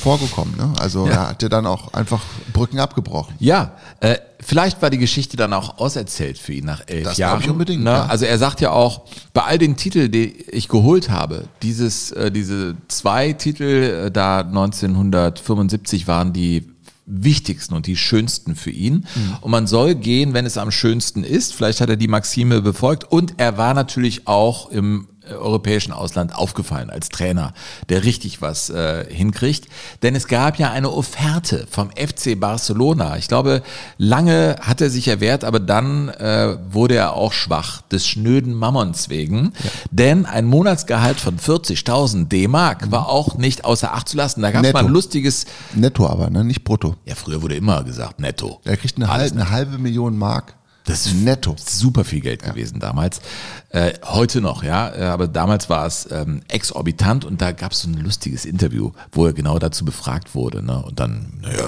vorgekommen. 0.03 0.57
Ne? 0.57 0.73
Also 0.79 1.07
er 1.07 1.29
hat 1.29 1.43
ja 1.43 1.49
dann 1.49 1.67
auch 1.67 1.93
einfach 1.95 2.23
Brücken 2.53 2.79
abgebrochen. 2.79 3.35
Ja, 3.39 3.73
äh, 4.01 4.17
vielleicht 4.45 4.83
war 4.83 4.91
die 4.91 4.99
Geschichte 4.99 5.37
dann 5.37 5.53
auch 5.53 5.79
auserzählt 5.79 6.37
für 6.39 6.53
ihn 6.53 6.65
nach 6.65 6.83
elf 6.87 7.05
Das 7.05 7.17
Jahren. 7.17 7.39
glaub 7.39 7.45
ich 7.45 7.51
unbedingt, 7.51 7.85
Ne? 7.85 7.91
ja. 7.91 8.07
Also 8.07 8.25
er 8.27 8.39
sagt 8.39 8.61
ja 8.61 8.71
auch, 8.73 9.03
bei 9.33 9.43
all 9.43 9.59
den 9.59 9.77
Titeln, 9.77 10.11
die 10.13 10.27
ich 10.51 10.69
geholt 10.69 11.09
habe, 11.11 11.45
dieses, 11.63 12.11
äh, 12.13 12.31
diese 12.31 12.77
zwei 12.89 13.33
Titel 13.33 13.65
äh, 14.07 14.11
da 14.11 14.41
1975 14.41 16.07
waren 16.09 16.33
die 16.33 16.69
wichtigsten 17.07 17.75
und 17.75 17.87
die 17.87 17.97
schönsten 17.97 18.55
für 18.55 18.71
ihn. 18.71 19.07
Mhm. 19.15 19.37
Und 19.41 19.51
man 19.51 19.67
soll 19.67 19.95
gehen, 19.95 20.35
wenn 20.35 20.47
es 20.47 20.57
am 20.57 20.71
schönsten 20.71 21.25
ist. 21.25 21.53
Vielleicht 21.55 21.81
hat 21.81 21.91
er 21.91 21.97
die 21.97 22.09
Maxime 22.09 22.63
befolgt. 22.63 23.05
Und 23.11 23.35
er 23.39 23.59
war 23.59 23.75
natürlich 23.75 24.29
auch 24.29 24.71
im 24.71 25.09
europäischen 25.31 25.93
Ausland 25.93 26.35
aufgefallen 26.35 26.91
als 26.91 27.09
Trainer, 27.09 27.53
der 27.89 28.05
richtig 28.05 28.43
was 28.43 28.71
äh, 28.71 29.05
hinkriegt. 29.09 29.67
Denn 30.03 30.15
es 30.15 30.29
gab 30.29 30.59
ja 30.59 30.71
eine 30.71 30.91
Offerte 30.91 31.67
vom 31.71 31.91
FC 31.91 32.39
Barcelona. 32.39 33.17
Ich 33.17 33.29
glaube, 33.29 33.63
lange 33.99 34.57
hat 34.61 34.81
er 34.81 34.91
sich 34.91 35.09
erwehrt, 35.09 35.45
aber 35.45 35.61
dann 35.61 36.09
äh, 36.09 36.57
wurde 36.71 36.97
er 36.97 37.15
auch 37.15 37.33
schwach 37.33 37.83
des 37.83 38.07
schnöden 38.07 38.55
Mammons 38.55 39.09
wegen. 39.09 39.53
Denn 39.91 40.27
ein 40.27 40.47
Monatsgehalt 40.47 41.21
von 41.21 41.39
40.000 41.39 42.29
D-Mark 42.29 42.91
war 42.91 43.09
auch 43.09 43.37
nicht 43.37 43.65
außer 43.65 43.93
Acht 43.95 44.09
zu 44.09 44.17
lassen. 44.17 44.43
Da 44.43 44.51
gab 44.51 44.65
es 44.65 44.73
mal 44.73 44.85
ein 44.85 44.93
lustiges, 44.93 45.47
Netto 45.75 46.07
aber, 46.07 46.31
ne? 46.31 46.45
nicht 46.45 46.65
brutto. 46.65 46.97
ja 47.05 47.15
früher 47.15 47.43
wurde 47.43 47.57
immer 47.57 47.85
gesagt, 47.85 48.21
netto. 48.21 48.61
Er 48.65 48.77
kriegt 48.77 48.97
eine, 48.97 49.09
halbe, 49.09 49.35
eine 49.35 49.51
halbe 49.51 49.79
Million 49.79 50.17
Mark 50.17 50.55
Das 50.85 51.07
ist 51.07 51.15
netto. 51.15 51.55
super 51.59 52.05
viel 52.05 52.21
Geld 52.21 52.43
gewesen 52.43 52.81
damals. 52.81 53.21
Äh, 53.69 53.95
heute 54.05 54.41
noch, 54.41 54.63
ja, 54.63 54.95
äh, 54.95 55.05
aber 55.05 55.29
damals 55.29 55.71
war 55.71 55.87
es 55.87 56.07
ähm, 56.11 56.43
exorbitant 56.49 57.25
und 57.25 57.41
da 57.41 57.53
gab 57.53 57.73
es 57.73 57.81
so 57.81 57.89
ein 57.89 57.95
lustiges 57.95 58.45
Interview, 58.45 58.91
wo 59.13 59.27
er 59.27 59.33
genau 59.33 59.59
dazu 59.59 59.85
befragt 59.85 60.35
wurde. 60.35 60.63
Ne? 60.63 60.83
Und 60.83 61.01
dann, 61.01 61.41
naja, 61.41 61.65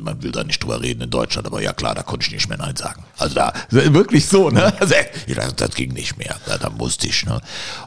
man 0.00 0.22
will 0.22 0.30
da 0.30 0.44
nicht 0.44 0.62
drüber 0.62 0.80
reden 0.80 1.00
in 1.00 1.10
Deutschland, 1.10 1.46
aber 1.46 1.60
ja 1.60 1.72
klar, 1.72 1.94
da 1.94 2.02
konnte 2.02 2.26
ich 2.26 2.32
nicht 2.32 2.48
mehr 2.48 2.58
Nein 2.58 2.76
sagen. 2.76 3.02
Also 3.18 3.34
da, 3.34 3.52
wirklich 3.70 4.26
so, 4.26 4.50
ne? 4.50 4.72
Also, 4.80 4.94
das, 5.34 5.56
das 5.56 5.74
ging 5.74 5.92
nicht 5.92 6.18
mehr, 6.18 6.36
da, 6.46 6.58
da 6.58 6.70
musste 6.70 7.06
ich. 7.06 7.24
Ne? 7.26 7.40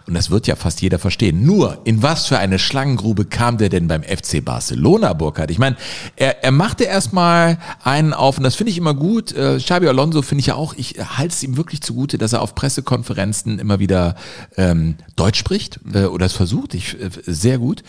Und 0.08 0.14
das 0.14 0.30
wird 0.30 0.48
ja 0.48 0.56
fast 0.56 0.82
jeder 0.82 1.00
verstehen. 1.00 1.44
Nur, 1.46 1.80
in 1.86 2.02
was 2.02 2.28
für 2.28 2.40
eine 2.40 2.60
Schlangengrube 2.60 3.26
kam 3.26 3.58
der 3.58 3.70
denn 3.70 3.88
beim 3.88 4.04
FC 4.04 4.44
Barcelona, 4.44 5.14
Burkhardt? 5.14 5.52
Ich 5.52 5.60
meine, 5.60 5.76
er, 6.16 6.44
er 6.44 6.52
machte 6.52 6.84
erstmal 6.84 7.58
einen 7.84 8.14
auf, 8.14 8.38
und 8.38 8.44
das 8.44 8.56
finde 8.56 8.72
ich 8.72 8.78
immer 8.78 8.94
gut. 8.94 9.32
Äh, 9.34 9.58
Xabi 9.58 9.88
Alonso 9.88 10.22
finde 10.22 10.42
ich 10.42 10.48
ja 10.48 10.56
auch, 10.56 10.63
ich 10.78 10.96
halte 11.18 11.34
es 11.34 11.44
ihm 11.44 11.58
wirklich 11.58 11.82
zugute, 11.82 12.18
dass 12.18 12.32
er 12.32 12.42
auf 12.42 12.56
Pressekonferenzen 12.56 13.60
immer 13.60 13.80
wieder 13.80 14.16
ähm, 14.56 14.96
Deutsch 15.18 15.40
spricht 15.40 15.80
äh, 15.94 16.06
oder 16.06 16.26
es 16.28 16.32
versucht. 16.34 16.74
Ich, 16.76 16.94
äh, 17.02 17.10
sehr 17.26 17.58
gut. 17.58 17.84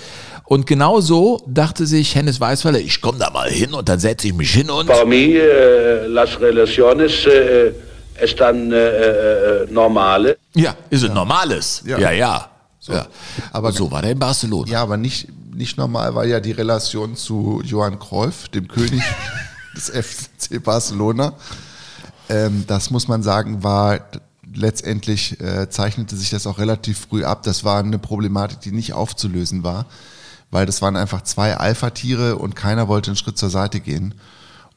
Und 0.45 0.67
genau 0.67 1.01
so 1.01 1.41
dachte 1.47 1.87
sich 1.87 2.17
Hennes 2.17 2.41
Weißweiler, 2.41 2.81
ich 2.81 3.01
komme 3.01 3.19
da 3.19 3.31
mal 3.31 3.49
hin 3.49 3.73
und 3.75 3.89
dann 3.89 4.01
setze 4.01 4.27
ich 4.27 4.35
mich 4.35 4.51
hin 4.53 4.69
und 4.71 4.89
Para 4.89 5.05
mí 5.05 5.37
eh, 5.37 6.07
las 6.09 6.41
relaciones 6.41 7.25
eh, 7.27 7.73
están 8.21 8.73
eh, 8.73 8.77
eh, 9.65 9.67
normales. 9.71 10.37
ja, 10.55 10.75
ist 10.91 11.05
es 11.05 11.11
normales. 11.13 11.83
Ja, 11.87 11.99
Ja. 11.99 12.11
ja. 12.11 12.17
ja. 12.17 12.51
Aber- 12.97 13.09
Aber 13.53 13.73
so 13.73 13.91
war 13.93 14.03
der 14.03 14.11
in 14.11 14.19
Barcelona. 14.19 14.71
Ja, 14.71 14.83
aber 14.83 14.97
nicht, 14.97 15.29
nicht 15.55 15.79
normal 15.79 16.15
war 16.15 16.25
ja 16.27 16.41
die 16.41 16.53
Relation 16.53 17.17
zu 17.17 17.63
Johann 17.65 17.99
Cruyff, 17.99 18.49
dem 18.49 18.67
König 18.69 19.01
des 19.77 19.89
FC 19.91 20.63
Barcelona. 20.63 21.33
Ähm, 22.29 22.65
das 22.67 22.91
muss 22.91 23.09
man 23.09 23.23
sagen, 23.23 23.63
war 23.63 24.01
letztendlich 24.53 25.41
äh, 25.41 25.69
zeichnete 25.69 26.17
sich 26.17 26.31
das 26.31 26.47
auch 26.47 26.59
relativ 26.59 27.07
früh 27.09 27.25
ab. 27.25 27.43
Das 27.43 27.65
war 27.65 27.81
eine 27.81 27.99
Problematik, 27.99 28.61
die 28.61 28.73
nicht 28.73 28.93
aufzulösen 28.93 29.63
war, 29.65 29.87
weil 30.51 30.67
das 30.67 30.83
waren 30.83 30.97
einfach 30.97 31.23
zwei 31.23 31.57
Alpha-Tiere 31.57 32.37
und 32.37 32.55
keiner 32.55 32.89
wollte 32.89 33.11
einen 33.11 33.17
Schritt 33.17 33.39
zur 33.39 33.51
Seite 33.51 33.81
gehen. 33.81 34.15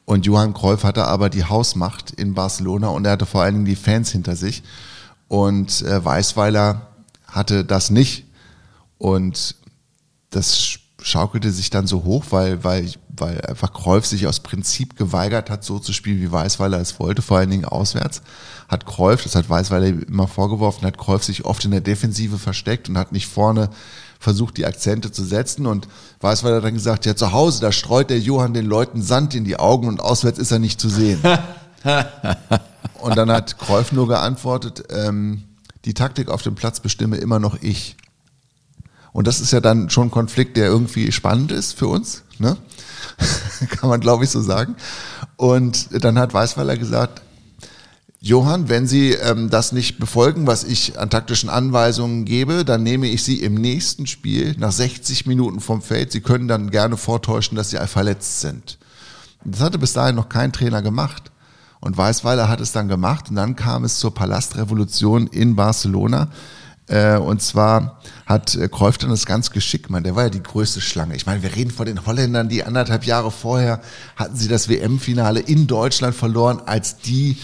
Und 0.04 0.24
Johann 0.24 0.54
Cruyff 0.54 0.84
hatte 0.84 1.04
aber 1.04 1.28
die 1.28 1.44
Hausmacht 1.44 2.10
in 2.12 2.34
Barcelona 2.34 2.88
und 2.88 3.04
er 3.04 3.12
hatte 3.12 3.26
vor 3.26 3.42
allen 3.42 3.54
Dingen 3.54 3.66
die 3.66 3.76
Fans 3.76 4.10
hinter 4.10 4.36
sich. 4.36 4.62
Und 5.28 5.82
äh, 5.82 6.02
Weißweiler 6.02 6.86
hatte 7.26 7.64
das 7.64 7.90
nicht. 7.90 8.24
Und 8.96 9.54
das 10.30 10.78
schaukelte 11.08 11.50
sich 11.50 11.70
dann 11.70 11.86
so 11.86 12.04
hoch, 12.04 12.26
weil, 12.30 12.62
weil, 12.64 12.90
weil 13.08 13.40
einfach 13.42 13.72
Cruyff 13.72 14.06
sich 14.06 14.26
aus 14.26 14.40
Prinzip 14.40 14.96
geweigert 14.96 15.50
hat, 15.50 15.64
so 15.64 15.78
zu 15.78 15.92
spielen, 15.92 16.20
wie 16.20 16.30
Weißweiler 16.30 16.80
es 16.80 16.98
wollte, 17.00 17.22
vor 17.22 17.38
allen 17.38 17.50
Dingen 17.50 17.64
auswärts. 17.64 18.22
Hat 18.68 18.86
Cruyff, 18.86 19.22
das 19.22 19.34
hat 19.34 19.48
Weißweiler 19.48 19.86
immer 19.86 20.28
vorgeworfen, 20.28 20.86
hat 20.86 20.98
Cruyff 20.98 21.24
sich 21.24 21.44
oft 21.44 21.64
in 21.64 21.70
der 21.70 21.80
Defensive 21.80 22.38
versteckt 22.38 22.88
und 22.88 22.98
hat 22.98 23.12
nicht 23.12 23.26
vorne 23.26 23.70
versucht, 24.18 24.56
die 24.56 24.66
Akzente 24.66 25.10
zu 25.12 25.24
setzen. 25.24 25.66
Und 25.66 25.88
Weißweiler 26.20 26.56
hat 26.56 26.64
dann 26.64 26.74
gesagt, 26.74 27.06
ja, 27.06 27.16
zu 27.16 27.32
Hause, 27.32 27.60
da 27.60 27.72
streut 27.72 28.10
der 28.10 28.20
Johann 28.20 28.54
den 28.54 28.66
Leuten 28.66 29.02
Sand 29.02 29.34
in 29.34 29.44
die 29.44 29.58
Augen 29.58 29.88
und 29.88 30.00
auswärts 30.00 30.38
ist 30.38 30.50
er 30.50 30.58
nicht 30.58 30.80
zu 30.80 30.88
sehen. 30.88 31.20
und 33.00 33.16
dann 33.16 33.30
hat 33.30 33.58
Cruyff 33.58 33.92
nur 33.92 34.08
geantwortet, 34.08 34.84
ähm, 34.90 35.44
die 35.84 35.94
Taktik 35.94 36.28
auf 36.28 36.42
dem 36.42 36.54
Platz 36.54 36.80
bestimme 36.80 37.16
immer 37.16 37.38
noch 37.38 37.56
ich. 37.62 37.96
Und 39.12 39.26
das 39.26 39.40
ist 39.40 39.52
ja 39.52 39.60
dann 39.60 39.90
schon 39.90 40.08
ein 40.08 40.10
Konflikt, 40.10 40.56
der 40.56 40.66
irgendwie 40.66 41.12
spannend 41.12 41.52
ist 41.52 41.78
für 41.78 41.88
uns, 41.88 42.24
ne? 42.38 42.56
Kann 43.70 43.88
man, 43.88 44.00
glaube 44.00 44.24
ich, 44.24 44.30
so 44.30 44.40
sagen. 44.40 44.76
Und 45.36 46.04
dann 46.04 46.18
hat 46.18 46.34
Weißweiler 46.34 46.76
gesagt, 46.76 47.22
Johann, 48.20 48.68
wenn 48.68 48.88
Sie 48.88 49.12
ähm, 49.12 49.48
das 49.48 49.70
nicht 49.70 49.98
befolgen, 49.98 50.48
was 50.48 50.64
ich 50.64 50.98
an 50.98 51.08
taktischen 51.08 51.48
Anweisungen 51.48 52.24
gebe, 52.24 52.64
dann 52.64 52.82
nehme 52.82 53.06
ich 53.06 53.22
Sie 53.22 53.40
im 53.40 53.54
nächsten 53.54 54.08
Spiel 54.08 54.56
nach 54.58 54.72
60 54.72 55.26
Minuten 55.26 55.60
vom 55.60 55.82
Feld. 55.82 56.10
Sie 56.10 56.20
können 56.20 56.48
dann 56.48 56.70
gerne 56.70 56.96
vortäuschen, 56.96 57.56
dass 57.56 57.70
Sie 57.70 57.78
verletzt 57.86 58.40
sind. 58.40 58.78
Das 59.44 59.60
hatte 59.60 59.78
bis 59.78 59.92
dahin 59.92 60.16
noch 60.16 60.28
kein 60.28 60.52
Trainer 60.52 60.82
gemacht. 60.82 61.30
Und 61.80 61.96
Weißweiler 61.96 62.48
hat 62.48 62.60
es 62.60 62.72
dann 62.72 62.88
gemacht 62.88 63.30
und 63.30 63.36
dann 63.36 63.54
kam 63.54 63.84
es 63.84 64.00
zur 64.00 64.12
Palastrevolution 64.12 65.28
in 65.28 65.54
Barcelona. 65.54 66.28
Äh, 66.88 67.18
und 67.18 67.42
zwar 67.42 68.00
hat 68.26 68.54
äh, 68.54 68.68
Cruyff 68.68 68.98
dann 68.98 69.10
das 69.10 69.26
ganz 69.26 69.50
geschickt, 69.50 69.90
man, 69.90 70.02
der 70.02 70.16
war 70.16 70.24
ja 70.24 70.30
die 70.30 70.42
größte 70.42 70.80
Schlange. 70.80 71.14
Ich 71.16 71.26
meine, 71.26 71.42
wir 71.42 71.54
reden 71.54 71.70
von 71.70 71.86
den 71.86 72.06
Holländern, 72.06 72.48
die 72.48 72.64
anderthalb 72.64 73.04
Jahre 73.04 73.30
vorher 73.30 73.80
hatten 74.16 74.36
sie 74.36 74.48
das 74.48 74.68
WM-Finale 74.68 75.40
in 75.40 75.66
Deutschland 75.66 76.14
verloren 76.14 76.60
als 76.64 76.98
die 76.98 77.38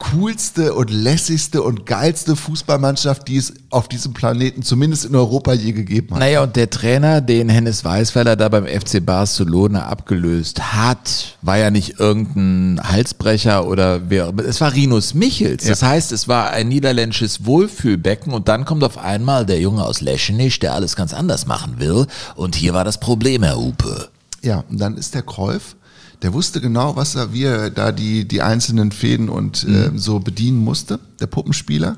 coolste 0.00 0.74
und 0.74 0.90
lässigste 0.90 1.62
und 1.62 1.84
geilste 1.84 2.34
Fußballmannschaft, 2.34 3.28
die 3.28 3.36
es 3.36 3.52
auf 3.68 3.86
diesem 3.86 4.14
Planeten, 4.14 4.62
zumindest 4.62 5.04
in 5.04 5.14
Europa, 5.14 5.52
je 5.52 5.72
gegeben 5.72 6.14
hat. 6.14 6.20
Naja, 6.20 6.42
und 6.42 6.56
der 6.56 6.70
Trainer, 6.70 7.20
den 7.20 7.48
Hennes 7.48 7.84
Weißweiler 7.84 8.34
da 8.34 8.48
beim 8.48 8.66
FC 8.66 9.04
Barcelona 9.04 9.86
abgelöst 9.86 10.74
hat, 10.74 11.36
war 11.42 11.58
ja 11.58 11.70
nicht 11.70 12.00
irgendein 12.00 12.82
Halsbrecher 12.82 13.66
oder 13.66 14.10
wer, 14.10 14.32
es 14.38 14.60
war 14.60 14.72
Rinus 14.72 15.14
Michels. 15.14 15.64
Das 15.64 15.82
heißt, 15.82 16.12
es 16.12 16.26
war 16.26 16.50
ein 16.50 16.68
niederländisches 16.68 17.44
Wohlfühlbecken 17.44 18.32
und 18.32 18.48
dann 18.48 18.64
kommt 18.64 18.82
auf 18.84 18.96
einmal 18.96 19.44
der 19.44 19.60
Junge 19.60 19.84
aus 19.84 20.00
Leschenich, 20.00 20.58
der 20.58 20.74
alles 20.74 20.96
ganz 20.96 21.12
anders 21.12 21.46
machen 21.46 21.78
will. 21.78 22.06
Und 22.34 22.56
hier 22.56 22.72
war 22.72 22.84
das 22.84 22.98
Problem, 22.98 23.42
Herr 23.42 23.56
Hupe. 23.56 24.08
Ja, 24.42 24.64
und 24.70 24.80
dann 24.80 24.96
ist 24.96 25.14
der 25.14 25.22
Cruyff 25.22 25.76
Der 26.22 26.32
wusste 26.34 26.60
genau, 26.60 26.96
was 26.96 27.14
er, 27.14 27.32
wie 27.32 27.44
er 27.44 27.70
da 27.70 27.92
die, 27.92 28.26
die 28.28 28.42
einzelnen 28.42 28.92
Fäden 28.92 29.28
und 29.28 29.64
äh, 29.64 29.90
so 29.94 30.20
bedienen 30.20 30.58
musste, 30.58 31.00
der 31.18 31.26
Puppenspieler. 31.26 31.96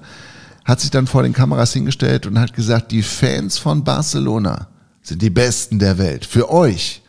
Hat 0.65 0.81
sich 0.81 0.91
dann 0.91 1.09
vor 1.09 1.25
den 1.25 1.33
Kameras 1.33 1.73
hingestellt 1.73 2.27
und 2.27 2.39
hat 2.39 2.55
gesagt, 2.55 2.93
die 2.93 3.03
Fans 3.03 3.59
von 3.59 3.83
Barcelona 3.83 4.69
sind 5.03 5.21
die 5.23 5.31
Besten 5.31 5.81
der 5.81 5.99
Welt. 5.99 6.25
Für 6.25 6.51
euch 6.53 7.03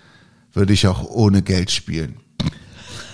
würde 0.53 0.73
ich 0.73 0.87
auch 0.87 1.03
ohne 1.03 1.43
Geld 1.43 1.69
spielen. 1.69 2.17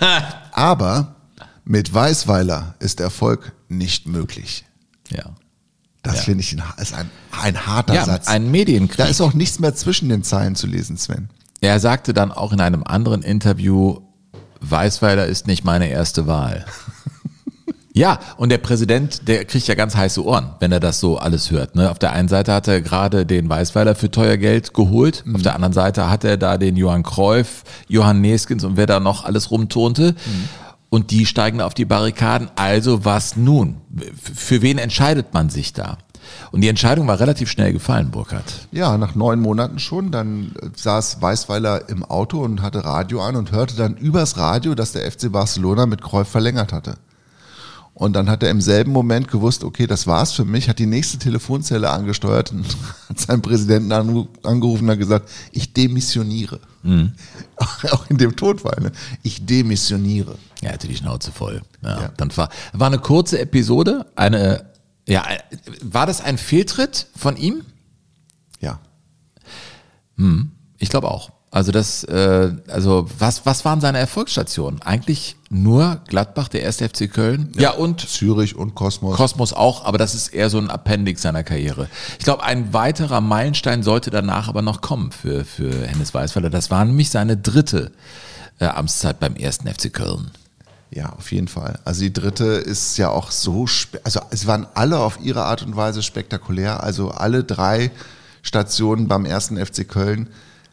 Aber 0.52 1.16
mit 1.64 1.92
Weißweiler 1.92 2.74
ist 2.78 3.00
Erfolg 3.00 3.52
nicht 3.68 4.06
möglich. 4.06 4.64
Ja. 5.10 5.24
Das 6.02 6.16
Ja. 6.16 6.22
finde 6.22 6.42
ich 6.42 6.52
ein, 6.54 6.62
ist 6.80 6.94
ein, 6.94 7.10
ein 7.42 7.66
harter 7.66 7.94
Ja, 7.94 8.04
Satz. 8.06 8.26
ein 8.28 8.50
Medienkrieg. 8.50 8.96
da 8.96 9.04
ist 9.04 9.20
auch 9.20 9.34
nichts 9.34 9.58
mehr 9.58 9.74
zwischen 9.74 10.08
den 10.08 10.22
Zeilen 10.22 10.54
zu 10.56 10.66
lesen, 10.66 10.96
Sven. 10.96 11.28
Er 11.60 11.78
sagte 11.78 12.14
dann 12.14 12.32
auch 12.32 12.52
in 12.52 12.60
einem 12.60 12.84
anderen 12.84 13.22
Interview, 13.22 14.00
Weißweiler 14.60 15.26
ist 15.26 15.46
nicht 15.46 15.64
meine 15.64 15.88
erste 15.88 16.26
Wahl. 16.26 16.64
Ja, 17.92 18.20
und 18.36 18.50
der 18.50 18.58
Präsident, 18.58 19.26
der 19.26 19.44
kriegt 19.44 19.66
ja 19.66 19.74
ganz 19.74 19.96
heiße 19.96 20.24
Ohren, 20.24 20.50
wenn 20.60 20.70
er 20.70 20.78
das 20.78 21.00
so 21.00 21.18
alles 21.18 21.50
hört. 21.50 21.74
Ne? 21.74 21.90
Auf 21.90 21.98
der 21.98 22.12
einen 22.12 22.28
Seite 22.28 22.52
hat 22.52 22.68
er 22.68 22.80
gerade 22.80 23.26
den 23.26 23.48
Weißweiler 23.48 23.96
für 23.96 24.12
teuer 24.12 24.36
Geld 24.36 24.72
geholt, 24.74 25.24
auf 25.34 25.42
der 25.42 25.56
anderen 25.56 25.72
Seite 25.72 26.08
hat 26.08 26.22
er 26.22 26.36
da 26.36 26.56
den 26.56 26.76
Johann 26.76 27.02
Cruyff, 27.02 27.64
Johann 27.88 28.20
Neskens 28.20 28.62
und 28.62 28.76
wer 28.76 28.86
da 28.86 29.00
noch 29.00 29.24
alles 29.24 29.50
rumturnte. 29.50 30.14
Und 30.88 31.10
die 31.10 31.26
steigen 31.26 31.60
auf 31.60 31.74
die 31.74 31.84
Barrikaden. 31.84 32.48
Also 32.54 33.04
was 33.04 33.36
nun? 33.36 33.78
Für 34.22 34.62
wen 34.62 34.78
entscheidet 34.78 35.34
man 35.34 35.50
sich 35.50 35.72
da? 35.72 35.98
Und 36.52 36.60
die 36.62 36.68
Entscheidung 36.68 37.06
war 37.06 37.20
relativ 37.20 37.50
schnell 37.50 37.72
gefallen, 37.72 38.10
Burkhard. 38.10 38.68
Ja, 38.72 38.98
nach 38.98 39.14
neun 39.14 39.40
Monaten 39.40 39.78
schon. 39.78 40.10
Dann 40.10 40.52
äh, 40.60 40.68
saß 40.74 41.20
Weißweiler 41.20 41.88
im 41.88 42.04
Auto 42.04 42.40
und 42.40 42.62
hatte 42.62 42.84
Radio 42.84 43.22
an 43.22 43.36
und 43.36 43.52
hörte 43.52 43.76
dann 43.76 43.96
übers 43.96 44.36
Radio, 44.36 44.74
dass 44.74 44.92
der 44.92 45.10
FC 45.10 45.30
Barcelona 45.30 45.86
mit 45.86 46.02
Cruyff 46.02 46.28
verlängert 46.28 46.72
hatte. 46.72 46.96
Und 48.00 48.14
dann 48.14 48.30
hat 48.30 48.42
er 48.42 48.50
im 48.50 48.62
selben 48.62 48.92
Moment 48.92 49.28
gewusst, 49.28 49.62
okay, 49.62 49.86
das 49.86 50.06
war's 50.06 50.32
für 50.32 50.46
mich, 50.46 50.70
hat 50.70 50.78
die 50.78 50.86
nächste 50.86 51.18
Telefonzelle 51.18 51.90
angesteuert 51.90 52.50
und 52.50 52.64
hat 53.10 53.20
seinen 53.20 53.42
Präsidenten 53.42 53.92
angerufen 53.92 54.84
und 54.84 54.90
hat 54.90 54.98
gesagt, 54.98 55.28
ich 55.52 55.74
demissioniere. 55.74 56.60
Auch 57.90 58.08
in 58.08 58.16
dem 58.16 58.36
Tonfall, 58.36 58.80
ne? 58.80 58.92
Ich 59.22 59.44
demissioniere. 59.44 60.36
Er 60.62 60.72
hatte 60.72 60.88
die 60.88 60.96
Schnauze 60.96 61.30
voll. 61.30 61.60
Ja, 61.82 62.00
Ja. 62.00 62.10
Dann 62.16 62.34
war, 62.38 62.48
war 62.72 62.86
eine 62.86 63.00
kurze 63.00 63.38
Episode, 63.38 64.06
eine, 64.16 64.69
ja, 65.10 65.24
äh, 65.28 65.38
war 65.82 66.06
das 66.06 66.20
ein 66.20 66.38
Fehltritt 66.38 67.06
von 67.16 67.36
ihm? 67.36 67.62
Ja. 68.60 68.78
Ich 70.78 70.88
glaube 70.88 71.10
auch. 71.10 71.30
Also 71.52 71.72
das, 71.72 72.04
äh, 72.04 72.52
also 72.68 73.08
was, 73.18 73.44
was 73.44 73.64
waren 73.64 73.80
seine 73.80 73.98
Erfolgsstationen? 73.98 74.82
Eigentlich 74.82 75.34
nur 75.48 76.00
Gladbach, 76.06 76.46
der 76.46 76.62
erste 76.62 76.88
FC 76.88 77.12
Köln. 77.12 77.52
Ja, 77.56 77.72
und 77.72 78.08
Zürich 78.08 78.54
und 78.54 78.76
Kosmos. 78.76 79.16
Kosmos 79.16 79.52
auch, 79.52 79.84
aber 79.84 79.98
das 79.98 80.14
ist 80.14 80.28
eher 80.28 80.48
so 80.48 80.58
ein 80.58 80.70
Appendix 80.70 81.22
seiner 81.22 81.42
Karriere. 81.42 81.88
Ich 82.18 82.24
glaube, 82.24 82.44
ein 82.44 82.72
weiterer 82.72 83.20
Meilenstein 83.20 83.82
sollte 83.82 84.10
danach 84.10 84.48
aber 84.48 84.62
noch 84.62 84.80
kommen 84.80 85.10
für, 85.10 85.44
für 85.44 85.88
Hennes 85.88 86.14
Weißweiler. 86.14 86.50
Das 86.50 86.70
war 86.70 86.84
nämlich 86.84 87.10
seine 87.10 87.36
dritte 87.36 87.90
äh, 88.60 88.66
Amtszeit 88.66 89.18
beim 89.18 89.34
ersten 89.34 89.66
FC 89.66 89.92
Köln. 89.92 90.30
Ja, 90.90 91.10
auf 91.10 91.30
jeden 91.30 91.48
Fall. 91.48 91.78
Also 91.84 92.02
die 92.02 92.12
dritte 92.12 92.44
ist 92.44 92.96
ja 92.96 93.10
auch 93.10 93.30
so, 93.30 93.66
also 94.02 94.20
es 94.30 94.46
waren 94.46 94.66
alle 94.74 94.98
auf 94.98 95.20
ihre 95.22 95.44
Art 95.44 95.62
und 95.62 95.76
Weise 95.76 96.02
spektakulär. 96.02 96.82
Also 96.82 97.10
alle 97.10 97.44
drei 97.44 97.92
Stationen 98.42 99.06
beim 99.06 99.24
ersten 99.24 99.64
FC 99.64 99.88
Köln 99.88 100.28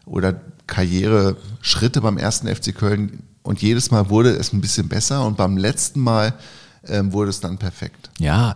oder 0.06 0.42
Karriereschritte 0.66 2.02
beim 2.02 2.18
ersten 2.18 2.54
FC 2.54 2.76
Köln 2.76 3.24
und 3.44 3.62
jedes 3.62 3.92
Mal 3.92 4.10
wurde 4.10 4.32
es 4.32 4.54
ein 4.54 4.62
bisschen 4.62 4.90
besser 4.90 5.26
und 5.26 5.38
beim 5.38 5.56
letzten 5.56 6.02
Mal 6.02 6.34
ähm, 6.88 7.14
wurde 7.14 7.30
es 7.30 7.40
dann 7.40 7.58
perfekt. 7.58 8.10
Ja, 8.20 8.56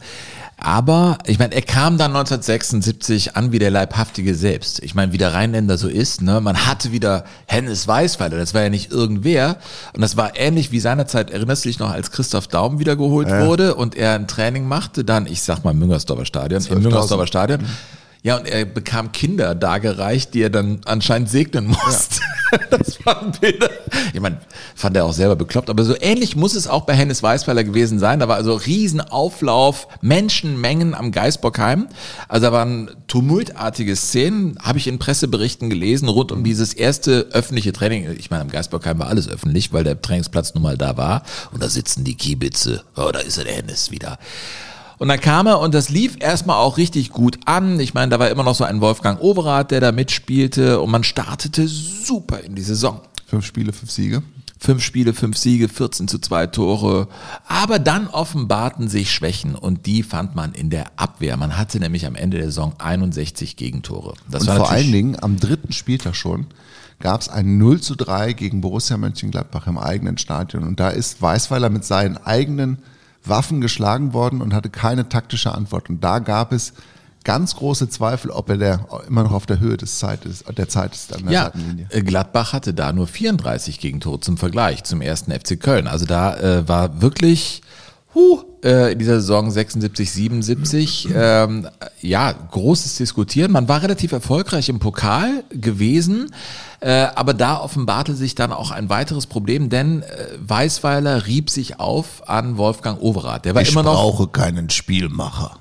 aber 0.63 1.17
ich 1.25 1.39
meine, 1.39 1.55
er 1.55 1.63
kam 1.63 1.97
dann 1.97 2.15
1976 2.15 3.35
an 3.35 3.51
wie 3.51 3.57
der 3.57 3.71
Leibhaftige 3.71 4.35
selbst. 4.35 4.81
Ich 4.83 4.93
meine, 4.93 5.11
wie 5.11 5.17
der 5.17 5.33
Rheinländer 5.33 5.75
so 5.75 5.87
ist, 5.87 6.21
ne? 6.21 6.39
Man 6.39 6.67
hatte 6.67 6.91
wieder 6.91 7.25
Hennes 7.47 7.87
Weißweiler, 7.87 8.37
das 8.37 8.53
war 8.53 8.61
ja 8.61 8.69
nicht 8.69 8.91
irgendwer. 8.91 9.57
Und 9.93 10.01
das 10.01 10.17
war 10.17 10.37
ähnlich 10.37 10.71
wie 10.71 10.79
seinerzeit, 10.79 11.31
erinnerst 11.31 11.65
du 11.65 11.69
dich 11.69 11.79
noch, 11.79 11.89
als 11.89 12.11
Christoph 12.11 12.47
Daum 12.47 12.77
wiedergeholt 12.77 13.27
wurde 13.27 13.73
und 13.73 13.95
er 13.95 14.13
ein 14.13 14.27
Training 14.27 14.67
machte, 14.67 15.03
dann, 15.03 15.25
ich 15.25 15.41
sag 15.41 15.63
mal, 15.63 15.73
Müngersdorfer 15.73 16.25
Stadion, 16.25 16.61
im 16.61 16.77
12.000. 16.77 16.79
Müngersdorfer 16.81 17.27
Stadion. 17.27 17.65
Ja, 18.23 18.37
und 18.37 18.47
er 18.47 18.65
bekam 18.65 19.11
Kinder 19.11 19.55
dargereicht, 19.55 20.35
die 20.35 20.43
er 20.43 20.51
dann 20.51 20.81
anscheinend 20.85 21.29
segnen 21.29 21.67
musste. 21.67 22.21
Das 22.69 23.05
waren 23.05 23.31
Bilder. 23.39 23.69
Ich 24.13 24.19
meine, 24.19 24.41
fand 24.75 24.97
er 24.97 25.05
auch 25.05 25.13
selber 25.13 25.37
bekloppt, 25.37 25.69
aber 25.69 25.85
so 25.85 25.95
ähnlich 25.97 26.35
muss 26.35 26.53
es 26.53 26.67
auch 26.67 26.81
bei 26.81 26.93
Hennes 26.93 27.23
Weißweiler 27.23 27.63
gewesen 27.63 27.97
sein. 27.97 28.19
Da 28.19 28.27
war 28.27 28.35
also 28.35 28.55
Riesenauflauf, 28.55 29.87
Menschenmengen 30.01 30.93
am 30.93 31.13
Geisbockheim. 31.13 31.87
Also 32.27 32.47
da 32.47 32.51
waren 32.51 32.91
tumultartige 33.07 33.95
Szenen, 33.95 34.57
habe 34.61 34.79
ich 34.79 34.87
in 34.87 34.99
Presseberichten 34.99 35.69
gelesen, 35.69 36.09
rund 36.09 36.33
um 36.33 36.43
dieses 36.43 36.73
erste 36.73 37.29
öffentliche 37.31 37.71
Training. 37.71 38.13
Ich 38.19 38.29
meine, 38.29 38.41
am 38.41 38.49
Geisbockheim 38.49 38.99
war 38.99 39.07
alles 39.07 39.29
öffentlich, 39.29 39.71
weil 39.71 39.85
der 39.85 40.01
Trainingsplatz 40.01 40.53
nun 40.53 40.63
mal 40.63 40.77
da 40.77 40.97
war. 40.97 41.23
Und 41.53 41.63
da 41.63 41.69
sitzen 41.69 42.03
die 42.03 42.15
Kiebitze. 42.15 42.83
Oh, 42.97 43.11
da 43.13 43.19
ist 43.19 43.37
er, 43.37 43.45
der 43.45 43.53
Hennes 43.53 43.91
wieder. 43.91 44.19
Und 45.01 45.07
dann 45.07 45.19
kam 45.19 45.47
er 45.47 45.59
und 45.59 45.73
das 45.73 45.89
lief 45.89 46.17
erstmal 46.19 46.57
auch 46.57 46.77
richtig 46.77 47.09
gut 47.09 47.39
an. 47.45 47.79
Ich 47.79 47.95
meine, 47.95 48.11
da 48.11 48.19
war 48.19 48.29
immer 48.29 48.43
noch 48.43 48.53
so 48.53 48.65
ein 48.65 48.81
Wolfgang 48.81 49.19
Overath, 49.19 49.71
der 49.71 49.79
da 49.79 49.91
mitspielte 49.91 50.79
und 50.79 50.91
man 50.91 51.03
startete 51.03 51.67
super 51.67 52.41
in 52.41 52.53
die 52.53 52.61
Saison. 52.61 53.01
Fünf 53.25 53.43
Spiele, 53.43 53.73
fünf 53.73 53.89
Siege. 53.89 54.21
Fünf 54.59 54.83
Spiele, 54.83 55.15
fünf 55.15 55.39
Siege, 55.39 55.69
14 55.69 56.07
zu 56.07 56.19
zwei 56.19 56.45
Tore. 56.45 57.07
Aber 57.47 57.79
dann 57.79 58.09
offenbarten 58.09 58.89
sich 58.89 59.11
Schwächen 59.11 59.55
und 59.55 59.87
die 59.87 60.03
fand 60.03 60.35
man 60.35 60.53
in 60.53 60.69
der 60.69 60.85
Abwehr. 60.97 61.35
Man 61.35 61.57
hatte 61.57 61.79
nämlich 61.79 62.05
am 62.05 62.13
Ende 62.13 62.37
der 62.37 62.45
Saison 62.45 62.73
61 62.77 63.55
Gegentore. 63.55 64.13
Das 64.29 64.43
Und 64.43 64.49
war 64.49 64.57
vor 64.57 64.69
allen 64.69 64.91
Dingen 64.91 65.17
am 65.19 65.39
dritten 65.39 65.73
Spieltag 65.73 66.15
schon 66.15 66.45
gab 66.99 67.21
es 67.21 67.27
ein 67.27 67.57
0 67.57 67.81
zu 67.81 67.95
3 67.95 68.33
gegen 68.33 68.61
Borussia 68.61 68.95
Mönchengladbach 68.97 69.65
im 69.65 69.79
eigenen 69.79 70.19
Stadion. 70.19 70.61
Und 70.61 70.79
da 70.79 70.89
ist 70.89 71.19
Weißweiler 71.19 71.71
mit 71.71 71.85
seinen 71.85 72.17
eigenen 72.17 72.77
Waffen 73.23 73.61
geschlagen 73.61 74.13
worden 74.13 74.41
und 74.41 74.53
hatte 74.53 74.69
keine 74.69 75.09
taktische 75.09 75.53
Antwort. 75.53 75.89
Und 75.89 76.03
da 76.03 76.19
gab 76.19 76.51
es 76.51 76.73
ganz 77.23 77.55
große 77.55 77.87
Zweifel, 77.89 78.31
ob 78.31 78.49
er 78.49 78.57
der, 78.57 78.85
immer 79.07 79.23
noch 79.23 79.31
auf 79.31 79.45
der 79.45 79.59
Höhe 79.59 79.77
des 79.77 79.99
Zeit 79.99 80.25
ist, 80.25 80.45
der 80.57 80.67
Zeit 80.69 80.93
ist 80.95 81.15
an 81.15 81.23
der 81.25 81.31
Ja, 81.31 81.43
Seitenlinie. 81.45 81.85
äh, 81.91 82.01
Gladbach 82.01 82.53
hatte 82.53 82.73
da 82.73 82.91
nur 82.93 83.05
34 83.05 83.79
Gegentore 83.79 84.19
zum 84.19 84.37
Vergleich 84.37 84.83
zum 84.83 85.01
ersten 85.01 85.31
FC 85.31 85.59
Köln. 85.59 85.87
Also 85.87 86.05
da 86.05 86.35
äh, 86.37 86.67
war 86.67 87.01
wirklich 87.01 87.61
huh, 88.13 88.43
äh, 88.63 88.93
in 88.93 88.99
dieser 88.99 89.19
Saison 89.19 89.49
76, 89.49 90.11
77 90.11 91.09
ähm, 91.13 91.67
ja 92.01 92.31
großes 92.31 92.97
Diskutieren. 92.97 93.51
Man 93.51 93.67
war 93.67 93.81
relativ 93.81 94.11
erfolgreich 94.11 94.69
im 94.69 94.79
Pokal 94.79 95.43
gewesen. 95.49 96.31
Äh, 96.79 97.07
aber 97.15 97.35
da 97.35 97.59
offenbarte 97.59 98.15
sich 98.15 98.33
dann 98.33 98.51
auch 98.51 98.71
ein 98.71 98.89
weiteres 98.89 99.27
Problem, 99.27 99.69
denn 99.69 100.01
äh, 100.01 100.05
Weißweiler 100.39 101.27
rieb 101.27 101.51
sich 101.51 101.79
auf 101.79 102.27
an 102.27 102.57
Wolfgang 102.57 102.99
Overath. 103.01 103.45
Der 103.45 103.53
war 103.53 103.61
immer 103.61 103.83
noch 103.83 104.31
keinen 104.31 104.71
Spielmacher. 104.71 105.60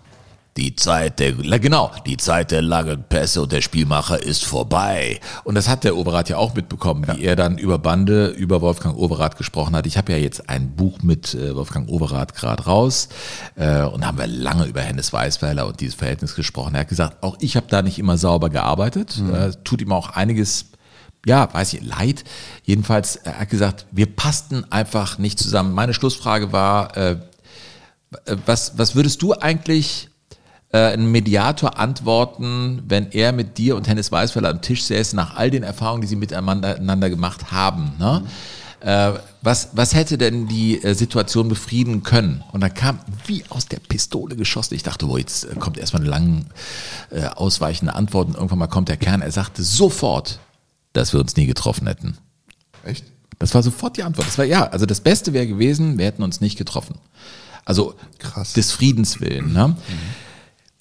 Die 0.57 0.75
Zeit 0.75 1.21
der, 1.21 1.33
genau, 1.33 1.91
die 2.07 2.17
Zeit 2.17 2.51
der 2.51 2.63
langen 2.63 3.05
Pässe 3.09 3.43
und 3.43 3.53
der 3.53 3.61
Spielmacher 3.61 4.23
ist 4.23 4.45
vorbei. 4.45 5.21
Und 5.45 5.55
das 5.55 5.69
hat 5.69 5.85
der 5.85 5.97
Overath 5.97 6.29
ja 6.29 6.39
auch 6.39 6.55
mitbekommen, 6.55 7.07
wie 7.15 7.25
er 7.25 7.37
dann 7.37 7.57
über 7.57 7.79
Bande, 7.79 8.29
über 8.29 8.61
Wolfgang 8.61 8.97
Overath 8.97 9.37
gesprochen 9.37 9.77
hat. 9.77 9.87
Ich 9.87 9.97
habe 9.97 10.13
ja 10.13 10.19
jetzt 10.19 10.49
ein 10.49 10.75
Buch 10.75 11.03
mit 11.03 11.35
äh, 11.35 11.55
Wolfgang 11.55 11.89
Overath 11.89 12.35
gerade 12.35 12.65
raus 12.65 13.09
äh, 13.55 13.83
und 13.83 14.07
haben 14.07 14.19
wir 14.19 14.27
lange 14.27 14.67
über 14.67 14.81
Hennes 14.81 15.13
Weißweiler 15.13 15.67
und 15.67 15.81
dieses 15.81 15.95
Verhältnis 15.95 16.35
gesprochen. 16.35 16.75
Er 16.75 16.81
hat 16.81 16.89
gesagt, 16.89 17.23
auch 17.23 17.37
ich 17.41 17.57
habe 17.57 17.67
da 17.69 17.83
nicht 17.83 17.99
immer 17.99 18.19
sauber 18.19 18.51
gearbeitet. 18.51 19.23
Äh, 19.33 19.53
tut 19.65 19.81
ihm 19.81 19.93
auch 19.93 20.11
einiges 20.11 20.67
ja, 21.27 21.53
weiß 21.53 21.75
ich, 21.75 21.83
leid. 21.83 22.25
Jedenfalls, 22.65 23.17
er 23.17 23.41
hat 23.41 23.51
gesagt, 23.51 23.87
wir 23.91 24.07
passten 24.07 24.65
einfach 24.73 25.19
nicht 25.19 25.39
zusammen. 25.39 25.75
Meine 25.75 25.93
Schlussfrage 25.93 26.51
war, 26.51 26.97
äh, 26.97 27.17
äh, 28.25 28.37
was, 28.47 28.79
was 28.79 28.95
würdest 28.95 29.23
du 29.23 29.35
eigentlich 29.35 30.10
äh, 30.73 30.79
einem 30.79 31.11
Mediator 31.11 31.79
antworten, 31.79 32.83
wenn 32.87 33.11
er 33.13 33.33
mit 33.33 33.59
dir 33.59 33.77
und 33.77 33.89
Hennes 33.89 34.13
Weißweiler 34.13 34.51
am 34.51 34.63
Tisch 34.63 34.85
säße, 34.85 35.17
nach 35.17 35.37
all 35.37 35.51
den 35.51 35.63
Erfahrungen, 35.63 36.03
die 36.03 36.09
sie 36.09 36.17
miteinander 36.17 37.11
gemacht 37.11 37.51
haben? 37.53 37.93
Ne? 37.99 38.23
Äh, 38.81 39.13
was, 39.43 39.71
was 39.73 39.95
hätte 39.95 40.17
denn 40.17 40.49
die 40.49 40.83
äh, 40.83 40.95
Situation 40.95 41.49
befrieden 41.49 42.03
können? 42.03 42.43
Und 42.53 42.63
dann 42.63 42.73
kam 42.73 42.99
wie 43.27 43.45
aus 43.51 43.67
der 43.67 43.79
Pistole 43.79 44.37
geschossen. 44.37 44.75
Ich 44.75 44.83
dachte, 44.83 45.07
wo 45.07 45.19
jetzt 45.19 45.45
äh, 45.45 45.55
kommt 45.57 45.77
erstmal 45.77 46.03
eine 46.03 46.11
lange, 46.11 46.45
äh, 47.11 47.27
ausweichende 47.27 47.95
Antwort 47.95 48.29
und 48.29 48.35
irgendwann 48.35 48.59
mal 48.59 48.69
kommt 48.69 48.89
der 48.89 48.97
Kern. 48.97 49.21
Er 49.21 49.33
sagte 49.33 49.63
sofort, 49.63 50.41
dass 50.95 51.13
wir 51.13 51.21
uns 51.21 51.37
nie 51.37 51.47
getroffen 51.47 51.87
hätten. 51.87 52.17
Echt? 52.85 53.05
Das 53.39 53.55
war 53.55 53.63
sofort 53.63 53.97
die 53.97 54.03
Antwort. 54.03 54.29
Das 54.29 54.39
war 54.39 54.45
ja, 54.45 54.67
also 54.69 54.87
das 54.87 55.01
Beste 55.01 55.33
wäre 55.33 55.47
gewesen, 55.47 55.99
wir 55.99 56.07
hätten 56.07 56.23
uns 56.23 56.41
nicht 56.41 56.57
getroffen. 56.57 56.97
Also 57.65 57.95
Krass. 58.19 58.55
des 58.55 58.73
Friedens 58.73 59.21
willen. 59.21 59.53
Ne? 59.53 59.77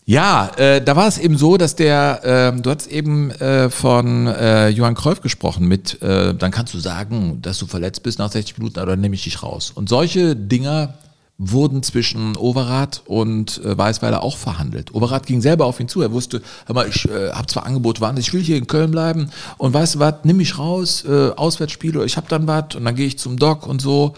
Ja, 0.10 0.50
äh, 0.58 0.82
da 0.82 0.96
war 0.96 1.08
es 1.08 1.20
eben 1.20 1.38
so, 1.38 1.58
dass 1.58 1.76
der, 1.76 2.54
äh, 2.56 2.60
du 2.60 2.72
hast 2.72 2.88
eben 2.88 3.30
äh, 3.30 3.70
von 3.70 4.26
äh, 4.26 4.70
Johann 4.70 4.96
Cruyff 4.96 5.22
gesprochen 5.22 5.68
mit, 5.68 6.02
äh, 6.02 6.34
dann 6.34 6.50
kannst 6.50 6.74
du 6.74 6.80
sagen, 6.80 7.44
dass 7.44 7.60
du 7.60 7.68
verletzt 7.68 8.02
bist 8.02 8.18
nach 8.18 8.32
60 8.32 8.58
Minuten, 8.58 8.80
aber 8.80 8.94
dann 8.94 9.02
nehme 9.02 9.14
ich 9.14 9.26
dich 9.26 9.44
raus. 9.44 9.72
Und 9.76 9.88
solche 9.88 10.36
Dinger 10.36 10.96
wurden 11.38 11.84
zwischen 11.84 12.36
Overath 12.38 13.04
und 13.06 13.64
äh, 13.64 13.78
Weißweiler 13.78 14.24
auch 14.24 14.38
verhandelt. 14.38 14.96
Overath 14.96 15.28
ging 15.28 15.42
selber 15.42 15.66
auf 15.66 15.80
ihn 15.80 15.88
zu. 15.88 16.02
Er 16.02 16.12
wusste, 16.12 16.42
hör 16.66 16.74
mal, 16.74 16.90
ich 16.90 17.08
äh, 17.08 17.30
habe 17.30 17.46
zwar 17.46 17.68
Angebot 17.68 18.02
waren, 18.02 18.18
ich 18.18 18.34
will 18.34 18.42
hier 18.42 18.58
in 18.58 18.66
Köln 18.66 18.90
bleiben 18.90 19.30
und 19.60 19.76
weißt 19.76 19.94
du 19.94 20.00
was, 20.00 20.16
nimm 20.24 20.38
mich 20.38 20.58
raus, 20.58 21.06
äh, 21.08 21.30
Auswärtsspiele, 21.36 22.04
ich 22.04 22.18
habe 22.18 22.26
dann 22.28 22.48
was 22.48 22.74
und 22.74 22.84
dann 22.84 22.96
gehe 22.96 23.06
ich 23.06 23.20
zum 23.20 23.38
Doc 23.38 23.68
und 23.68 23.80
so. 23.80 24.16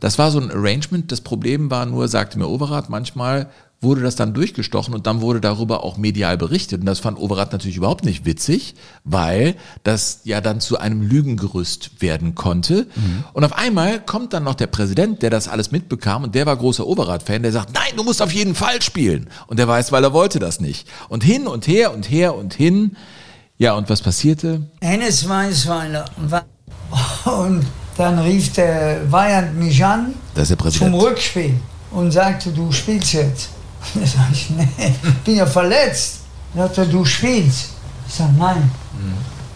Das 0.00 0.18
war 0.18 0.32
so 0.32 0.40
ein 0.40 0.50
Arrangement. 0.50 1.12
Das 1.12 1.20
Problem 1.20 1.70
war 1.70 1.86
nur, 1.86 2.08
sagte 2.08 2.36
mir 2.36 2.48
Overath, 2.48 2.88
manchmal 2.88 3.48
wurde 3.82 4.02
das 4.02 4.14
dann 4.14 4.34
durchgestochen 4.34 4.92
und 4.92 5.06
dann 5.06 5.22
wurde 5.22 5.40
darüber 5.40 5.84
auch 5.84 5.96
medial 5.96 6.36
berichtet. 6.36 6.80
Und 6.80 6.86
das 6.86 6.98
fand 6.98 7.18
Overath 7.18 7.52
natürlich 7.52 7.78
überhaupt 7.78 8.04
nicht 8.04 8.26
witzig, 8.26 8.74
weil 9.04 9.54
das 9.84 10.20
ja 10.24 10.42
dann 10.42 10.60
zu 10.60 10.78
einem 10.78 11.00
Lügengerüst 11.00 12.02
werden 12.02 12.34
konnte. 12.34 12.86
Mhm. 12.94 13.24
Und 13.32 13.44
auf 13.44 13.56
einmal 13.56 14.00
kommt 14.00 14.34
dann 14.34 14.44
noch 14.44 14.54
der 14.54 14.66
Präsident, 14.66 15.22
der 15.22 15.30
das 15.30 15.48
alles 15.48 15.70
mitbekam 15.70 16.24
und 16.24 16.34
der 16.34 16.44
war 16.44 16.56
großer 16.56 16.86
Overath-Fan, 16.86 17.42
der 17.42 17.52
sagt, 17.52 17.72
nein, 17.72 17.92
du 17.96 18.04
musst 18.04 18.20
auf 18.20 18.32
jeden 18.32 18.54
Fall 18.54 18.82
spielen. 18.82 19.30
Und 19.46 19.58
der 19.58 19.66
weiß, 19.66 19.92
weil 19.92 20.04
er 20.04 20.12
wollte 20.12 20.38
das 20.38 20.60
nicht. 20.60 20.86
Und 21.08 21.24
hin 21.24 21.46
und 21.46 21.66
her 21.66 21.94
und 21.94 22.10
her 22.10 22.34
und 22.34 22.52
hin. 22.52 22.96
Ja, 23.56 23.74
und 23.74 23.88
was 23.88 24.02
passierte? 24.02 24.62
Hennes 24.82 25.26
Weißweiler 25.26 26.04
und 27.24 27.66
dann 27.96 28.18
rief 28.18 28.52
der 28.52 29.10
Weyand 29.10 29.58
mich 29.58 29.82
an 29.84 30.14
Das 30.34 30.44
ist 30.44 30.50
der 30.50 30.56
Präsident. 30.56 30.92
zum 30.92 31.00
Rückspiel 31.00 31.54
und 31.92 32.10
sagte, 32.10 32.50
du 32.50 32.72
spielst 32.72 33.12
jetzt. 33.12 33.50
Da 33.94 34.06
sag 34.06 34.30
ich, 34.32 34.50
nee, 34.50 34.68
ich 34.78 35.14
bin 35.24 35.36
ja 35.36 35.46
verletzt. 35.46 36.20
Da 36.54 36.66
er, 36.66 36.86
du 36.86 37.04
spielst. 37.04 37.70
Ich 38.06 38.14
sag, 38.14 38.36
nein. 38.36 38.70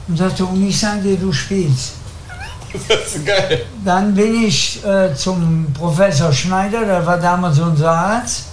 Und 0.07 0.17
sagte, 0.17 0.45
und 0.45 0.67
ich 0.67 0.79
sage 0.79 1.03
dir, 1.03 1.17
du 1.17 1.33
spielst. 1.33 1.93
Das 2.89 3.15
ist 3.15 3.25
geil. 3.25 3.67
Dann 3.85 4.13
bin 4.15 4.45
ich 4.45 4.85
äh, 4.85 5.15
zum 5.15 5.73
Professor 5.73 6.33
Schneider, 6.33 6.85
der 6.85 7.07
war 7.07 7.19
damals 7.19 7.61
unser 7.61 7.93
Arzt, 7.93 8.47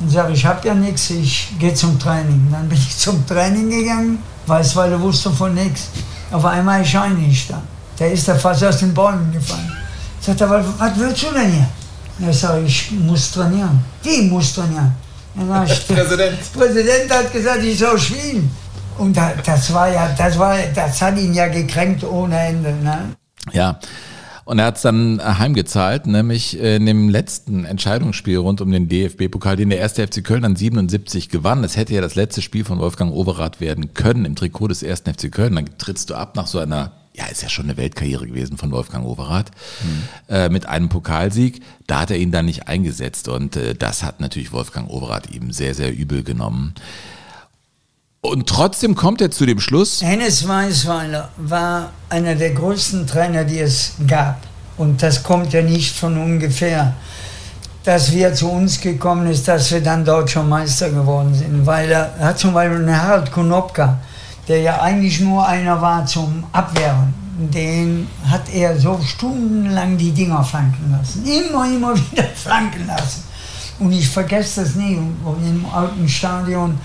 und 0.00 0.08
sage, 0.08 0.32
ich 0.32 0.46
habe 0.46 0.66
ja 0.66 0.74
nichts, 0.74 1.10
ich 1.10 1.52
gehe 1.58 1.74
zum 1.74 1.98
Training. 1.98 2.48
Dann 2.50 2.66
bin 2.66 2.78
ich 2.78 2.96
zum 2.98 3.26
Training 3.26 3.68
gegangen, 3.68 4.22
Weißweiler 4.46 4.98
wusste 4.98 5.30
von 5.30 5.52
nichts. 5.54 5.88
Auf 6.30 6.44
einmal 6.46 6.80
erscheine 6.80 7.26
ich 7.26 7.46
da. 7.46 7.60
Der 7.98 8.10
ist 8.12 8.26
da 8.26 8.34
fast 8.36 8.64
aus 8.64 8.78
den 8.78 8.94
Bäumen 8.94 9.30
gefallen. 9.32 9.70
Sagt 10.20 10.40
er, 10.40 10.50
was, 10.50 10.64
willst 10.96 11.22
du 11.22 11.32
denn 11.32 11.52
hier? 11.52 11.68
Ja, 12.20 12.30
ich 12.30 12.38
sage, 12.38 12.62
ich 12.64 12.90
muss 12.90 13.30
trainieren. 13.32 13.84
Wie 14.02 14.22
muss 14.22 14.54
trainieren? 14.54 14.94
Präsident. 15.38 16.38
Präsident 16.52 17.10
hat 17.10 17.32
gesagt, 17.32 17.62
ich 17.64 17.78
soll 17.78 17.98
spielen. 17.98 18.50
Und 18.98 19.16
da, 19.16 19.32
das 19.44 19.72
war 19.72 19.90
ja, 19.90 20.14
das 20.16 20.38
war, 20.38 20.56
das 20.74 21.00
hat 21.00 21.16
ihn 21.18 21.32
ja 21.32 21.46
gekränkt 21.46 22.04
ohne 22.04 22.38
Ende. 22.38 22.72
Ne? 22.72 23.16
Ja. 23.52 23.78
Und 24.44 24.58
er 24.58 24.64
hat 24.64 24.76
es 24.76 24.82
dann 24.82 25.20
heimgezahlt, 25.22 26.06
nämlich 26.06 26.58
in 26.58 26.86
dem 26.86 27.10
letzten 27.10 27.66
Entscheidungsspiel 27.66 28.38
rund 28.38 28.62
um 28.62 28.72
den 28.72 28.88
DFB-Pokal, 28.88 29.56
den 29.56 29.68
der 29.68 29.78
erste 29.78 30.06
FC 30.06 30.24
Köln 30.24 30.40
dann 30.40 30.56
77 30.56 31.28
gewann. 31.28 31.60
Das 31.60 31.76
hätte 31.76 31.92
ja 31.92 32.00
das 32.00 32.14
letzte 32.14 32.40
Spiel 32.40 32.64
von 32.64 32.78
Wolfgang 32.78 33.12
Overath 33.12 33.60
werden 33.60 33.92
können 33.92 34.24
im 34.24 34.36
Trikot 34.36 34.68
des 34.68 34.82
ersten 34.82 35.12
FC 35.12 35.30
Köln. 35.30 35.54
Dann 35.54 35.66
trittst 35.76 36.08
du 36.08 36.14
ab 36.14 36.34
nach 36.34 36.46
so 36.46 36.60
einer, 36.60 36.92
ja, 37.18 37.26
ist 37.26 37.42
ja 37.42 37.48
schon 37.48 37.66
eine 37.66 37.76
Weltkarriere 37.76 38.26
gewesen 38.26 38.56
von 38.56 38.70
Wolfgang 38.70 39.04
Overath, 39.04 39.50
äh, 40.28 40.48
mit 40.48 40.66
einem 40.66 40.88
Pokalsieg. 40.88 41.60
Da 41.86 42.00
hat 42.00 42.10
er 42.10 42.16
ihn 42.16 42.30
dann 42.30 42.46
nicht 42.46 42.68
eingesetzt 42.68 43.28
und 43.28 43.56
äh, 43.56 43.74
das 43.74 44.02
hat 44.02 44.20
natürlich 44.20 44.52
Wolfgang 44.52 44.88
Overath 44.88 45.30
ihm 45.30 45.52
sehr, 45.52 45.74
sehr 45.74 45.92
übel 45.92 46.22
genommen. 46.22 46.74
Und 48.20 48.48
trotzdem 48.48 48.94
kommt 48.94 49.20
er 49.20 49.30
zu 49.30 49.46
dem 49.46 49.60
Schluss, 49.60 50.02
Hennes 50.02 50.46
Weißweiler 50.46 51.30
war 51.36 51.92
einer 52.08 52.34
der 52.34 52.50
größten 52.50 53.06
Trainer, 53.06 53.44
die 53.44 53.58
es 53.58 53.92
gab. 54.06 54.40
Und 54.76 55.02
das 55.02 55.22
kommt 55.22 55.52
ja 55.52 55.62
nicht 55.62 55.96
von 55.96 56.16
ungefähr, 56.16 56.94
dass 57.84 58.12
wir 58.12 58.34
zu 58.34 58.48
uns 58.50 58.80
gekommen 58.80 59.26
ist, 59.28 59.48
dass 59.48 59.72
wir 59.72 59.80
dann 59.80 60.04
deutscher 60.04 60.42
Meister 60.42 60.90
geworden 60.90 61.34
sind. 61.34 61.66
Weil 61.66 61.90
er 61.90 62.14
hat 62.20 62.38
zum 62.38 62.54
Beispiel 62.54 62.78
einen 62.78 63.02
Harald 63.02 63.32
Konopka, 63.32 63.98
der 64.48 64.60
ja 64.60 64.80
eigentlich 64.80 65.20
nur 65.20 65.46
einer 65.46 65.80
war 65.80 66.04
zum 66.06 66.44
Abwehren. 66.52 67.14
Den 67.38 68.08
hat 68.28 68.48
er 68.52 68.76
so 68.78 68.98
stundenlang 69.00 69.96
die 69.96 70.10
Dinger 70.10 70.42
flanken 70.42 70.90
lassen. 70.90 71.24
Immer, 71.24 71.66
immer 71.66 71.94
wieder 72.10 72.24
flanken 72.24 72.86
lassen. 72.86 73.24
Und 73.78 73.92
ich 73.92 74.08
vergesse 74.08 74.62
das 74.62 74.74
nie. 74.74 74.96
Und 74.96 75.46
Im 75.46 75.64
alten 75.72 76.08
Stadion, 76.08 76.78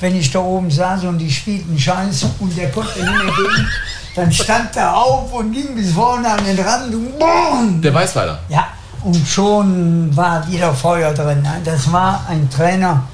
wenn 0.00 0.16
ich 0.16 0.30
da 0.32 0.40
oben 0.40 0.70
saß 0.70 1.04
und 1.04 1.18
die 1.18 1.30
spielten 1.30 1.78
Scheiße 1.78 2.28
und 2.40 2.56
der 2.56 2.70
konnte 2.72 2.98
nicht 2.98 3.12
mehr 3.12 3.32
gehen, 3.32 3.68
dann 4.16 4.32
stand 4.32 4.76
er 4.76 4.96
auf 4.96 5.32
und 5.32 5.52
ging 5.52 5.76
bis 5.76 5.92
vorne 5.92 6.28
an 6.28 6.44
den 6.44 6.58
Rand 6.58 6.92
und 6.92 7.18
boom! 7.18 7.80
der 7.80 7.94
Weißweiler. 7.94 8.40
Ja, 8.48 8.66
und 9.04 9.26
schon 9.26 10.14
war 10.16 10.46
wieder 10.48 10.74
Feuer 10.74 11.14
drin. 11.14 11.46
Das 11.64 11.90
war 11.92 12.26
ein 12.28 12.50
Trainer 12.50 13.04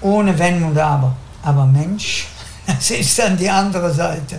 ohne 0.00 0.38
Wenn 0.38 0.62
und 0.64 0.78
Aber. 0.78 1.14
Aber 1.42 1.66
Mensch, 1.66 2.26
das 2.76 2.90
ist 2.90 3.18
dann 3.18 3.36
die 3.36 3.48
andere 3.48 3.92
Seite. 3.92 4.38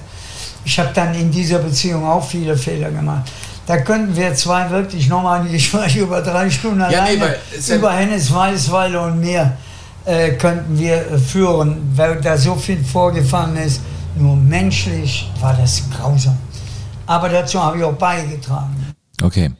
Ich 0.64 0.78
habe 0.80 0.92
dann 0.94 1.14
in 1.16 1.32
dieser 1.32 1.60
Beziehung 1.60 2.06
auch 2.06 2.26
viele 2.26 2.56
Fehler 2.56 2.92
gemacht. 2.92 3.32
Da 3.66 3.78
könnten 3.78 4.16
wir 4.16 4.34
zwei 4.34 4.70
wirklich 4.70 5.08
nochmal 5.08 5.42
ein 5.42 5.52
Gespräch 5.52 5.96
über 5.96 6.22
drei 6.22 6.50
Stunden 6.50 6.80
nee, 6.80 6.84
alleine 6.96 7.36
ja- 7.68 7.76
über 7.76 7.92
Hennes 7.92 8.34
Weißweiler 8.34 9.04
und 9.06 9.20
mir 9.20 9.58
äh, 10.06 10.32
könnten 10.32 10.78
wir 10.78 10.96
äh, 10.96 11.18
führen, 11.18 11.92
weil 11.96 12.20
da 12.22 12.38
so 12.38 12.56
viel 12.56 12.84
vorgefallen 12.84 13.56
ist. 13.58 13.82
Nur 14.16 14.36
menschlich 14.36 15.32
war 15.40 15.56
das 15.56 15.84
grausam. 15.96 16.38
Aber 17.06 17.30
dazu 17.30 17.62
habe 17.62 17.78
ich 17.78 17.84
auch 17.84 17.94
beigetragen. 17.94 18.94
Okay. 19.22 19.52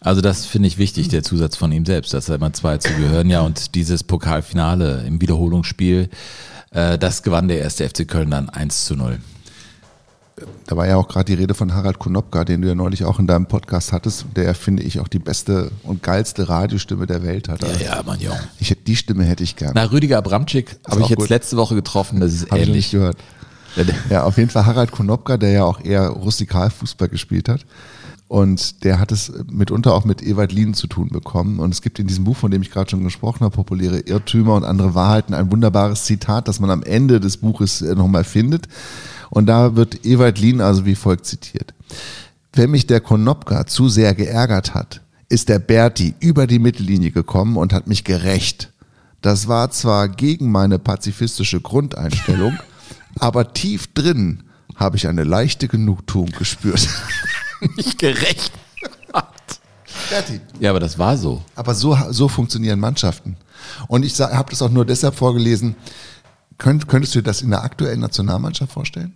Also 0.00 0.20
das 0.20 0.44
finde 0.44 0.68
ich 0.68 0.76
wichtig, 0.76 1.08
der 1.08 1.22
Zusatz 1.22 1.56
von 1.56 1.72
ihm 1.72 1.86
selbst, 1.86 2.12
dass 2.12 2.26
da 2.26 2.34
immer 2.34 2.52
zwei 2.52 2.76
zugehören. 2.78 3.30
Ja, 3.30 3.40
und 3.40 3.74
dieses 3.74 4.04
Pokalfinale 4.04 5.02
im 5.06 5.20
Wiederholungsspiel, 5.20 6.02
äh, 6.02 6.08
das 6.74 7.22
gewann 7.22 7.48
der 7.48 7.60
erste 7.60 7.88
FC 7.88 8.06
Köln 8.06 8.30
dann 8.30 8.48
1 8.48 8.84
zu 8.84 8.96
0. 8.96 9.18
Da 10.66 10.76
war 10.76 10.88
ja 10.88 10.96
auch 10.96 11.06
gerade 11.06 11.26
die 11.26 11.34
Rede 11.34 11.54
von 11.54 11.74
Harald 11.74 12.00
Konopka, 12.00 12.44
den 12.44 12.62
du 12.62 12.68
ja 12.68 12.74
neulich 12.74 13.04
auch 13.04 13.20
in 13.20 13.28
deinem 13.28 13.46
Podcast 13.46 13.92
hattest, 13.92 14.26
der 14.34 14.54
finde 14.56 14.82
ich 14.82 14.98
auch 14.98 15.06
die 15.06 15.20
beste 15.20 15.70
und 15.84 16.02
geilste 16.02 16.48
Radiostimme 16.48 17.06
der 17.06 17.22
Welt 17.22 17.48
hat. 17.48 17.62
Also 17.62 17.84
Ja, 17.84 17.96
ja, 17.96 18.02
Mann, 18.02 18.18
Jung. 18.18 18.34
Ich 18.58 18.70
hätte 18.70 18.82
die 18.82 18.96
Stimme 18.96 19.24
hätte 19.24 19.44
ich 19.44 19.54
gerne. 19.54 19.74
Na, 19.76 19.84
Rüdiger 19.84 20.18
Abramczyk 20.18 20.76
habe 20.88 21.02
ich 21.02 21.08
jetzt 21.08 21.20
gut. 21.20 21.28
letzte 21.28 21.56
Woche 21.56 21.76
getroffen, 21.76 22.18
das 22.18 22.32
ist 22.32 22.46
ich 22.46 22.52
ähnlich. 22.52 22.68
nicht 22.70 22.90
gehört. 22.90 23.16
Ja, 24.10 24.24
auf 24.24 24.36
jeden 24.36 24.50
Fall 24.50 24.66
Harald 24.66 24.90
Konopka, 24.90 25.36
der 25.36 25.50
ja 25.50 25.64
auch 25.64 25.80
eher 25.80 26.08
Rustikalfußball 26.08 27.08
gespielt 27.08 27.48
hat. 27.48 27.64
Und 28.26 28.84
der 28.84 28.98
hat 28.98 29.12
es 29.12 29.32
mitunter 29.50 29.94
auch 29.94 30.04
mit 30.04 30.22
Ewald 30.22 30.50
Lien 30.52 30.74
zu 30.74 30.86
tun 30.86 31.08
bekommen. 31.08 31.58
Und 31.58 31.72
es 31.72 31.82
gibt 31.82 31.98
in 31.98 32.06
diesem 32.06 32.24
Buch, 32.24 32.36
von 32.36 32.50
dem 32.50 32.62
ich 32.62 32.70
gerade 32.70 32.90
schon 32.90 33.04
gesprochen 33.04 33.40
habe, 33.40 33.54
Populäre 33.54 34.00
Irrtümer 34.00 34.54
und 34.54 34.64
andere 34.64 34.94
Wahrheiten, 34.94 35.34
ein 35.34 35.52
wunderbares 35.52 36.04
Zitat, 36.04 36.48
das 36.48 36.58
man 36.58 36.70
am 36.70 36.82
Ende 36.82 37.20
des 37.20 37.36
Buches 37.36 37.82
äh, 37.82 37.94
nochmal 37.94 38.24
findet. 38.24 38.66
Und 39.30 39.46
da 39.46 39.76
wird 39.76 40.06
Ewald 40.06 40.38
Lien 40.38 40.60
also 40.60 40.86
wie 40.86 40.94
folgt 40.94 41.26
zitiert. 41.26 41.74
Wenn 42.52 42.70
mich 42.70 42.86
der 42.86 43.00
Konopka 43.00 43.66
zu 43.66 43.88
sehr 43.88 44.14
geärgert 44.14 44.74
hat, 44.74 45.00
ist 45.28 45.48
der 45.48 45.58
Berti 45.58 46.14
über 46.20 46.46
die 46.46 46.58
Mittellinie 46.58 47.10
gekommen 47.10 47.56
und 47.56 47.72
hat 47.72 47.88
mich 47.88 48.04
gerecht. 48.04 48.72
Das 49.20 49.48
war 49.48 49.70
zwar 49.70 50.08
gegen 50.08 50.50
meine 50.50 50.78
pazifistische 50.78 51.60
Grundeinstellung, 51.60 52.56
aber 53.18 53.52
tief 53.52 53.92
drin 53.92 54.44
habe 54.76 54.96
ich 54.96 55.08
eine 55.08 55.24
leichte 55.24 55.68
Genugtuung 55.68 56.30
gespürt. 56.30 56.88
Nicht 57.76 57.98
gerecht. 57.98 58.52
Berti. 60.10 60.40
Ja, 60.60 60.70
aber 60.70 60.80
das 60.80 60.98
war 60.98 61.16
so. 61.16 61.42
Aber 61.54 61.74
so, 61.74 61.96
so 62.10 62.28
funktionieren 62.28 62.80
Mannschaften. 62.80 63.36
Und 63.88 64.04
ich 64.04 64.18
habe 64.20 64.50
das 64.50 64.62
auch 64.62 64.70
nur 64.70 64.84
deshalb 64.84 65.14
vorgelesen. 65.14 65.76
Könnt, 66.58 66.88
könntest 66.88 67.14
du 67.14 67.20
dir 67.20 67.24
das 67.24 67.42
in 67.42 67.50
der 67.50 67.62
aktuellen 67.62 68.00
Nationalmannschaft 68.00 68.72
vorstellen? 68.72 69.14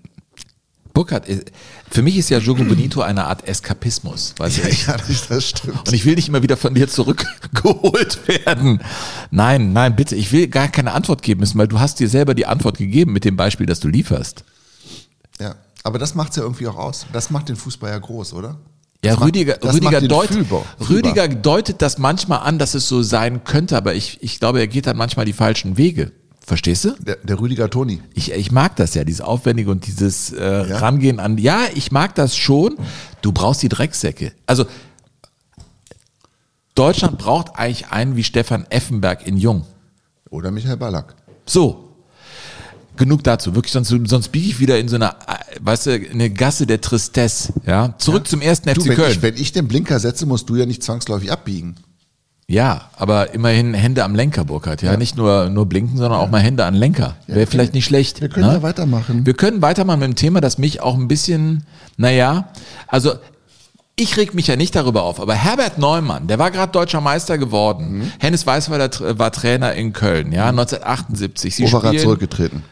Burkhard, 0.94 1.28
äh, 1.28 1.44
für 1.88 2.02
mich 2.02 2.16
ist 2.16 2.30
ja 2.30 2.38
Jogo 2.38 2.64
Bonito 2.64 3.00
eine 3.00 3.26
Art 3.26 3.46
Eskapismus. 3.46 4.34
Weißt 4.36 4.58
du? 4.58 4.68
Ich, 4.68 4.86
das, 4.86 5.28
das 5.28 5.48
stimmt. 5.48 5.86
Und 5.86 5.92
ich 5.92 6.04
will 6.04 6.16
nicht 6.16 6.28
immer 6.28 6.42
wieder 6.42 6.56
von 6.56 6.74
dir 6.74 6.88
zurückgeholt 6.88 8.26
werden. 8.26 8.80
Nein, 9.30 9.72
nein, 9.72 9.94
bitte, 9.94 10.16
ich 10.16 10.32
will 10.32 10.48
gar 10.48 10.66
keine 10.66 10.92
Antwort 10.92 11.22
geben 11.22 11.40
müssen, 11.40 11.58
weil 11.58 11.68
du 11.68 11.78
hast 11.78 12.00
dir 12.00 12.08
selber 12.08 12.34
die 12.34 12.46
Antwort 12.46 12.78
gegeben 12.78 13.12
mit 13.12 13.24
dem 13.24 13.36
Beispiel, 13.36 13.66
das 13.66 13.78
du 13.78 13.86
lieferst. 13.86 14.42
Ja, 15.38 15.54
aber 15.84 15.98
das 15.98 16.14
macht 16.14 16.30
es 16.30 16.36
ja 16.36 16.42
irgendwie 16.42 16.66
auch 16.66 16.76
aus. 16.76 17.06
Das 17.12 17.30
macht 17.30 17.48
den 17.48 17.56
Fußball 17.56 17.90
ja 17.90 17.98
groß, 17.98 18.32
oder? 18.34 18.58
Ja, 19.04 19.14
Das 19.14 19.24
Rüdiger, 19.24 19.58
Rüdiger, 19.62 19.90
macht 19.92 20.02
ihn 20.02 20.08
deut, 20.08 20.28
fühlbar. 20.28 20.62
Rüdiger 20.88 21.28
deutet 21.28 21.80
das 21.82 21.98
manchmal 21.98 22.40
an, 22.40 22.58
dass 22.58 22.74
es 22.74 22.88
so 22.88 23.02
sein 23.02 23.44
könnte, 23.44 23.76
aber 23.76 23.94
ich, 23.94 24.22
ich 24.22 24.40
glaube, 24.40 24.58
er 24.58 24.66
geht 24.66 24.86
dann 24.86 24.96
manchmal 24.96 25.24
die 25.24 25.32
falschen 25.32 25.76
Wege. 25.76 26.10
Verstehst 26.44 26.84
du? 26.86 26.92
Der, 26.98 27.16
der 27.16 27.38
Rüdiger 27.38 27.68
Toni. 27.68 28.00
Ich, 28.14 28.32
ich 28.32 28.50
mag 28.50 28.74
das 28.76 28.94
ja, 28.94 29.04
dieses 29.04 29.20
Aufwendige 29.20 29.70
und 29.70 29.86
dieses 29.86 30.32
äh, 30.32 30.68
Ja? 30.68 30.78
Rangehen 30.78 31.20
an. 31.20 31.36
Ja, 31.38 31.60
ich 31.74 31.92
mag 31.92 32.14
das 32.14 32.34
schon. 32.36 32.76
Du 33.20 33.32
brauchst 33.32 33.62
die 33.62 33.68
Drecksäcke. 33.68 34.32
Also 34.46 34.64
Deutschland 36.74 37.18
braucht 37.18 37.56
eigentlich 37.56 37.88
einen 37.88 38.16
wie 38.16 38.24
Stefan 38.24 38.66
Effenberg 38.70 39.26
in 39.26 39.36
Jung. 39.36 39.66
Oder 40.30 40.50
Michael 40.50 40.76
Ballack. 40.76 41.14
So. 41.44 41.87
Genug 42.98 43.24
dazu. 43.24 43.54
Wirklich, 43.54 43.72
sonst, 43.72 43.88
sonst 43.88 44.28
biege 44.28 44.48
ich 44.48 44.60
wieder 44.60 44.78
in 44.78 44.88
so 44.88 44.96
eine, 44.96 45.14
weißt 45.60 45.86
du, 45.86 45.90
eine 46.12 46.30
Gasse 46.30 46.66
der 46.66 46.80
Tristesse. 46.80 47.52
Ja, 47.66 47.94
zurück 47.98 48.28
zum 48.28 48.40
ersten 48.42 48.72
Du, 48.74 48.80
FC 48.82 48.88
wenn 48.88 48.96
Köln. 48.96 49.10
ich, 49.12 49.22
wenn 49.22 49.36
ich 49.36 49.52
den 49.52 49.68
Blinker 49.68 49.98
setze, 50.00 50.26
musst 50.26 50.48
du 50.50 50.56
ja 50.56 50.66
nicht 50.66 50.82
zwangsläufig 50.82 51.32
abbiegen. 51.32 51.76
Ja, 52.50 52.90
aber 52.96 53.34
immerhin 53.34 53.74
Hände 53.74 54.04
am 54.04 54.14
Lenker, 54.14 54.44
Burkhard. 54.44 54.80
Ja, 54.80 54.96
nicht 54.96 55.18
nur, 55.18 55.50
nur 55.50 55.66
blinken, 55.66 55.98
sondern 55.98 56.18
auch 56.18 56.30
mal 56.30 56.40
Hände 56.40 56.64
an 56.64 56.72
Lenker. 56.74 57.16
Wäre 57.26 57.46
vielleicht 57.46 57.74
nicht 57.74 57.84
schlecht. 57.84 58.22
Wir 58.22 58.30
können 58.30 58.46
ne? 58.46 58.54
ja 58.54 58.62
weitermachen. 58.62 59.26
Wir 59.26 59.34
können 59.34 59.60
weitermachen 59.60 60.00
mit 60.00 60.08
dem 60.08 60.14
Thema, 60.16 60.40
das 60.40 60.56
mich 60.56 60.80
auch 60.80 60.94
ein 60.96 61.08
bisschen, 61.08 61.64
naja, 61.98 62.48
also 62.86 63.12
ich 63.96 64.16
reg 64.16 64.32
mich 64.32 64.46
ja 64.46 64.56
nicht 64.56 64.74
darüber 64.76 65.02
auf, 65.02 65.20
aber 65.20 65.34
Herbert 65.34 65.76
Neumann, 65.76 66.26
der 66.26 66.38
war 66.38 66.50
gerade 66.50 66.72
deutscher 66.72 67.00
Meister 67.02 67.36
geworden. 67.36 67.98
Mhm. 67.98 68.12
Hennes 68.18 68.46
Weißweiler 68.46 69.18
war 69.18 69.30
Trainer 69.30 69.74
in 69.74 69.92
Köln, 69.92 70.32
ja, 70.32 70.48
1978. 70.48 71.54
Sie 71.56 71.64
Overath 71.64 71.88
spielen- 71.88 72.02
zurückgetreten. 72.02 72.62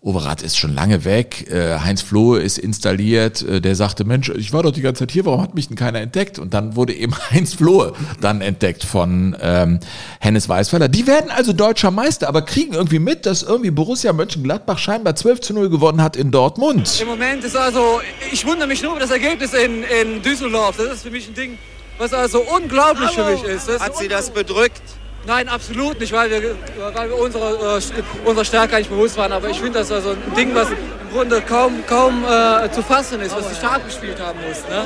Overath 0.00 0.42
ist 0.42 0.56
schon 0.56 0.74
lange 0.74 1.04
weg, 1.04 1.50
äh, 1.50 1.80
Heinz 1.80 2.02
Flohe 2.02 2.40
ist 2.40 2.56
installiert, 2.56 3.42
äh, 3.42 3.60
der 3.60 3.74
sagte, 3.74 4.04
Mensch, 4.04 4.28
ich 4.28 4.52
war 4.52 4.62
doch 4.62 4.70
die 4.70 4.80
ganze 4.80 5.00
Zeit 5.00 5.10
hier, 5.10 5.26
warum 5.26 5.42
hat 5.42 5.56
mich 5.56 5.66
denn 5.66 5.76
keiner 5.76 5.98
entdeckt? 6.00 6.38
Und 6.38 6.54
dann 6.54 6.76
wurde 6.76 6.94
eben 6.94 7.12
Heinz 7.30 7.54
Flohe 7.54 7.94
dann 8.20 8.40
entdeckt 8.40 8.84
von 8.84 9.36
ähm, 9.40 9.80
Hennes 10.20 10.48
Weißweiler. 10.48 10.86
Die 10.86 11.08
werden 11.08 11.32
also 11.32 11.52
deutscher 11.52 11.90
Meister, 11.90 12.28
aber 12.28 12.42
kriegen 12.42 12.74
irgendwie 12.74 13.00
mit, 13.00 13.26
dass 13.26 13.42
irgendwie 13.42 13.72
Borussia 13.72 14.12
Mönchengladbach 14.12 14.78
scheinbar 14.78 15.16
12 15.16 15.40
zu 15.40 15.52
0 15.54 15.68
gewonnen 15.68 16.00
hat 16.00 16.14
in 16.14 16.30
Dortmund. 16.30 17.00
Im 17.02 17.08
Moment 17.08 17.42
ist 17.42 17.56
also, 17.56 18.00
ich 18.30 18.46
wundere 18.46 18.68
mich 18.68 18.80
nur 18.84 18.92
über 18.92 19.00
das 19.00 19.10
Ergebnis 19.10 19.52
in, 19.52 19.82
in 19.82 20.22
Düsseldorf. 20.22 20.76
Das 20.76 20.92
ist 20.92 21.02
für 21.02 21.10
mich 21.10 21.26
ein 21.26 21.34
Ding, 21.34 21.58
was 21.98 22.14
also 22.14 22.44
unglaublich 22.56 23.10
für 23.10 23.24
mich 23.24 23.42
ist. 23.42 23.68
Das 23.68 23.82
Hat 23.82 23.94
ist 23.94 23.98
Sie 23.98 24.06
das 24.06 24.30
bedrückt? 24.30 24.80
Nein, 25.28 25.46
absolut 25.48 26.00
nicht, 26.00 26.12
weil 26.12 26.30
wir, 26.30 26.56
weil 26.94 27.10
wir 27.10 27.18
unserer, 27.18 27.76
äh, 27.76 27.80
unserer 28.24 28.44
Stärke 28.46 28.76
eigentlich 28.76 28.88
bewusst 28.88 29.16
waren. 29.18 29.30
Aber 29.30 29.50
ich 29.50 29.60
finde 29.60 29.78
das 29.78 29.92
also 29.92 30.10
ein 30.10 30.34
Ding, 30.34 30.54
was 30.54 30.70
im 30.70 30.76
Grunde 31.12 31.42
kaum, 31.42 31.74
kaum 31.86 32.24
äh, 32.24 32.70
zu 32.72 32.82
fassen 32.82 33.20
ist, 33.20 33.36
was 33.36 33.46
die 33.50 33.54
stark 33.54 33.84
gespielt 33.84 34.18
haben 34.18 34.38
muss. 34.48 34.56
Ne? 34.70 34.84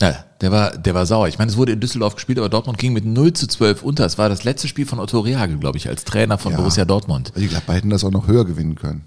Ja, 0.00 0.24
der 0.40 0.52
war, 0.52 0.70
der 0.70 0.94
war 0.94 1.04
sauer. 1.04 1.28
Ich 1.28 1.38
meine, 1.38 1.50
es 1.50 1.58
wurde 1.58 1.72
in 1.72 1.80
Düsseldorf 1.80 2.14
gespielt, 2.14 2.38
aber 2.38 2.48
Dortmund 2.48 2.78
ging 2.78 2.94
mit 2.94 3.04
0 3.04 3.34
zu 3.34 3.46
12 3.46 3.82
unter. 3.82 4.06
Es 4.06 4.16
war 4.16 4.30
das 4.30 4.42
letzte 4.44 4.68
Spiel 4.68 4.86
von 4.86 5.00
Otto 5.00 5.20
Rehagel, 5.20 5.58
glaube 5.58 5.76
ich, 5.76 5.86
als 5.88 6.04
Trainer 6.04 6.38
von 6.38 6.52
Ja. 6.52 6.58
Borussia 6.58 6.86
Dortmund. 6.86 7.32
Die 7.36 7.48
Gladbach 7.48 7.74
hätten 7.74 7.90
das 7.90 8.04
auch 8.04 8.10
noch 8.10 8.26
höher 8.26 8.46
gewinnen 8.46 8.74
können. 8.74 9.04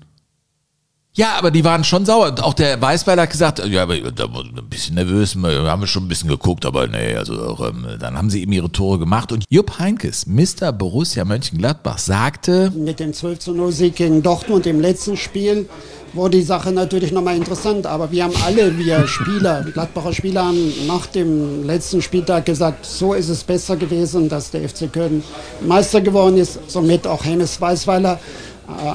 Ja, 1.13 1.33
aber 1.37 1.51
die 1.51 1.65
waren 1.65 1.83
schon 1.83 2.05
sauer. 2.05 2.33
Auch 2.41 2.53
der 2.53 2.81
Weißweiler 2.81 3.23
hat 3.23 3.29
gesagt, 3.31 3.65
ja, 3.65 3.83
aber 3.83 3.99
da 4.11 4.33
war 4.33 4.45
ein 4.45 4.69
bisschen 4.69 4.95
nervös, 4.95 5.35
wir 5.35 5.63
haben 5.63 5.85
schon 5.85 6.05
ein 6.05 6.07
bisschen 6.07 6.29
geguckt, 6.29 6.65
aber 6.65 6.87
nee, 6.87 7.13
also 7.15 7.33
auch, 7.33 7.67
ähm, 7.67 7.85
dann 7.99 8.17
haben 8.17 8.29
sie 8.29 8.41
eben 8.41 8.53
ihre 8.53 8.71
Tore 8.71 8.97
gemacht. 8.97 9.33
Und 9.33 9.43
Jupp 9.49 9.77
Heinkes, 9.77 10.25
Mr. 10.25 10.71
Borussia 10.71 11.25
Mönchengladbach, 11.25 11.97
sagte, 11.97 12.71
Mit 12.73 13.01
dem 13.01 13.13
12 13.13 13.39
zu 13.39 13.53
0 13.53 13.73
Sieg 13.73 13.95
gegen 13.97 14.23
Dortmund 14.23 14.65
im 14.65 14.79
letzten 14.79 15.17
Spiel 15.17 15.67
wurde 16.13 16.37
die 16.37 16.43
Sache 16.43 16.71
natürlich 16.71 17.11
nochmal 17.11 17.35
interessant. 17.35 17.85
Aber 17.85 18.11
wir 18.11 18.23
haben 18.23 18.33
alle, 18.45 18.77
wir 18.77 19.05
Spieler, 19.07 19.65
Gladbacher 19.73 20.13
Spieler, 20.13 20.45
haben 20.45 20.87
nach 20.87 21.07
dem 21.07 21.65
letzten 21.65 22.01
Spieltag 22.01 22.45
gesagt, 22.45 22.85
so 22.85 23.13
ist 23.13 23.29
es 23.29 23.43
besser 23.43 23.75
gewesen, 23.75 24.29
dass 24.29 24.51
der 24.51 24.67
FC 24.67 24.91
Köln 24.91 25.23
Meister 25.65 26.01
geworden 26.01 26.37
ist. 26.37 26.59
Somit 26.67 27.05
auch 27.05 27.23
Hennes 27.23 27.59
Weißweiler 27.59 28.19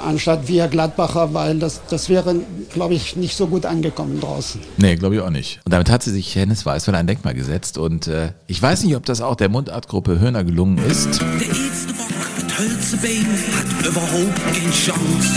anstatt 0.04 0.48
wir 0.48 0.68
Gladbacher, 0.68 1.34
weil 1.34 1.58
das, 1.58 1.80
das 1.88 2.08
wäre, 2.08 2.36
glaube 2.72 2.94
ich, 2.94 3.16
nicht 3.16 3.36
so 3.36 3.46
gut 3.46 3.66
angekommen 3.66 4.20
draußen. 4.20 4.60
nee, 4.76 4.96
glaube 4.96 5.16
ich 5.16 5.20
auch 5.20 5.30
nicht. 5.30 5.60
Und 5.64 5.72
damit 5.72 5.90
hat 5.90 6.02
sie 6.02 6.10
sich 6.10 6.34
Hennes 6.34 6.66
Weißweiler 6.66 6.98
ein 6.98 7.06
Denkmal 7.06 7.34
gesetzt. 7.34 7.78
Und 7.78 8.06
äh, 8.06 8.32
ich 8.46 8.60
weiß 8.60 8.84
nicht, 8.84 8.96
ob 8.96 9.06
das 9.06 9.20
auch 9.20 9.36
der 9.36 9.48
Mundartgruppe 9.48 10.18
Höhner 10.18 10.44
gelungen 10.44 10.78
ist. 10.78 11.20
Der 11.20 11.48
erste 11.48 11.92
Bock 11.94 12.08
mit 12.36 12.58
Hölzebein 12.58 13.26
hat 13.56 13.86
überhaupt 13.86 14.54
keine 14.54 14.70
Chance. 14.70 15.34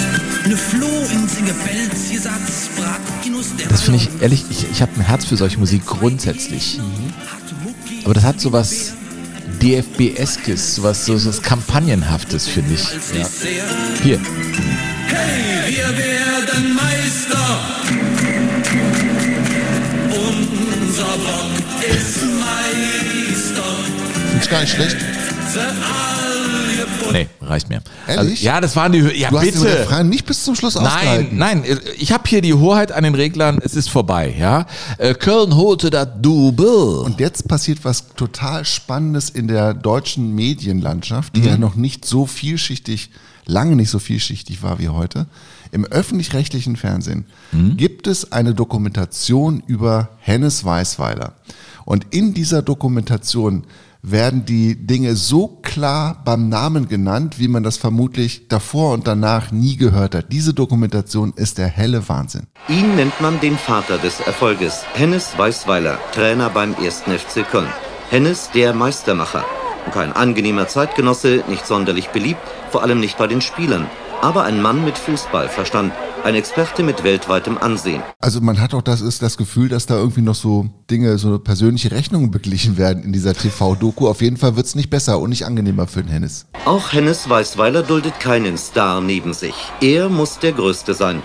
Ne 0.48 0.56
Floh 0.56 0.88
in 0.88 1.28
Bratgenuss, 2.78 3.56
der 3.58 3.68
Das 3.68 3.82
finde 3.82 4.00
ich 4.00 4.10
ehrlich, 4.22 4.46
ich, 4.50 4.66
ich 4.72 4.82
habe 4.82 4.92
ein 4.96 5.02
Herz 5.02 5.26
für 5.26 5.38
solche 5.38 5.60
Musik 5.60 5.86
grundsätzlich. 5.86 6.80
Aber 8.06 8.14
das 8.14 8.24
hat 8.24 8.40
sowas 8.40 8.94
DFB-eskes, 9.62 10.76
sowas 10.76 11.06
so, 11.06 11.18
so 11.18 11.30
was 11.30 11.42
Kampagnenhaftes, 11.42 12.48
finde 12.48 12.74
ich. 12.74 12.84
Ja. 13.18 13.28
Hier. 14.04 14.20
Hey, 15.08 15.76
wir 15.76 15.98
werden 15.98 16.76
Meister. 16.76 17.60
Unser 20.12 21.04
Bock 21.04 21.52
ist 21.90 22.24
Meister. 22.40 23.64
Ich 24.42 24.50
gar 24.50 24.62
nicht 24.62 24.74
schlecht. 24.74 24.98
Nee, 27.12 27.28
reicht 27.42 27.70
mir. 27.70 27.82
Ehrlich? 28.08 28.32
Also, 28.32 28.46
ja, 28.46 28.62
das 28.62 28.76
waren 28.76 28.92
die. 28.92 29.00
Ja, 29.00 29.30
Du 29.30 29.38
hast 29.38 29.46
bitte. 29.46 29.64
Refrain 29.66 30.10
nicht 30.10 30.26
bis 30.26 30.44
zum 30.44 30.56
Schluss 30.56 30.76
Nein, 30.76 31.30
nein, 31.34 31.64
ich 31.98 32.12
habe 32.12 32.24
hier 32.28 32.42
die 32.42 32.54
Hoheit 32.54 32.92
an 32.92 33.04
den 33.04 33.16
Reglern, 33.16 33.60
es 33.64 33.76
ist 33.76 33.90
vorbei, 33.90 34.34
ja. 34.38 34.66
Äh, 34.98 35.14
Köln 35.14 35.56
holte 35.56 35.90
das 35.90 36.08
Double. 36.22 37.00
Und 37.06 37.20
jetzt 37.20 37.48
passiert 37.48 37.80
was 37.84 38.08
total 38.16 38.66
Spannendes 38.66 39.30
in 39.30 39.48
der 39.48 39.74
deutschen 39.74 40.34
Medienlandschaft, 40.36 41.36
die 41.36 41.42
ja 41.42 41.56
Mhm. 41.56 41.62
noch 41.62 41.76
nicht 41.76 42.06
so 42.06 42.26
vielschichtig, 42.26 43.10
lange 43.46 43.76
nicht 43.76 43.90
so 43.90 44.00
vielschichtig 44.00 44.62
war 44.64 44.80
wie 44.80 44.90
heute. 44.90 45.26
Im 45.72 45.86
öffentlich-rechtlichen 45.86 46.76
Fernsehen 46.76 47.26
Mhm. 47.52 47.78
gibt 47.78 48.08
es 48.08 48.32
eine 48.32 48.54
Dokumentation 48.56 49.62
über 49.68 50.10
Hennes 50.20 50.64
Weißweiler. 50.66 51.34
Und 51.86 52.08
in 52.12 52.34
dieser 52.34 52.62
Dokumentation 52.62 53.64
werden 54.02 54.46
die 54.46 54.76
Dinge 54.76 55.16
so 55.16 55.48
klar 55.48 56.22
beim 56.24 56.50
Namen 56.50 56.88
genannt, 56.88 57.40
wie 57.40 57.48
man 57.48 57.64
das 57.64 57.78
vermutlich 57.78 58.48
davor 58.48 58.94
und 58.94 59.08
danach 59.08 59.52
nie 59.52 59.76
gehört 59.76 60.16
hat. 60.16 60.32
Diese 60.32 60.54
Dokumentation 60.54 61.34
ist 61.36 61.58
der 61.58 61.68
helle 61.68 62.08
Wahnsinn. 62.08 62.48
Ihn 62.68 62.96
nennt 62.96 63.20
man 63.22 63.40
den 63.40 63.58
Vater 63.58 63.98
des 63.98 64.20
Erfolges. 64.22 64.84
Hennes 64.94 65.38
Weißweiler, 65.38 65.98
Trainer 66.14 66.50
beim 66.50 66.76
1. 66.76 67.04
FC 67.04 67.50
Köln. 67.50 67.68
Hennes 68.10 68.50
der 68.52 68.74
Meistermacher. 68.74 69.46
Kein 69.94 70.14
angenehmer 70.14 70.68
Zeitgenosse, 70.68 71.44
nicht 71.48 71.66
sonderlich 71.66 72.10
beliebt, 72.10 72.42
vor 72.70 72.84
allem 72.84 73.00
nicht 73.00 73.18
bei 73.18 73.28
den 73.28 73.42
Spielern. 73.42 73.88
Aber 74.22 74.44
ein 74.44 74.62
Mann 74.62 74.84
mit 74.84 74.98
Fußballverstand, 74.98 75.94
ein 76.26 76.36
Experte 76.36 76.84
mit 76.84 77.06
weltweitem 77.06 77.58
Ansehen. 77.58 78.04
Also 78.20 78.42
man 78.42 78.60
hat 78.60 78.74
auch 78.74 78.82
das, 78.82 79.00
ist 79.00 79.22
das 79.22 79.38
Gefühl, 79.38 79.70
dass 79.70 79.86
da 79.86 79.96
irgendwie 79.96 80.22
noch 80.22 80.36
so 80.36 80.70
Dinge, 80.92 81.18
so 81.18 81.40
persönliche 81.40 81.92
Rechnungen 81.92 82.30
beglichen 82.30 82.78
werden 82.78 83.04
in 83.04 83.14
dieser 83.14 83.34
TV-Doku. 83.34 84.10
Auf 84.10 84.22
jeden 84.22 84.36
Fall 84.36 84.58
wird's 84.58 84.76
nicht 84.76 84.90
besser 84.90 85.20
und 85.20 85.30
nicht 85.30 85.46
angenehmer 85.46 85.88
für 85.88 86.04
den 86.04 86.12
Hennes. 86.12 86.48
Auch 86.66 86.92
Hennes 86.92 87.30
Weißweiler 87.30 87.82
duldet 87.82 88.20
keinen 88.20 88.58
Star 88.58 89.00
neben 89.00 89.34
sich. 89.34 89.56
Er 89.80 90.10
muss 90.10 90.38
der 90.40 90.52
Größte 90.52 90.94
sein. 90.94 91.22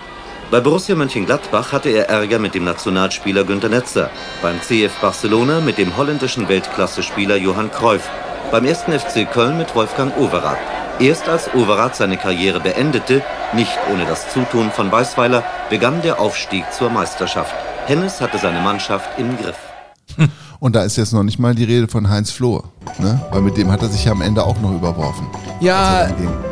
Bei 0.49 0.61
Borussia 0.61 0.95
Mönchengladbach 0.95 1.73
hatte 1.73 1.89
er 1.89 2.07
Ärger 2.07 2.39
mit 2.39 2.55
dem 2.55 2.63
Nationalspieler 2.63 3.43
Günter 3.43 3.67
Netzer, 3.67 4.09
beim 4.41 4.61
CF 4.61 4.93
Barcelona 5.01 5.59
mit 5.59 5.77
dem 5.77 5.97
holländischen 5.97 6.47
Weltklasse-Spieler 6.47 7.35
Johann 7.35 7.71
Cruyff, 7.71 8.07
beim 8.51 8.65
1. 8.65 8.83
FC 8.83 9.29
Köln 9.29 9.57
mit 9.57 9.75
Wolfgang 9.75 10.15
Overath. 10.17 10.57
Erst 10.99 11.27
als 11.27 11.53
Overath 11.53 11.95
seine 11.95 12.17
Karriere 12.17 12.59
beendete, 12.59 13.21
nicht 13.53 13.77
ohne 13.91 14.05
das 14.05 14.31
Zutun 14.31 14.71
von 14.71 14.91
Weißweiler, 14.91 15.43
begann 15.69 16.01
der 16.01 16.19
Aufstieg 16.19 16.63
zur 16.71 16.89
Meisterschaft. 16.89 17.53
Hennes 17.87 18.21
hatte 18.21 18.37
seine 18.37 18.61
Mannschaft 18.61 19.09
im 19.17 19.37
Griff. 19.37 19.57
Und 20.59 20.75
da 20.75 20.83
ist 20.83 20.95
jetzt 20.95 21.13
noch 21.13 21.23
nicht 21.23 21.37
mal 21.37 21.53
die 21.53 21.65
Rede 21.65 21.87
von 21.87 22.09
Heinz 22.09 22.31
Flohe, 22.31 22.63
ne? 22.99 23.19
Weil 23.31 23.41
mit 23.41 23.57
dem 23.57 23.71
hat 23.71 23.81
er 23.81 23.89
sich 23.89 24.05
ja 24.05 24.13
am 24.13 24.21
Ende 24.21 24.43
auch 24.43 24.59
noch 24.61 24.71
überworfen. 24.71 25.27
Ja, 25.59 26.07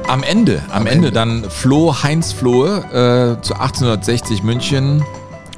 am 0.08 0.24
Ende, 0.24 0.62
am, 0.72 0.86
Ende, 0.86 1.12
dann 1.12 1.50
floh 1.50 2.04
Heinz 2.04 2.34
Flohe 2.34 2.80
äh, 2.90 3.42
zu 3.42 3.54
1860 3.54 4.44
München 4.44 5.04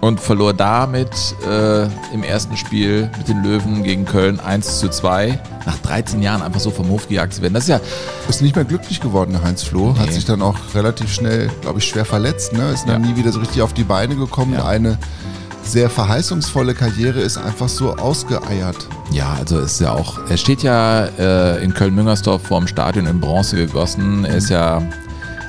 und 0.06 0.20
verlor 0.20 0.54
damit 0.54 1.10
äh, 1.50 1.86
im 2.14 2.22
ersten 2.24 2.56
Spiel 2.58 3.10
mit 3.18 3.28
den 3.28 3.42
Löwen 3.42 3.82
gegen 3.82 4.06
Köln 4.06 4.40
1 4.40 4.80
zu 4.80 4.88
2. 4.90 5.40
Nach 5.66 5.78
13 5.80 6.22
Jahren 6.22 6.44
einfach 6.44 6.60
so 6.60 6.70
vom 6.70 6.90
Hof 6.90 7.08
gejagt 7.08 7.34
zu 7.34 7.42
werden. 7.42 7.56
Das 7.56 7.64
ist 7.64 7.70
ja. 7.70 7.80
Ist 8.30 8.44
nicht 8.44 8.56
mehr 8.56 8.66
glücklich 8.66 9.02
geworden, 9.02 9.32
der 9.32 9.42
Heinz 9.44 9.64
Floh. 9.64 9.98
Hat 9.98 10.06
Nee. 10.08 10.12
sich 10.14 10.26
dann 10.26 10.44
auch 10.44 10.56
relativ 10.76 11.12
schnell, 11.12 11.50
glaube 11.62 11.80
ich, 11.80 11.86
schwer 11.88 12.06
verletzt. 12.06 12.54
Ne? 12.54 12.70
Ist 12.72 12.88
dann 12.88 13.02
nie 13.02 13.16
wieder 13.16 13.32
so 13.32 13.40
richtig 13.40 13.64
auf 13.64 13.74
die 13.74 13.84
Beine 13.84 14.16
gekommen. 14.16 14.60
Eine 14.60 15.00
sehr 15.64 15.90
verheißungsvolle 15.90 16.76
Karriere 16.76 17.22
ist 17.22 17.40
einfach 17.40 17.68
so 17.68 17.96
ausgeeiert. 17.96 18.88
Ja, 19.12 19.34
also 19.40 19.58
ist 19.58 19.82
ja 19.82 19.92
auch, 19.92 20.20
er 20.30 20.38
steht 20.38 20.62
ja 20.62 21.06
äh, 21.18 21.64
in 21.64 21.74
Köln-Müngersdorf 21.74 22.44
vor 22.44 22.60
dem 22.60 22.68
Stadion 22.68 23.08
in 23.08 23.20
Bronze 23.20 23.56
gegossen. 23.56 24.24
Er 24.26 24.36
ist 24.36 24.50
ja 24.52 24.84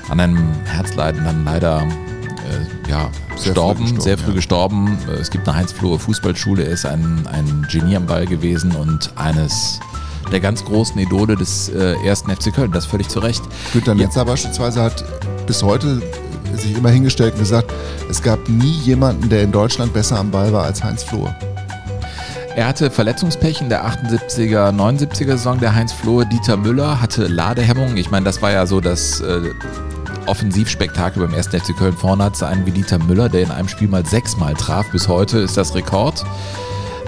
an 0.09 0.19
einem 0.21 0.49
Herzleiden 0.65 1.25
dann 1.25 1.45
leider 1.45 1.87
äh, 2.47 2.91
ja, 2.91 3.11
Sehr 3.37 3.37
früh 3.37 3.49
gestorben, 3.49 3.81
gestorben, 3.83 4.01
sehr 4.01 4.19
früh 4.19 4.29
ja. 4.29 4.35
gestorben. 4.35 4.99
Es 5.21 5.31
gibt 5.31 5.49
eine 5.49 5.59
Heinz-Flohe 5.59 5.99
Fußballschule, 5.99 6.65
er 6.65 6.73
ist 6.73 6.87
ein, 6.87 7.27
ein 7.31 7.67
Genie 7.71 7.97
am 7.97 8.07
Ball 8.07 8.27
gewesen 8.27 8.73
und 8.73 9.11
eines 9.17 9.81
der 10.33 10.41
ganz 10.41 10.65
großen 10.65 10.99
Idole 10.99 11.37
des 11.37 11.69
äh, 11.69 11.95
ersten 12.05 12.35
FC 12.35 12.53
Köln, 12.53 12.73
das 12.73 12.87
völlig 12.87 13.09
zu 13.09 13.21
Recht. 13.21 13.43
Günter 13.73 13.95
Netzer 13.95 14.25
beispielsweise 14.25 14.83
hat 14.83 15.05
bis 15.47 15.63
heute 15.63 16.03
sich 16.57 16.77
immer 16.77 16.91
hingestellt 16.91 17.35
und 17.35 17.41
gesagt, 17.41 17.73
es 18.11 18.23
gab 18.23 18.49
nie 18.49 18.79
jemanden, 18.79 19.29
der 19.29 19.43
in 19.43 19.53
Deutschland 19.53 19.93
besser 19.93 20.19
am 20.19 20.31
Ball 20.31 20.53
war 20.53 20.65
als 20.65 20.83
Heinz 20.83 21.03
Flohe. 21.03 21.35
Er 22.57 22.67
hatte 22.67 22.91
Verletzungspech 22.91 23.61
in 23.61 23.69
der 23.69 23.85
78er, 23.87 24.71
79er 24.71 25.33
Saison. 25.33 25.61
Der 25.61 25.75
Heinz 25.75 25.93
Flohe, 25.93 26.25
Dieter 26.25 26.57
Müller 26.57 27.03
hatte 27.03 27.27
Ladehemmung. 27.27 27.99
Ich 27.99 28.11
meine, 28.11 28.25
das 28.25 28.41
war 28.41 28.51
ja 28.51 28.65
so 28.65 28.81
das, 28.81 29.21
äh, 29.21 29.51
Offensivspektakel 30.29 31.27
beim 31.27 31.35
1. 31.35 31.49
FC 31.49 31.77
Köln. 31.77 31.93
Vorne 31.93 32.25
hat 32.25 32.37
sie 32.37 32.47
einen 32.47 32.67
wie 32.67 32.71
Dieter 32.71 32.99
Müller, 32.99 33.29
der 33.29 33.43
in 33.43 33.51
einem 33.51 33.69
Spiel 33.69 33.89
mal 33.89 34.05
sechsmal 34.05 34.55
traf. 34.55 34.91
Bis 34.91 35.09
heute 35.09 35.39
ist 35.39 35.57
das 35.57 35.75
Rekord. 35.75 36.25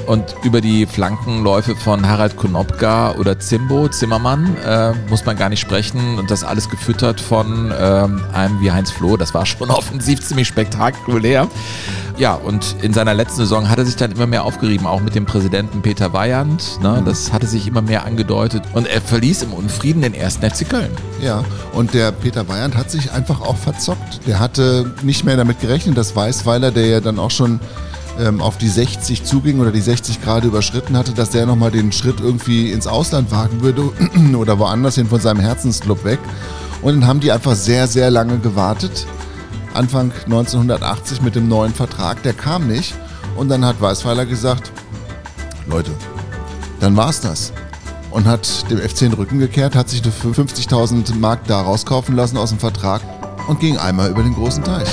Und 0.09 0.35
über 0.43 0.63
die 0.63 0.87
Flankenläufe 0.87 1.77
von 1.77 2.09
Harald 2.09 2.35
Konopka 2.35 3.13
oder 3.17 3.39
Zimbo, 3.39 3.89
Zimmermann, 3.89 4.57
äh, 4.65 4.95
muss 5.11 5.27
man 5.27 5.37
gar 5.37 5.51
nicht 5.51 5.61
sprechen. 5.61 6.19
Und 6.19 6.31
das 6.31 6.45
alles 6.45 6.71
gefüttert 6.71 7.21
von 7.21 7.71
ähm, 7.79 8.23
einem 8.33 8.59
wie 8.63 8.73
Heinz 8.73 8.91
Floh. 8.91 9.19
Das 9.19 9.35
war 9.35 9.45
schon 9.45 9.71
offensiv 9.71 10.23
ziemlich 10.23 10.49
spektakulär. 10.49 11.47
Ja, 12.17 12.33
und 12.33 12.77
in 12.81 12.95
seiner 12.95 13.13
letzten 13.13 13.37
Saison 13.37 13.69
hat 13.69 13.77
er 13.77 13.85
sich 13.85 13.97
dann 13.97 14.11
immer 14.11 14.27
mehr 14.27 14.45
aufgerieben, 14.45 14.87
auch 14.87 15.03
mit 15.03 15.15
dem 15.15 15.27
Präsidenten 15.27 15.83
Peter 15.83 16.11
Weyand. 16.15 16.81
Ne? 16.83 17.03
Das 17.05 17.31
hatte 17.31 17.47
sich 17.47 17.67
immer 17.67 17.83
mehr 17.83 18.07
angedeutet. 18.07 18.63
Und 18.73 18.87
er 18.87 19.03
verließ 19.03 19.43
im 19.43 19.53
Unfrieden 19.53 20.01
den 20.01 20.15
ersten 20.15 20.49
FC 20.49 20.67
Köln. 20.67 20.91
Ja, 21.23 21.45
und 21.75 21.93
der 21.93 22.13
Peter 22.13 22.49
Weyand 22.49 22.77
hat 22.79 22.91
sich 22.91 23.13
einfach 23.13 23.43
auch 23.43 23.59
verzockt. 23.59 24.27
Der 24.27 24.41
hatte 24.41 24.91
nicht 25.03 25.25
mehr 25.25 25.37
damit 25.37 25.61
gerechnet, 25.61 25.99
dass 25.99 26.17
Weißweiler, 26.17 26.71
der 26.71 26.87
ja 26.87 27.01
dann 27.01 27.19
auch 27.19 27.31
schon 27.31 27.61
ähm, 28.19 28.41
auf 28.41 28.59
die 28.59 28.69
60 28.69 29.25
zuging 29.25 29.61
oder 29.61 29.71
die 29.71 29.81
60 29.81 30.23
Grad 30.23 30.45
überschritten 30.45 30.97
hatte, 30.97 31.13
dass 31.13 31.31
der 31.31 31.47
nochmal 31.47 31.71
den 31.71 31.93
Schritt 31.93 32.21
irgendwie 32.21 32.73
ins 32.73 32.87
Ausland 32.87 33.31
wagen 33.31 33.61
würde 33.63 33.91
oder 34.37 34.59
woanders 34.59 34.97
hin 34.97 35.07
von 35.07 35.21
seinem 35.21 35.41
Herzensclub 35.41 36.05
weg. 36.05 36.19
Und 36.83 36.95
dann 37.01 37.07
haben 37.07 37.21
die 37.21 37.33
einfach 37.33 37.55
sehr, 37.55 37.87
sehr 37.87 38.11
lange 38.11 38.39
gewartet. 38.39 39.07
Anfang 39.75 40.13
1980 40.25 41.23
mit 41.23 41.35
dem 41.35 41.49
neuen 41.49 41.75
Vertrag, 41.75 42.23
der 42.23 42.33
kam 42.33 42.67
nicht. 42.67 42.95
Und 43.37 43.49
dann 43.49 43.65
hat 43.65 43.81
Weißweiler 43.81 44.27
gesagt, 44.27 44.73
Leute, 45.67 45.93
dann 46.81 46.97
war's 46.97 47.21
das. 47.21 47.53
Und 48.11 48.27
hat 48.27 48.71
dem 48.71 48.79
FC 48.79 49.01
den 49.01 49.13
Rücken 49.13 49.39
gekehrt, 49.39 49.75
hat 49.77 49.89
sich 49.89 50.03
für 50.03 50.31
50.000 50.31 51.15
Mark 51.17 51.47
da 51.47 51.61
rauskaufen 51.61 52.17
lassen 52.17 52.39
aus 52.39 52.51
dem 52.51 52.59
Vertrag 52.59 53.03
und 53.49 53.61
ging 53.61 53.77
einmal 53.77 54.11
über 54.11 54.23
den 54.23 54.35
großen 54.35 54.65
Teich. 54.65 54.89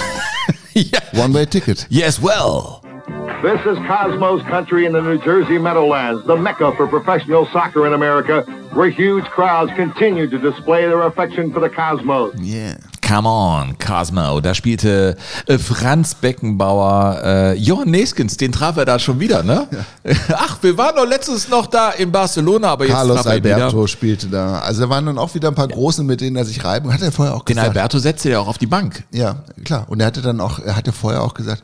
One-way-Ticket. 1.13 1.87
Yes, 1.89 2.21
well. 2.21 2.84
This 3.45 3.61
is 3.67 3.77
Cosmos 3.85 4.41
country 4.49 4.87
in 4.87 4.93
the 4.93 5.03
New 5.03 5.19
Jersey 5.19 5.59
Meadowlands, 5.59 6.25
the 6.25 6.35
mecca 6.35 6.71
for 6.75 6.87
professional 6.87 7.45
soccer 7.53 7.85
in 7.85 7.93
America, 7.93 8.41
where 8.73 8.89
huge 8.89 9.23
crowds 9.25 9.71
continue 9.75 10.27
to 10.27 10.39
display 10.39 10.87
their 10.87 11.03
affection 11.03 11.53
for 11.53 11.59
the 11.59 11.69
Cosmos. 11.69 12.33
Yeah. 12.39 12.77
Come 13.03 13.27
on, 13.27 13.77
Cosmo. 13.77 14.41
Da 14.41 14.55
spielte 14.55 15.15
äh, 15.45 15.59
Franz 15.59 16.15
Beckenbauer, 16.15 17.21
äh, 17.23 17.53
Johann 17.53 17.91
Neskens, 17.91 18.35
den 18.37 18.51
traf 18.51 18.77
er 18.77 18.85
da 18.85 18.97
schon 18.97 19.19
wieder, 19.19 19.43
ne? 19.43 19.67
Ach, 20.33 20.57
wir 20.63 20.75
waren 20.79 20.95
doch 20.95 21.07
letztens 21.07 21.47
noch 21.47 21.67
da 21.67 21.91
in 21.91 22.11
Barcelona, 22.11 22.69
aber 22.69 22.85
jetzt 22.85 22.95
Carlos 22.95 23.17
traf 23.17 23.27
er 23.27 23.37
ihn 23.37 23.43
wieder. 23.43 23.55
Alberto 23.57 23.85
spielte 23.85 24.25
da. 24.25 24.57
Also 24.57 24.81
da 24.81 24.89
waren 24.89 25.05
dann 25.05 25.19
auch 25.19 25.35
wieder 25.35 25.49
ein 25.49 25.55
paar 25.55 25.67
Große, 25.67 26.03
mit 26.03 26.19
denen 26.19 26.35
er 26.35 26.45
sich 26.45 26.65
reiben. 26.65 26.91
Hat 26.91 27.03
er 27.03 27.11
vorher 27.11 27.35
auch 27.35 27.43
Den 27.43 27.57
gesagt. 27.57 27.77
Alberto 27.77 27.99
setzte 27.99 28.29
er 28.31 28.41
auch 28.41 28.47
auf 28.47 28.57
die 28.57 28.65
Bank. 28.65 29.03
Ja, 29.11 29.43
klar. 29.63 29.85
Und 29.87 29.99
er 29.99 30.07
hatte 30.07 30.23
dann 30.23 30.41
auch, 30.41 30.57
er 30.57 30.75
hatte 30.75 30.91
vorher 30.91 31.21
auch 31.21 31.35
gesagt, 31.35 31.61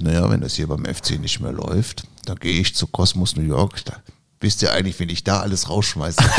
naja, 0.00 0.28
wenn 0.30 0.40
das 0.40 0.54
hier 0.54 0.66
beim 0.66 0.84
FC 0.84 1.18
nicht 1.20 1.40
mehr 1.40 1.52
läuft, 1.52 2.04
dann 2.24 2.36
gehe 2.36 2.60
ich 2.60 2.74
zu 2.74 2.86
Cosmos 2.86 3.36
New 3.36 3.42
York. 3.42 3.84
Da 3.84 3.96
wisst 4.40 4.62
ihr 4.62 4.72
eigentlich, 4.72 4.98
wenn 5.00 5.08
ich 5.08 5.24
da 5.24 5.40
alles 5.40 5.68
rausschmeiße. 5.68 6.22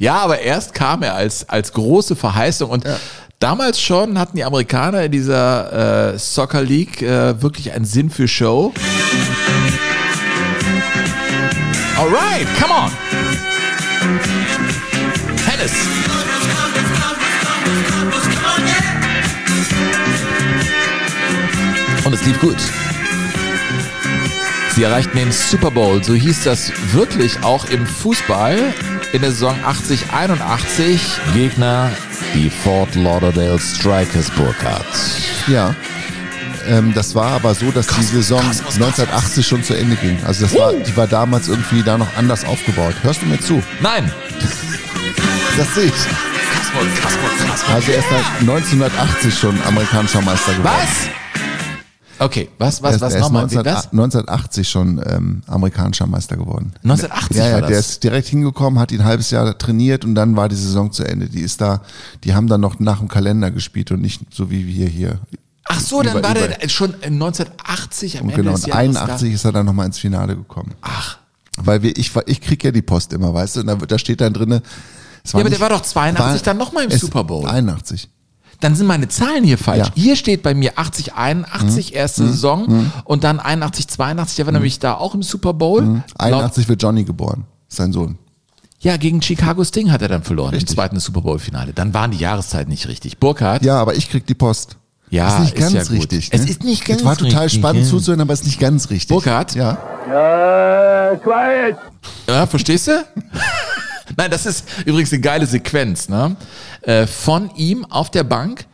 Ja, 0.00 0.16
aber 0.16 0.40
erst 0.40 0.74
kam 0.74 1.02
er 1.02 1.14
als, 1.14 1.48
als 1.48 1.72
große 1.72 2.16
Verheißung 2.16 2.70
und 2.70 2.84
damals 3.38 3.80
schon 3.80 4.18
hatten 4.18 4.36
die 4.36 4.44
Amerikaner 4.44 5.04
in 5.04 5.12
dieser 5.12 6.14
äh, 6.14 6.18
Soccer 6.18 6.62
League 6.62 7.02
äh, 7.02 7.40
wirklich 7.42 7.72
einen 7.72 7.84
Sinn 7.84 8.10
für 8.10 8.28
Show. 8.28 8.72
Alright, 11.96 12.46
come 12.58 12.74
on. 12.74 12.90
Hennis. 15.46 15.93
Und 22.14 22.20
es 22.20 22.26
lief 22.26 22.40
gut. 22.40 22.56
Sie 24.70 24.84
erreichten 24.84 25.16
den 25.16 25.32
Super 25.32 25.72
Bowl, 25.72 26.04
so 26.04 26.14
hieß 26.14 26.44
das 26.44 26.70
wirklich 26.92 27.42
auch 27.42 27.64
im 27.70 27.84
Fußball 27.84 28.72
in 29.12 29.22
der 29.22 29.32
Saison 29.32 29.56
80-81. 29.64 31.00
Gegner 31.32 31.90
die 32.32 32.50
Fort 32.50 32.94
Lauderdale 32.94 33.58
Strikers 33.58 34.30
Burkhardt. 34.30 34.86
ja. 35.48 35.74
Ähm, 36.68 36.92
das 36.94 37.16
war 37.16 37.32
aber 37.32 37.52
so, 37.52 37.72
dass 37.72 37.88
die 37.88 38.04
Saison 38.04 38.38
1980 38.38 39.44
schon 39.44 39.64
zu 39.64 39.74
Ende 39.74 39.96
ging. 39.96 40.16
Also 40.24 40.44
das 40.44 40.54
war, 40.54 40.72
die 40.72 40.96
war 40.96 41.08
damals 41.08 41.48
irgendwie 41.48 41.82
da 41.82 41.98
noch 41.98 42.16
anders 42.16 42.44
aufgebaut. 42.44 42.94
Hörst 43.02 43.22
du 43.22 43.26
mir 43.26 43.40
zu? 43.40 43.60
Nein. 43.80 44.08
Das 45.56 45.74
sehe 45.74 45.86
ich. 45.86 45.92
Also 47.74 47.90
er 47.90 47.98
ist 47.98 48.10
halt 48.10 48.24
1980 48.40 49.36
schon 49.36 49.60
amerikanischer 49.64 50.22
Meister 50.22 50.52
geworden. 50.52 50.76
Was? 50.80 51.23
Okay, 52.18 52.48
was, 52.58 52.82
was, 52.82 53.00
was 53.00 53.12
er 53.12 53.18
ist 53.18 53.22
nochmal? 53.24 53.42
19, 53.42 53.64
Was? 53.64 53.84
1980 53.92 54.68
schon 54.68 55.02
ähm, 55.04 55.42
amerikanischer 55.46 56.06
Meister 56.06 56.36
geworden. 56.36 56.72
1980 56.84 57.36
ja, 57.36 57.46
ja, 57.48 57.52
war 57.54 57.60
der 57.62 57.76
das. 57.78 57.88
ist 57.90 58.04
direkt 58.04 58.28
hingekommen, 58.28 58.78
hat 58.78 58.92
ihn 58.92 59.00
ein 59.00 59.06
halbes 59.06 59.30
Jahr 59.30 59.56
trainiert 59.58 60.04
und 60.04 60.14
dann 60.14 60.36
war 60.36 60.48
die 60.48 60.56
Saison 60.56 60.92
zu 60.92 61.04
Ende. 61.04 61.28
Die 61.28 61.40
ist 61.40 61.60
da, 61.60 61.80
die 62.22 62.34
haben 62.34 62.46
dann 62.46 62.60
noch 62.60 62.78
nach 62.78 62.98
dem 63.00 63.08
Kalender 63.08 63.50
gespielt 63.50 63.90
und 63.90 64.00
nicht 64.00 64.22
so 64.32 64.50
wie 64.50 64.66
wir 64.66 64.86
hier. 64.86 65.18
Ach 65.66 65.80
so, 65.80 66.02
dann 66.02 66.18
Über- 66.18 66.28
war 66.28 66.36
über- 66.36 66.48
der 66.48 66.68
schon 66.68 66.94
1980 67.02 68.18
am 68.18 68.24
Und 68.26 68.30
Ende 68.30 68.42
genau, 68.42 68.54
des 68.54 68.64
und 68.64 68.68
Jahres 68.70 68.96
81 68.96 69.32
ist 69.32 69.44
er 69.44 69.52
dann 69.52 69.66
nochmal 69.66 69.86
ins 69.86 69.98
Finale 69.98 70.36
gekommen. 70.36 70.72
Ach. 70.82 71.18
Weil 71.56 71.82
wir, 71.82 71.96
ich, 71.96 72.12
ich 72.26 72.40
krieg 72.40 72.62
ja 72.64 72.70
die 72.70 72.82
Post 72.82 73.12
immer, 73.12 73.32
weißt 73.32 73.56
du, 73.56 73.60
und 73.60 73.66
da, 73.68 73.74
da 73.76 73.98
steht 73.98 74.20
dann 74.20 74.32
drinne. 74.32 74.56
Ja, 75.26 75.34
aber 75.34 75.42
der 75.44 75.50
nicht- 75.50 75.60
war 75.60 75.68
doch 75.70 75.80
82 75.82 76.42
dann 76.42 76.58
noch 76.58 76.72
mal 76.72 76.84
im 76.84 76.90
es- 76.90 77.00
Super 77.00 77.24
Bowl. 77.24 77.46
81. 77.48 78.08
da. 78.60 78.68
Dann 78.68 78.74
sind 78.76 78.86
meine 78.86 79.08
Zahlen 79.08 79.44
hier 79.44 79.58
falsch. 79.58 79.88
Ja. 79.88 79.92
Hier 79.94 80.16
steht 80.16 80.42
bei 80.42 80.54
mir 80.54 80.72
80, 80.78 81.14
81, 81.14 81.90
Mhm. 81.90 81.96
erste 81.96 82.22
Mhm. 82.22 82.28
Saison 82.28 82.66
Mhm. 82.68 82.92
und 83.04 83.24
dann 83.24 83.40
81, 83.40 83.88
82, 83.88 84.36
der 84.36 84.46
war 84.46 84.52
nämlich 84.52 84.78
da 84.78 84.94
auch 84.94 85.14
im 85.14 85.22
Super 85.22 85.52
Bowl. 85.54 85.82
Mhm. 85.82 85.94
Laut, 85.94 86.04
81 86.18 86.68
wird 86.68 86.82
Johnny 86.82 87.04
geboren, 87.04 87.44
sein 87.68 87.92
Sohn. 87.92 88.18
ja, 88.80 88.96
gegen 88.96 89.22
Chicago 89.22 89.64
Sting 89.64 89.90
hat 89.92 90.02
er 90.02 90.08
dann 90.08 90.22
verloren 90.22 90.54
im 90.54 90.66
zweiten 90.66 91.00
Super 91.00 91.20
Bowl 91.22 91.38
Finale. 91.38 91.72
Dann 91.72 91.94
waren 91.94 92.10
die 92.10 92.18
Jahreszeiten 92.18 92.70
nicht 92.70 92.86
richtig. 92.88 93.18
Burkhardt. 93.18 93.64
Ja, 93.64 93.80
aber 93.80 93.94
ich 93.94 94.10
krieg 94.10 94.26
die 94.26 94.34
Post. 94.34 94.76
Ja, 95.10 95.28
ist 95.36 95.40
nicht 95.40 95.54
ist 95.54 95.60
ganz 95.60 95.72
ja 95.74 95.82
gut. 95.84 95.92
richtig. 95.92 96.28
Es 96.32 96.42
ne? 96.42 96.50
ist 96.50 96.64
nicht 96.64 96.84
ganz 96.84 97.00
Es 97.00 97.06
war 97.06 97.16
total 97.16 97.42
richtig, 97.44 97.60
spannend 97.60 97.84
ja. 97.84 97.88
zuzuhören, 97.90 98.20
aber 98.20 98.32
es 98.32 98.40
ist 98.40 98.46
nicht 98.46 98.58
ganz 98.58 98.90
richtig. 98.90 99.08
Burkhardt? 99.08 99.54
Ja. 99.54 99.78
Uh, 100.08 101.16
quiet. 101.18 101.76
Ja, 102.26 102.46
verstehst 102.46 102.88
du? 102.88 103.04
Nein, 104.16 104.30
das 104.30 104.46
ist 104.46 104.66
übrigens 104.84 105.12
eine 105.12 105.20
geile 105.20 105.46
Sequenz, 105.46 106.08
ne? 106.08 106.36
Äh, 106.82 107.06
von 107.06 107.50
ihm 107.56 107.84
auf 107.86 108.10
der 108.10 108.24
Bank 108.24 108.66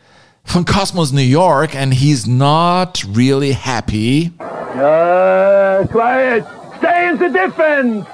von 0.45 0.65
Cosmos 0.65 1.13
New 1.13 1.21
York 1.21 1.75
and 1.77 1.95
he's 1.95 2.27
not 2.27 3.05
really 3.15 3.53
happy. 3.53 4.33
Uh, 4.75 5.87
quiet. 5.89 6.45
Stay 6.79 7.11
in 7.11 7.19
the 7.19 7.29
defense. 7.29 8.07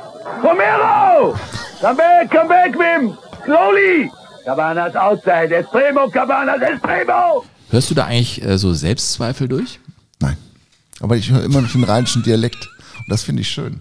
Romero. 0.42 1.38
Come 1.80 1.96
back, 1.96 2.30
come 2.30 2.48
back, 2.48 2.74
Wim. 2.74 3.16
Slowly. 3.44 4.10
Cabanas 4.44 4.94
outside. 4.96 5.52
Extremo, 5.52 6.08
Cabanas, 6.08 6.60
Extremo. 6.60 7.44
Hörst 7.70 7.90
du 7.90 7.94
da 7.94 8.04
eigentlich 8.06 8.42
äh, 8.42 8.58
so 8.58 8.72
Selbstzweifel 8.72 9.48
durch? 9.48 9.80
Nein. 10.20 10.36
Aber 11.00 11.16
ich 11.16 11.30
höre 11.30 11.44
immer 11.44 11.62
noch 11.62 11.72
den 11.72 11.84
rheinischen 11.84 12.22
Dialekt. 12.22 12.68
Und 12.98 13.10
das 13.10 13.22
finde 13.22 13.42
ich 13.42 13.48
schön. 13.48 13.80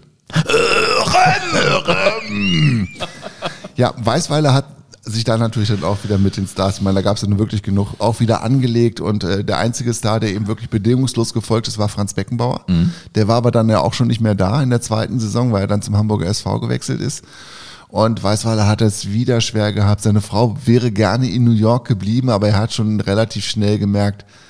Ja, 3.76 3.94
Weißweiler 3.96 4.54
hat 4.54 4.64
sich 5.02 5.22
da 5.22 5.36
natürlich 5.38 5.68
dann 5.68 5.84
auch 5.84 5.98
wieder 6.02 6.18
mit 6.18 6.36
den 6.36 6.48
Stars, 6.48 6.78
ich 6.78 6.82
meine, 6.82 6.96
da 6.96 7.02
gab 7.02 7.14
es 7.14 7.22
dann 7.22 7.38
wirklich 7.38 7.62
genug, 7.62 7.94
auch 7.98 8.18
wieder 8.18 8.42
angelegt 8.42 9.00
und 9.00 9.22
äh, 9.22 9.44
der 9.44 9.58
einzige 9.58 9.94
Star, 9.94 10.18
der 10.18 10.30
eben 10.34 10.48
wirklich 10.48 10.68
bedingungslos 10.68 11.32
gefolgt 11.32 11.68
ist, 11.68 11.78
war 11.78 11.88
Franz 11.88 12.14
Beckenbauer. 12.14 12.64
Der 13.14 13.28
war 13.28 13.36
aber 13.36 13.52
dann 13.52 13.68
ja 13.68 13.80
auch 13.80 13.94
schon 13.94 14.08
nicht 14.08 14.20
mehr 14.20 14.34
da 14.34 14.60
in 14.62 14.70
der 14.70 14.80
zweiten 14.80 15.20
Saison, 15.20 15.52
weil 15.52 15.62
er 15.62 15.68
dann 15.68 15.82
zum 15.82 15.96
Hamburger 15.96 16.26
SV 16.26 16.58
gewechselt 16.58 17.00
ist. 17.00 17.24
Und 17.88 18.20
Weißweiler 18.22 18.66
hat 18.66 18.80
es 18.80 19.12
wieder 19.12 19.40
schwer 19.40 19.72
gehabt. 19.72 20.02
Seine 20.02 20.20
Frau 20.20 20.56
wäre 20.64 20.90
gerne 20.90 21.30
in 21.30 21.44
New 21.44 21.52
York 21.52 21.86
geblieben, 21.86 22.28
aber 22.28 22.48
er 22.48 22.58
hat 22.58 22.72
schon 22.72 23.00
relativ 23.00 23.44
schnell 23.44 23.78
gemerkt, 23.78 24.22
äh, 24.22 24.45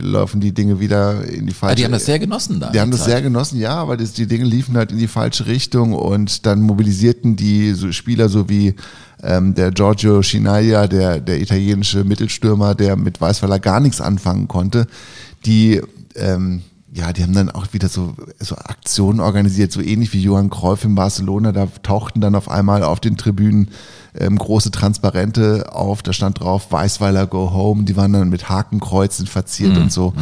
laufen 0.00 0.40
die 0.40 0.52
Dinge 0.52 0.80
wieder 0.80 1.24
in 1.24 1.46
die 1.46 1.52
falsche 1.54 1.72
Ah, 1.72 1.74
die 1.76 1.84
haben 1.84 1.92
das 1.92 2.04
sehr 2.06 2.18
genossen 2.18 2.60
da. 2.60 2.70
die 2.70 2.80
haben 2.80 2.90
das 2.90 3.00
Zeit. 3.00 3.08
sehr 3.10 3.22
genossen, 3.22 3.58
ja, 3.58 3.74
aber 3.74 3.96
das, 3.96 4.12
die 4.12 4.26
Dinge 4.26 4.44
liefen 4.44 4.76
halt 4.76 4.92
in 4.92 4.98
die 4.98 5.08
falsche 5.08 5.46
Richtung 5.46 5.92
und 5.92 6.46
dann 6.46 6.60
mobilisierten 6.60 7.36
die 7.36 7.72
so 7.72 7.90
Spieler 7.92 8.28
so 8.28 8.48
wie 8.48 8.74
ähm, 9.22 9.54
der 9.54 9.70
Giorgio 9.70 10.20
Chinaglia, 10.22 10.86
der, 10.86 11.20
der 11.20 11.40
italienische 11.40 12.04
Mittelstürmer, 12.04 12.74
der 12.74 12.96
mit 12.96 13.20
Weißweiler 13.20 13.58
gar 13.58 13.80
nichts 13.80 14.00
anfangen 14.00 14.46
konnte, 14.46 14.86
die 15.46 15.80
ähm, 16.16 16.62
ja, 16.96 17.12
die 17.12 17.22
haben 17.22 17.34
dann 17.34 17.50
auch 17.50 17.66
wieder 17.72 17.88
so, 17.88 18.14
so 18.40 18.56
Aktionen 18.56 19.20
organisiert, 19.20 19.70
so 19.70 19.82
ähnlich 19.82 20.14
wie 20.14 20.22
Johann 20.22 20.48
Cruyff 20.48 20.82
in 20.84 20.94
Barcelona. 20.94 21.52
Da 21.52 21.68
tauchten 21.82 22.22
dann 22.22 22.34
auf 22.34 22.50
einmal 22.50 22.82
auf 22.82 23.00
den 23.00 23.18
Tribünen 23.18 23.68
ähm, 24.18 24.38
große 24.38 24.70
Transparente 24.70 25.74
auf. 25.74 26.02
Da 26.02 26.14
stand 26.14 26.40
drauf 26.40 26.72
Weißweiler 26.72 27.26
Go 27.26 27.50
Home. 27.52 27.84
Die 27.84 27.96
waren 27.96 28.14
dann 28.14 28.30
mit 28.30 28.48
Hakenkreuzen 28.48 29.26
verziert 29.26 29.74
Mhm. 29.76 29.82
und 29.82 29.92
so. 29.92 30.14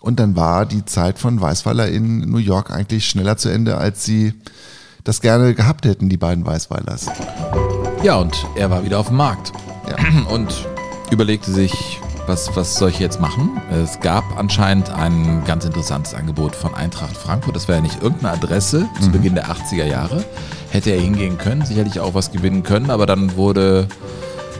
Und 0.00 0.18
dann 0.18 0.34
war 0.34 0.66
die 0.66 0.84
Zeit 0.84 1.20
von 1.20 1.40
Weißweiler 1.40 1.86
in 1.88 2.28
New 2.28 2.38
York 2.38 2.72
eigentlich 2.72 3.06
schneller 3.06 3.36
zu 3.36 3.48
Ende, 3.48 3.76
als 3.78 4.04
sie 4.04 4.34
das 5.04 5.20
gerne 5.20 5.54
gehabt 5.54 5.84
hätten, 5.84 6.08
die 6.08 6.16
beiden 6.16 6.44
Weißweilers. 6.44 7.06
Ja, 8.02 8.16
und 8.16 8.44
er 8.56 8.70
war 8.70 8.84
wieder 8.84 8.98
auf 8.98 9.06
dem 9.08 9.16
Markt. 9.18 9.52
und 10.28 10.66
überlegte 11.12 11.52
sich, 11.52 12.00
was, 12.26 12.54
was 12.56 12.76
soll 12.76 12.90
ich 12.90 12.98
jetzt 12.98 13.20
machen? 13.20 13.60
Es 13.70 14.00
gab 14.00 14.24
anscheinend 14.38 14.90
ein 14.90 15.42
ganz 15.44 15.64
interessantes 15.64 16.14
Angebot 16.14 16.54
von 16.54 16.74
Eintracht 16.74 17.16
Frankfurt. 17.16 17.56
Das 17.56 17.68
war 17.68 17.76
ja 17.76 17.80
nicht 17.80 18.02
irgendeine 18.02 18.34
Adresse 18.34 18.88
zu 19.00 19.08
Mhm. 19.08 19.12
Beginn 19.12 19.34
der 19.34 19.46
80er 19.50 19.84
Jahre. 19.84 20.24
Hätte 20.70 20.90
er 20.90 21.00
hingehen 21.00 21.36
können, 21.38 21.64
sicherlich 21.64 22.00
auch 22.00 22.14
was 22.14 22.30
gewinnen 22.32 22.62
können, 22.62 22.90
aber 22.90 23.06
dann 23.06 23.36
wurde 23.36 23.86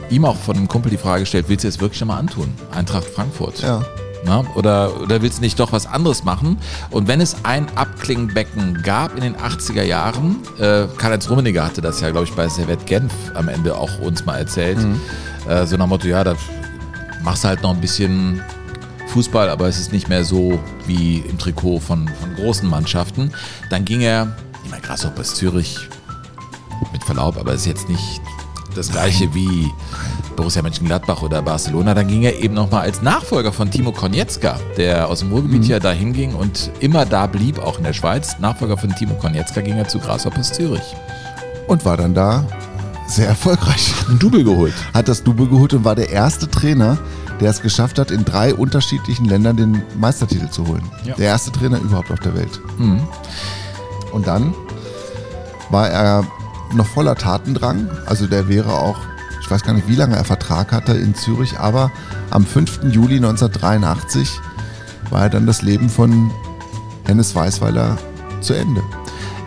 ihm 0.09 0.25
auch 0.25 0.35
von 0.35 0.57
einem 0.57 0.67
Kumpel 0.67 0.91
die 0.91 0.97
Frage 0.97 1.21
gestellt, 1.21 1.45
willst 1.47 1.63
du 1.63 1.67
es 1.69 1.79
wirklich 1.79 2.03
mal 2.05 2.17
antun? 2.17 2.53
Eintracht 2.71 3.05
Frankfurt. 3.05 3.61
Ja. 3.61 3.81
Na, 4.25 4.45
oder, 4.55 5.01
oder 5.01 5.21
willst 5.21 5.39
du 5.39 5.41
nicht 5.41 5.59
doch 5.59 5.71
was 5.73 5.85
anderes 5.85 6.23
machen? 6.23 6.57
Und 6.91 7.07
wenn 7.09 7.19
es 7.19 7.35
ein 7.43 7.67
Abklingbecken 7.75 8.81
gab 8.81 9.15
in 9.15 9.21
den 9.21 9.35
80er 9.35 9.83
Jahren, 9.83 10.37
äh, 10.59 10.85
Karl-Heinz 10.97 11.29
Rummenigge 11.29 11.61
hatte 11.63 11.81
das 11.81 11.99
ja, 11.99 12.09
glaube 12.11 12.25
ich, 12.25 12.33
bei 12.33 12.47
Servette 12.47 12.85
Genf 12.85 13.11
am 13.33 13.49
Ende 13.49 13.75
auch 13.75 13.99
uns 13.99 14.25
mal 14.25 14.37
erzählt, 14.37 14.77
äh, 15.49 15.65
so 15.65 15.75
nach 15.75 15.85
dem 15.85 15.89
Motto, 15.89 16.07
ja, 16.07 16.23
da 16.23 16.35
machst 17.23 17.43
halt 17.43 17.61
noch 17.63 17.71
ein 17.71 17.81
bisschen 17.81 18.41
Fußball, 19.07 19.49
aber 19.49 19.67
es 19.67 19.79
ist 19.79 19.91
nicht 19.91 20.09
mehr 20.09 20.23
so 20.23 20.59
wie 20.85 21.19
im 21.19 21.37
Trikot 21.37 21.79
von, 21.79 22.07
von 22.07 22.35
großen 22.35 22.67
Mannschaften. 22.69 23.31
Dann 23.69 23.85
ging 23.85 24.01
er, 24.01 24.35
ich 24.63 24.71
meine, 24.71 24.81
Grasshoppers 24.81 25.35
Zürich, 25.35 25.77
mit 26.91 27.03
Verlaub, 27.03 27.37
aber 27.37 27.53
es 27.53 27.61
ist 27.61 27.67
jetzt 27.67 27.89
nicht 27.89 28.21
das 28.75 28.91
gleiche 28.91 29.33
wie 29.33 29.71
Borussia 30.35 30.61
Mönchengladbach 30.61 31.21
oder 31.21 31.41
Barcelona. 31.41 31.93
Dann 31.93 32.07
ging 32.07 32.23
er 32.23 32.39
eben 32.39 32.55
nochmal 32.55 32.81
als 32.81 33.01
Nachfolger 33.01 33.53
von 33.53 33.69
Timo 33.69 33.91
Konietzka, 33.91 34.59
der 34.77 35.07
aus 35.07 35.19
dem 35.19 35.31
Ruhrgebiet 35.31 35.65
ja 35.65 35.79
dahin 35.79 36.11
ging 36.11 36.33
und 36.33 36.71
immer 36.79 37.05
da 37.05 37.27
blieb, 37.27 37.59
auch 37.59 37.77
in 37.77 37.83
der 37.83 37.93
Schweiz. 37.93 38.39
Nachfolger 38.39 38.77
von 38.77 38.93
Timo 38.95 39.13
Konietzka 39.15 39.61
ging 39.61 39.77
er 39.77 39.87
zu 39.87 39.99
Grasshoppers 39.99 40.53
Zürich. 40.53 40.95
Und 41.67 41.85
war 41.85 41.97
dann 41.97 42.13
da 42.13 42.45
sehr 43.15 43.27
erfolgreich. 43.27 43.93
Ein 44.09 44.19
Double 44.19 44.43
geholt. 44.43 44.73
Hat 44.93 45.07
das 45.07 45.23
Double 45.23 45.47
geholt 45.47 45.73
und 45.73 45.85
war 45.85 45.95
der 45.95 46.09
erste 46.09 46.49
Trainer, 46.49 46.97
der 47.39 47.49
es 47.49 47.61
geschafft 47.61 47.99
hat, 47.99 48.11
in 48.11 48.25
drei 48.25 48.53
unterschiedlichen 48.53 49.25
Ländern 49.25 49.57
den 49.57 49.83
Meistertitel 49.99 50.49
zu 50.49 50.67
holen. 50.67 50.83
Ja. 51.03 51.15
Der 51.15 51.27
erste 51.27 51.51
Trainer 51.51 51.79
überhaupt 51.79 52.11
auf 52.11 52.19
der 52.19 52.35
Welt. 52.35 52.59
Mhm. 52.77 53.01
Und 54.11 54.27
dann 54.27 54.53
war 55.69 55.89
er 55.89 56.25
noch 56.73 56.87
voller 56.87 57.15
Tatendrang. 57.15 57.89
Also 58.05 58.27
der 58.27 58.47
wäre 58.47 58.73
auch, 58.73 58.97
ich 59.41 59.49
weiß 59.49 59.63
gar 59.63 59.73
nicht, 59.73 59.87
wie 59.87 59.95
lange 59.95 60.15
er 60.15 60.23
Vertrag 60.23 60.71
hatte 60.71 60.93
in 60.93 61.15
Zürich, 61.15 61.59
aber 61.59 61.91
am 62.29 62.45
5. 62.45 62.83
Juli 62.83 63.17
1983 63.17 64.39
war 65.09 65.23
er 65.23 65.29
dann 65.29 65.45
das 65.45 65.61
Leben 65.61 65.89
von 65.89 66.31
Hennes 67.05 67.35
Weißweiler 67.35 67.97
zu 68.41 68.53
Ende. 68.53 68.81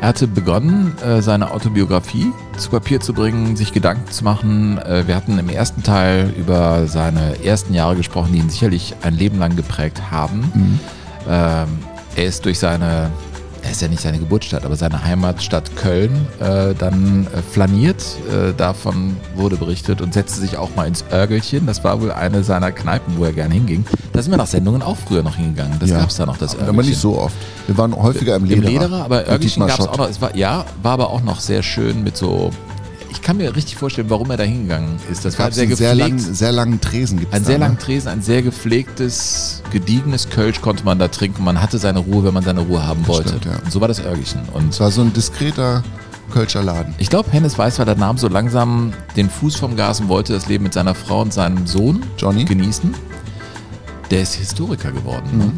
Er 0.06 0.10
hatte 0.10 0.28
begonnen, 0.28 0.96
äh, 1.04 1.20
seine 1.20 1.50
Autobiografie 1.50 2.30
zu 2.56 2.70
Papier 2.70 3.00
zu 3.00 3.12
bringen, 3.12 3.56
sich 3.56 3.72
Gedanken 3.72 4.08
zu 4.08 4.22
machen. 4.22 4.78
Äh, 4.78 5.08
Wir 5.08 5.16
hatten 5.16 5.36
im 5.36 5.48
ersten 5.48 5.82
Teil 5.82 6.32
über 6.38 6.86
seine 6.86 7.42
ersten 7.44 7.74
Jahre 7.74 7.96
gesprochen, 7.96 8.32
die 8.32 8.38
ihn 8.38 8.48
sicherlich 8.48 8.94
ein 9.02 9.14
Leben 9.14 9.40
lang 9.40 9.56
geprägt 9.56 10.12
haben. 10.12 10.78
Ähm, 11.28 11.66
Er 12.14 12.24
ist 12.24 12.44
durch 12.44 12.60
seine, 12.60 13.10
er 13.66 13.72
ist 13.72 13.82
ja 13.82 13.88
nicht 13.88 14.00
seine 14.00 14.18
Geburtsstadt, 14.18 14.64
aber 14.64 14.76
seine 14.76 15.02
Heimatstadt 15.04 15.74
Köln 15.76 16.26
äh, 16.38 16.72
dann 16.74 17.26
äh, 17.34 17.42
flaniert. 17.42 18.02
Äh, 18.30 18.52
davon 18.56 19.16
wurde 19.34 19.56
berichtet 19.56 20.00
und 20.00 20.14
setzte 20.14 20.40
sich 20.40 20.56
auch 20.56 20.74
mal 20.76 20.86
ins 20.86 21.04
Örgelchen. 21.12 21.66
Das 21.66 21.82
war 21.82 22.00
wohl 22.00 22.12
eine 22.12 22.44
seiner 22.44 22.70
Kneipen, 22.70 23.18
wo 23.18 23.24
er 23.24 23.32
gerne 23.32 23.54
hinging. 23.54 23.84
Da 24.12 24.22
sind 24.22 24.30
wir 24.30 24.38
nach 24.38 24.46
Sendungen 24.46 24.82
auch 24.82 24.96
früher 24.96 25.22
noch 25.24 25.34
hingegangen. 25.36 25.78
Das 25.80 25.90
Ja. 25.90 25.98
gab 25.98 26.10
es 26.10 26.16
da 26.16 26.26
noch, 26.26 26.36
das 26.38 26.52
Örgelchen. 26.54 26.74
Aber 26.74 26.82
nicht 26.84 26.98
so 27.00 27.18
oft. 27.18 27.34
Wir 27.66 27.76
waren 27.76 27.94
häufiger 27.94 28.36
im 28.36 28.44
Im 28.44 28.62
Lederer. 28.62 28.70
Lederer, 28.84 29.04
aber 29.04 29.28
Örgelchen 29.28 29.66
gab 29.66 29.80
es 29.80 29.86
auch 29.88 29.98
noch. 29.98 30.08
Es 30.08 30.20
war, 30.20 30.36
ja, 30.36 30.64
war 30.82 30.92
aber 30.92 31.10
auch 31.10 31.22
noch 31.22 31.40
sehr 31.40 31.62
schön 31.64 32.04
mit 32.04 32.16
so. 32.16 32.50
Ich 33.10 33.22
kann 33.22 33.36
mir 33.38 33.54
richtig 33.56 33.76
vorstellen, 33.76 34.10
warum 34.10 34.30
er 34.30 34.36
da 34.36 34.44
hingegangen 34.44 34.96
ist. 35.10 35.24
Das 35.24 35.38
war 35.38 35.50
sehr 35.52 35.64
einen 35.64 35.76
sehr, 35.76 35.94
gepflegt. 35.94 36.20
langen, 36.20 36.34
sehr 36.34 36.52
langen 36.52 36.80
Tresen. 36.80 37.18
Gibt's 37.18 37.34
Ein 37.34 37.42
da, 37.42 37.46
sehr 37.46 37.58
ne? 37.58 37.64
langen 37.64 37.78
Tresen, 37.78 38.08
ein 38.08 38.22
sehr 38.22 38.42
gepflegtes, 38.42 39.62
gediegenes 39.72 40.28
Kölsch 40.30 40.60
konnte 40.60 40.84
man 40.84 40.98
da 40.98 41.08
trinken. 41.08 41.42
Man 41.44 41.60
hatte 41.60 41.78
seine 41.78 41.98
Ruhe, 42.00 42.24
wenn 42.24 42.34
man 42.34 42.44
seine 42.44 42.60
Ruhe 42.60 42.86
haben 42.86 43.06
wollte. 43.06 43.30
stimmt, 43.30 43.44
ja. 43.46 43.52
Und 43.64 43.72
so 43.72 43.80
war 43.80 43.88
das 43.88 44.00
Örgelchen. 44.00 44.42
Und 44.52 44.70
Es 44.70 44.80
war 44.80 44.90
so 44.90 45.02
ein 45.02 45.12
diskreter 45.12 45.82
Kölscher 46.32 46.62
Laden. 46.62 46.94
ich 46.98 47.08
glaube, 47.08 47.30
Hennes 47.30 47.56
Weißweiler 47.56 47.94
nahm 47.94 48.18
so 48.18 48.28
langsam 48.28 48.92
den 49.16 49.30
Fuß 49.30 49.54
vom 49.56 49.76
Gas 49.76 50.00
und 50.00 50.08
wollte 50.08 50.32
das 50.32 50.48
Leben 50.48 50.64
mit 50.64 50.74
seiner 50.74 50.94
Frau 50.94 51.22
und 51.22 51.32
seinem 51.32 51.66
Sohn 51.66 52.02
Johnny. 52.18 52.44
genießen. 52.44 52.92
Der 54.10 54.22
ist 54.22 54.34
Historiker 54.34 54.92
geworden. 54.92 55.38
Ne? 55.38 55.52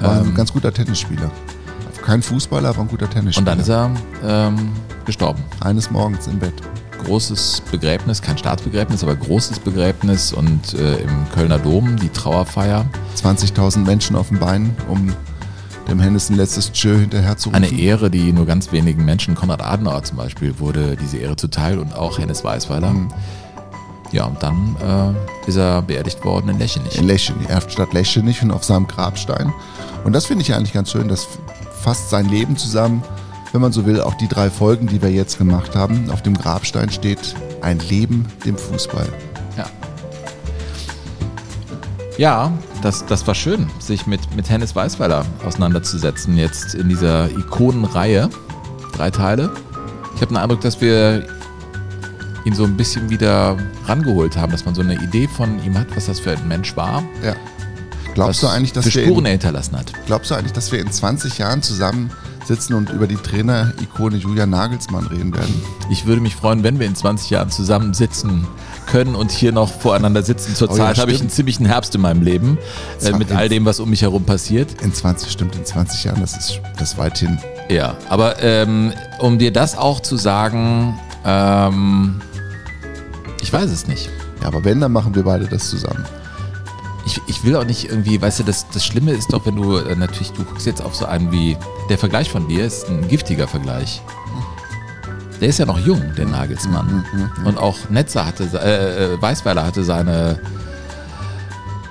War 0.00 0.18
ein 0.20 0.26
Ähm, 0.26 0.34
ganz 0.34 0.52
guter 0.52 0.72
Tennisspieler. 0.72 1.30
Kein 2.06 2.22
Fußballer, 2.22 2.68
aber 2.68 2.82
ein 2.82 2.88
guter 2.88 3.06
Und 3.06 3.10
Tennisspieler. 3.10 3.44
dann 3.50 3.58
ist 3.60 3.68
er 3.68 3.90
ähm, 4.24 4.70
gestorben. 5.04 5.42
Eines 5.60 5.90
Morgens 5.90 6.28
im 6.28 6.38
Bett. 6.38 6.54
großes 7.04 7.62
Begräbnis, 7.72 8.22
kein 8.22 8.38
Staatsbegräbnis, 8.38 9.02
aber 9.02 9.16
großes 9.16 9.58
Begräbnis 9.58 10.32
und 10.32 10.74
äh, 10.74 10.98
im 10.98 11.10
Kölner 11.34 11.58
Dom 11.58 11.96
die 11.96 12.08
Trauerfeier. 12.08 12.84
20.000 13.20 13.78
Menschen 13.78 14.14
auf 14.14 14.28
den 14.28 14.38
Beinen, 14.38 14.76
um 14.88 15.12
dem 15.88 15.98
Hennes 16.00 16.30
ein 16.30 16.36
letztes 16.36 16.72
Tschö 16.72 16.96
hinterher 16.98 17.36
zu 17.36 17.48
rufen. 17.48 17.64
Eine 17.64 17.76
Ehre, 17.76 18.08
die 18.10 18.32
nur 18.32 18.46
ganz 18.46 18.70
wenigen 18.72 19.04
Menschen, 19.04 19.34
Konrad 19.34 19.62
Adenauer 19.62 20.04
zum 20.04 20.16
Beispiel, 20.16 20.58
wurde 20.60 20.96
diese 20.96 21.16
Ehre 21.18 21.34
zuteil 21.36 21.78
und 21.78 21.94
auch 21.94 22.18
Hennes 22.18 22.44
Weißweiler. 22.44 22.90
Mhm. 22.90 23.08
Ja, 24.12 24.24
und 24.26 24.40
dann 24.42 24.76
äh, 25.44 25.48
ist 25.48 25.56
er 25.56 25.82
beerdigt 25.82 26.24
worden 26.24 26.48
in 26.50 26.58
Lechenich. 26.58 26.96
In 26.96 27.06
Lechenich, 27.06 27.48
Erftstadt 27.48 27.92
Lechenich 27.92 28.40
und 28.42 28.52
auf 28.52 28.62
seinem 28.62 28.86
Grabstein. 28.86 29.52
Und 30.04 30.12
das 30.12 30.26
finde 30.26 30.42
ich 30.42 30.48
ja 30.48 30.56
eigentlich 30.56 30.72
ganz 30.72 30.92
schön, 30.92 31.08
das 31.08 31.26
fasst 31.82 32.10
sein 32.10 32.28
Leben 32.28 32.56
zusammen. 32.56 33.02
Wenn 33.52 33.60
man 33.60 33.72
so 33.72 33.86
will, 33.86 34.00
auch 34.00 34.14
die 34.14 34.28
drei 34.28 34.50
Folgen, 34.50 34.86
die 34.86 35.00
wir 35.00 35.10
jetzt 35.10 35.38
gemacht 35.38 35.74
haben. 35.74 36.10
Auf 36.10 36.22
dem 36.22 36.34
Grabstein 36.34 36.90
steht 36.90 37.34
ein 37.62 37.78
Leben 37.78 38.26
dem 38.44 38.56
Fußball. 38.56 39.08
Ja. 39.56 39.66
Ja, 42.18 42.52
das, 42.82 43.06
das 43.06 43.26
war 43.26 43.34
schön, 43.34 43.68
sich 43.78 44.06
mit, 44.06 44.34
mit 44.36 44.48
Hennes 44.48 44.74
Weißweiler 44.74 45.24
auseinanderzusetzen, 45.44 46.36
jetzt 46.36 46.74
in 46.74 46.88
dieser 46.88 47.30
Ikonenreihe. 47.30 48.28
Drei 48.92 49.10
Teile. 49.10 49.50
Ich 50.14 50.22
habe 50.22 50.28
den 50.28 50.36
Eindruck, 50.38 50.60
dass 50.62 50.80
wir 50.80 51.26
ihn 52.46 52.54
so 52.54 52.64
ein 52.64 52.76
bisschen 52.76 53.10
wieder 53.10 53.56
rangeholt 53.86 54.36
haben, 54.36 54.52
dass 54.52 54.64
man 54.64 54.74
so 54.74 54.80
eine 54.80 54.94
Idee 54.94 55.28
von 55.28 55.62
ihm 55.64 55.76
hat, 55.76 55.88
was 55.96 56.06
das 56.06 56.20
für 56.20 56.30
ein 56.30 56.48
Mensch 56.48 56.76
war. 56.76 57.02
Ja. 57.22 57.34
Glaubst 58.16 58.42
du 58.42 58.46
eigentlich, 58.48 58.72
dass 58.72 58.86
für 58.86 58.94
wir 58.94 59.04
Spuren 59.04 59.20
in, 59.20 59.26
er 59.26 59.30
hinterlassen 59.32 59.76
hat? 59.76 59.92
glaubst 60.06 60.30
du 60.30 60.34
eigentlich, 60.34 60.52
dass 60.52 60.72
wir 60.72 60.80
in 60.80 60.90
20 60.90 61.36
Jahren 61.36 61.62
zusammen 61.62 62.10
sitzen 62.46 62.74
und 62.74 62.88
über 62.90 63.06
die 63.06 63.16
Trainer-Ikone 63.16 64.16
Julian 64.16 64.48
Nagelsmann 64.50 65.06
reden 65.06 65.34
werden? 65.34 65.62
Ich 65.90 66.06
würde 66.06 66.22
mich 66.22 66.34
freuen, 66.34 66.62
wenn 66.62 66.78
wir 66.78 66.86
in 66.86 66.94
20 66.96 67.28
Jahren 67.28 67.50
zusammen 67.50 67.92
sitzen 67.92 68.46
können 68.86 69.14
und 69.14 69.32
hier 69.32 69.52
noch 69.52 69.70
voreinander 69.70 70.22
sitzen. 70.22 70.48
Oh 70.48 70.52
ja, 70.52 70.56
Zurzeit 70.56 70.98
habe 70.98 71.12
ich 71.12 71.20
einen 71.20 71.28
ziemlichen 71.28 71.66
Herbst 71.66 71.94
in 71.94 72.00
meinem 72.00 72.22
Leben 72.22 72.56
äh, 73.02 73.12
mit 73.12 73.32
all 73.32 73.48
dem, 73.50 73.66
was 73.66 73.80
um 73.80 73.90
mich 73.90 74.02
herum 74.02 74.24
passiert. 74.24 74.80
In 74.80 74.94
20, 74.94 75.30
stimmt, 75.30 75.54
in 75.56 75.66
20 75.66 76.04
Jahren, 76.04 76.20
das 76.20 76.36
ist 76.36 76.60
das 76.78 76.96
weit 76.96 77.18
hin. 77.18 77.38
Ja, 77.68 77.96
aber 78.08 78.42
ähm, 78.42 78.92
um 79.18 79.38
dir 79.38 79.52
das 79.52 79.76
auch 79.76 80.00
zu 80.00 80.16
sagen, 80.16 80.98
ähm, 81.24 82.22
ich 83.42 83.52
weiß 83.52 83.70
es 83.70 83.86
nicht. 83.86 84.08
Ja, 84.40 84.48
aber 84.48 84.64
wenn, 84.64 84.80
dann 84.80 84.92
machen 84.92 85.14
wir 85.14 85.24
beide 85.24 85.46
das 85.46 85.68
zusammen. 85.68 86.04
Ich, 87.06 87.20
ich 87.26 87.44
will 87.44 87.56
auch 87.56 87.64
nicht 87.64 87.88
irgendwie, 87.88 88.20
weißt 88.20 88.40
du, 88.40 88.42
das, 88.42 88.68
das 88.68 88.84
Schlimme 88.84 89.12
ist 89.12 89.32
doch, 89.32 89.46
wenn 89.46 89.56
du 89.56 89.76
äh, 89.76 89.94
natürlich, 89.94 90.32
du 90.32 90.44
guckst 90.44 90.66
jetzt 90.66 90.82
auf 90.82 90.94
so 90.94 91.06
einen 91.06 91.30
wie, 91.32 91.56
der 91.88 91.98
Vergleich 91.98 92.30
von 92.30 92.48
dir 92.48 92.66
ist 92.66 92.88
ein 92.88 93.06
giftiger 93.08 93.46
Vergleich. 93.46 94.02
Der 95.40 95.48
ist 95.48 95.58
ja 95.58 95.66
noch 95.66 95.78
jung, 95.78 96.02
der 96.16 96.26
Nagelsmann. 96.26 97.04
Und 97.44 97.58
auch 97.58 97.76
Netzer 97.90 98.26
hatte, 98.26 98.44
äh, 98.54 99.14
äh, 99.14 99.22
Weißweiler 99.22 99.64
hatte 99.64 99.84
seine 99.84 100.40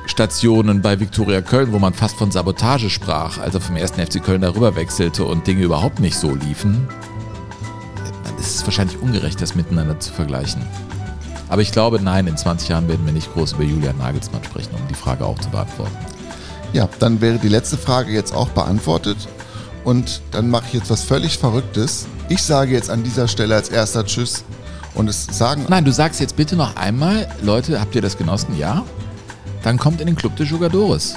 Stationen 0.07 0.81
bei 0.81 0.99
Viktoria 0.99 1.41
Köln, 1.41 1.71
wo 1.71 1.79
man 1.79 1.93
fast 1.93 2.17
von 2.17 2.31
Sabotage 2.31 2.89
sprach, 2.89 3.37
als 3.37 3.53
er 3.53 3.61
vom 3.61 3.75
ersten 3.75 4.05
FC 4.05 4.23
Köln 4.23 4.41
darüber 4.41 4.75
wechselte 4.75 5.25
und 5.25 5.45
Dinge 5.45 5.63
überhaupt 5.63 5.99
nicht 5.99 6.17
so 6.17 6.33
liefen. 6.33 6.87
Es 8.39 8.55
ist 8.55 8.65
wahrscheinlich 8.65 9.01
ungerecht, 9.01 9.41
das 9.41 9.55
miteinander 9.55 9.99
zu 9.99 10.13
vergleichen. 10.13 10.65
Aber 11.49 11.61
ich 11.61 11.71
glaube, 11.71 12.01
nein, 12.01 12.27
in 12.27 12.37
20 12.37 12.69
Jahren 12.69 12.87
werden 12.87 13.05
wir 13.05 13.13
nicht 13.13 13.31
groß 13.33 13.53
über 13.53 13.63
Julian 13.63 13.97
Nagelsmann 13.97 14.43
sprechen, 14.43 14.73
um 14.73 14.87
die 14.87 14.95
Frage 14.95 15.25
auch 15.25 15.39
zu 15.39 15.49
beantworten. 15.49 15.95
Ja, 16.73 16.89
dann 16.99 17.21
wäre 17.21 17.37
die 17.37 17.49
letzte 17.49 17.77
Frage 17.77 18.11
jetzt 18.11 18.33
auch 18.33 18.49
beantwortet. 18.49 19.17
Und 19.83 20.21
dann 20.31 20.49
mache 20.49 20.65
ich 20.67 20.73
jetzt 20.73 20.89
was 20.89 21.03
völlig 21.03 21.37
Verrücktes. 21.37 22.07
Ich 22.27 22.41
sage 22.41 22.73
jetzt 22.73 22.89
an 22.89 23.03
dieser 23.03 23.27
Stelle 23.27 23.55
als 23.55 23.69
erster 23.69 24.05
Tschüss. 24.05 24.43
Und 24.95 25.09
es 25.09 25.27
sagen. 25.27 25.65
Nein, 25.67 25.85
du 25.85 25.91
sagst 25.91 26.21
jetzt 26.21 26.37
bitte 26.37 26.55
noch 26.55 26.75
einmal, 26.77 27.27
Leute, 27.41 27.79
habt 27.81 27.95
ihr 27.95 28.01
das 28.01 28.17
genossen? 28.17 28.57
Ja? 28.57 28.83
Dann 29.61 29.77
kommt 29.77 29.99
in 29.99 30.07
den 30.07 30.15
Club 30.15 30.35
de 30.37 30.45
Jugadores. 30.45 31.15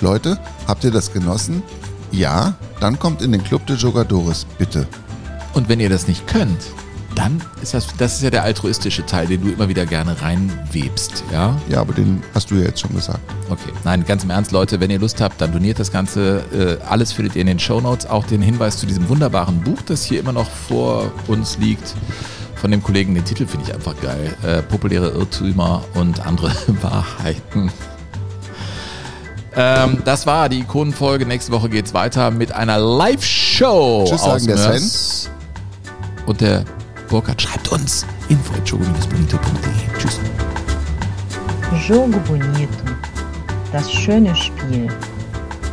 Leute, 0.00 0.38
habt 0.66 0.84
ihr 0.84 0.90
das 0.90 1.12
genossen? 1.12 1.62
Ja, 2.12 2.54
dann 2.80 2.98
kommt 2.98 3.22
in 3.22 3.32
den 3.32 3.42
Club 3.42 3.66
de 3.66 3.76
Jogadores, 3.76 4.46
bitte. 4.58 4.86
Und 5.54 5.68
wenn 5.68 5.80
ihr 5.80 5.88
das 5.88 6.06
nicht 6.06 6.26
könnt, 6.26 6.60
dann 7.16 7.42
ist 7.62 7.74
das, 7.74 7.86
das 7.98 8.14
ist 8.14 8.22
ja 8.22 8.30
der 8.30 8.44
altruistische 8.44 9.04
Teil, 9.04 9.26
den 9.26 9.42
du 9.42 9.48
immer 9.48 9.68
wieder 9.68 9.86
gerne 9.86 10.20
reinwebst, 10.20 11.24
ja? 11.32 11.56
Ja, 11.68 11.80
aber 11.80 11.94
den 11.94 12.22
hast 12.34 12.50
du 12.50 12.56
ja 12.56 12.64
jetzt 12.64 12.80
schon 12.80 12.94
gesagt. 12.94 13.20
Okay, 13.48 13.72
nein, 13.84 14.04
ganz 14.06 14.22
im 14.22 14.30
Ernst, 14.30 14.52
Leute, 14.52 14.78
wenn 14.80 14.90
ihr 14.90 14.98
Lust 14.98 15.20
habt, 15.20 15.40
dann 15.40 15.50
doniert 15.52 15.78
das 15.78 15.90
Ganze. 15.90 16.44
Äh, 16.82 16.84
alles 16.86 17.12
findet 17.12 17.34
ihr 17.34 17.40
in 17.40 17.46
den 17.46 17.58
Shownotes. 17.58 18.06
Auch 18.06 18.24
den 18.26 18.42
Hinweis 18.42 18.76
zu 18.76 18.86
diesem 18.86 19.08
wunderbaren 19.08 19.60
Buch, 19.60 19.80
das 19.86 20.04
hier 20.04 20.20
immer 20.20 20.32
noch 20.32 20.48
vor 20.50 21.10
uns 21.26 21.58
liegt, 21.58 21.94
von 22.54 22.70
dem 22.70 22.82
Kollegen, 22.82 23.14
den 23.14 23.24
Titel 23.24 23.46
finde 23.46 23.66
ich 23.66 23.74
einfach 23.74 23.94
geil. 24.00 24.34
Äh, 24.42 24.62
populäre 24.62 25.10
Irrtümer 25.10 25.84
und 25.94 26.26
andere 26.26 26.52
Wahrheiten. 26.82 27.70
Ähm, 29.54 30.02
das 30.04 30.26
war 30.26 30.50
die 30.50 30.60
Ikonenfolge. 30.60 31.24
Nächste 31.24 31.50
Woche 31.50 31.70
geht's 31.70 31.94
weiter 31.94 32.30
mit 32.30 32.52
einer 32.52 32.78
Live-Show. 32.78 34.04
Tschüss 34.06 34.22
sagen 34.22 34.46
der 34.46 34.58
Sven. 34.58 35.30
Und 36.26 36.40
der 36.40 36.64
Burkhard 37.08 37.40
schreibt 37.40 37.68
uns 37.72 38.04
info.jogo-bonito.de. 38.28 39.98
Tschüss. 39.98 40.20
Jogo 41.86 42.18
Bonito. 42.20 42.84
Das 43.72 43.92
schöne 43.92 44.34
Spiel. 44.34 44.88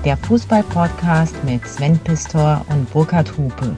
Der 0.06 0.18
Fußball-Podcast 0.18 1.36
mit 1.44 1.66
Sven 1.68 1.98
Pistor 2.00 2.66
und 2.70 2.90
Burkhard 2.92 3.36
Hupe. 3.38 3.76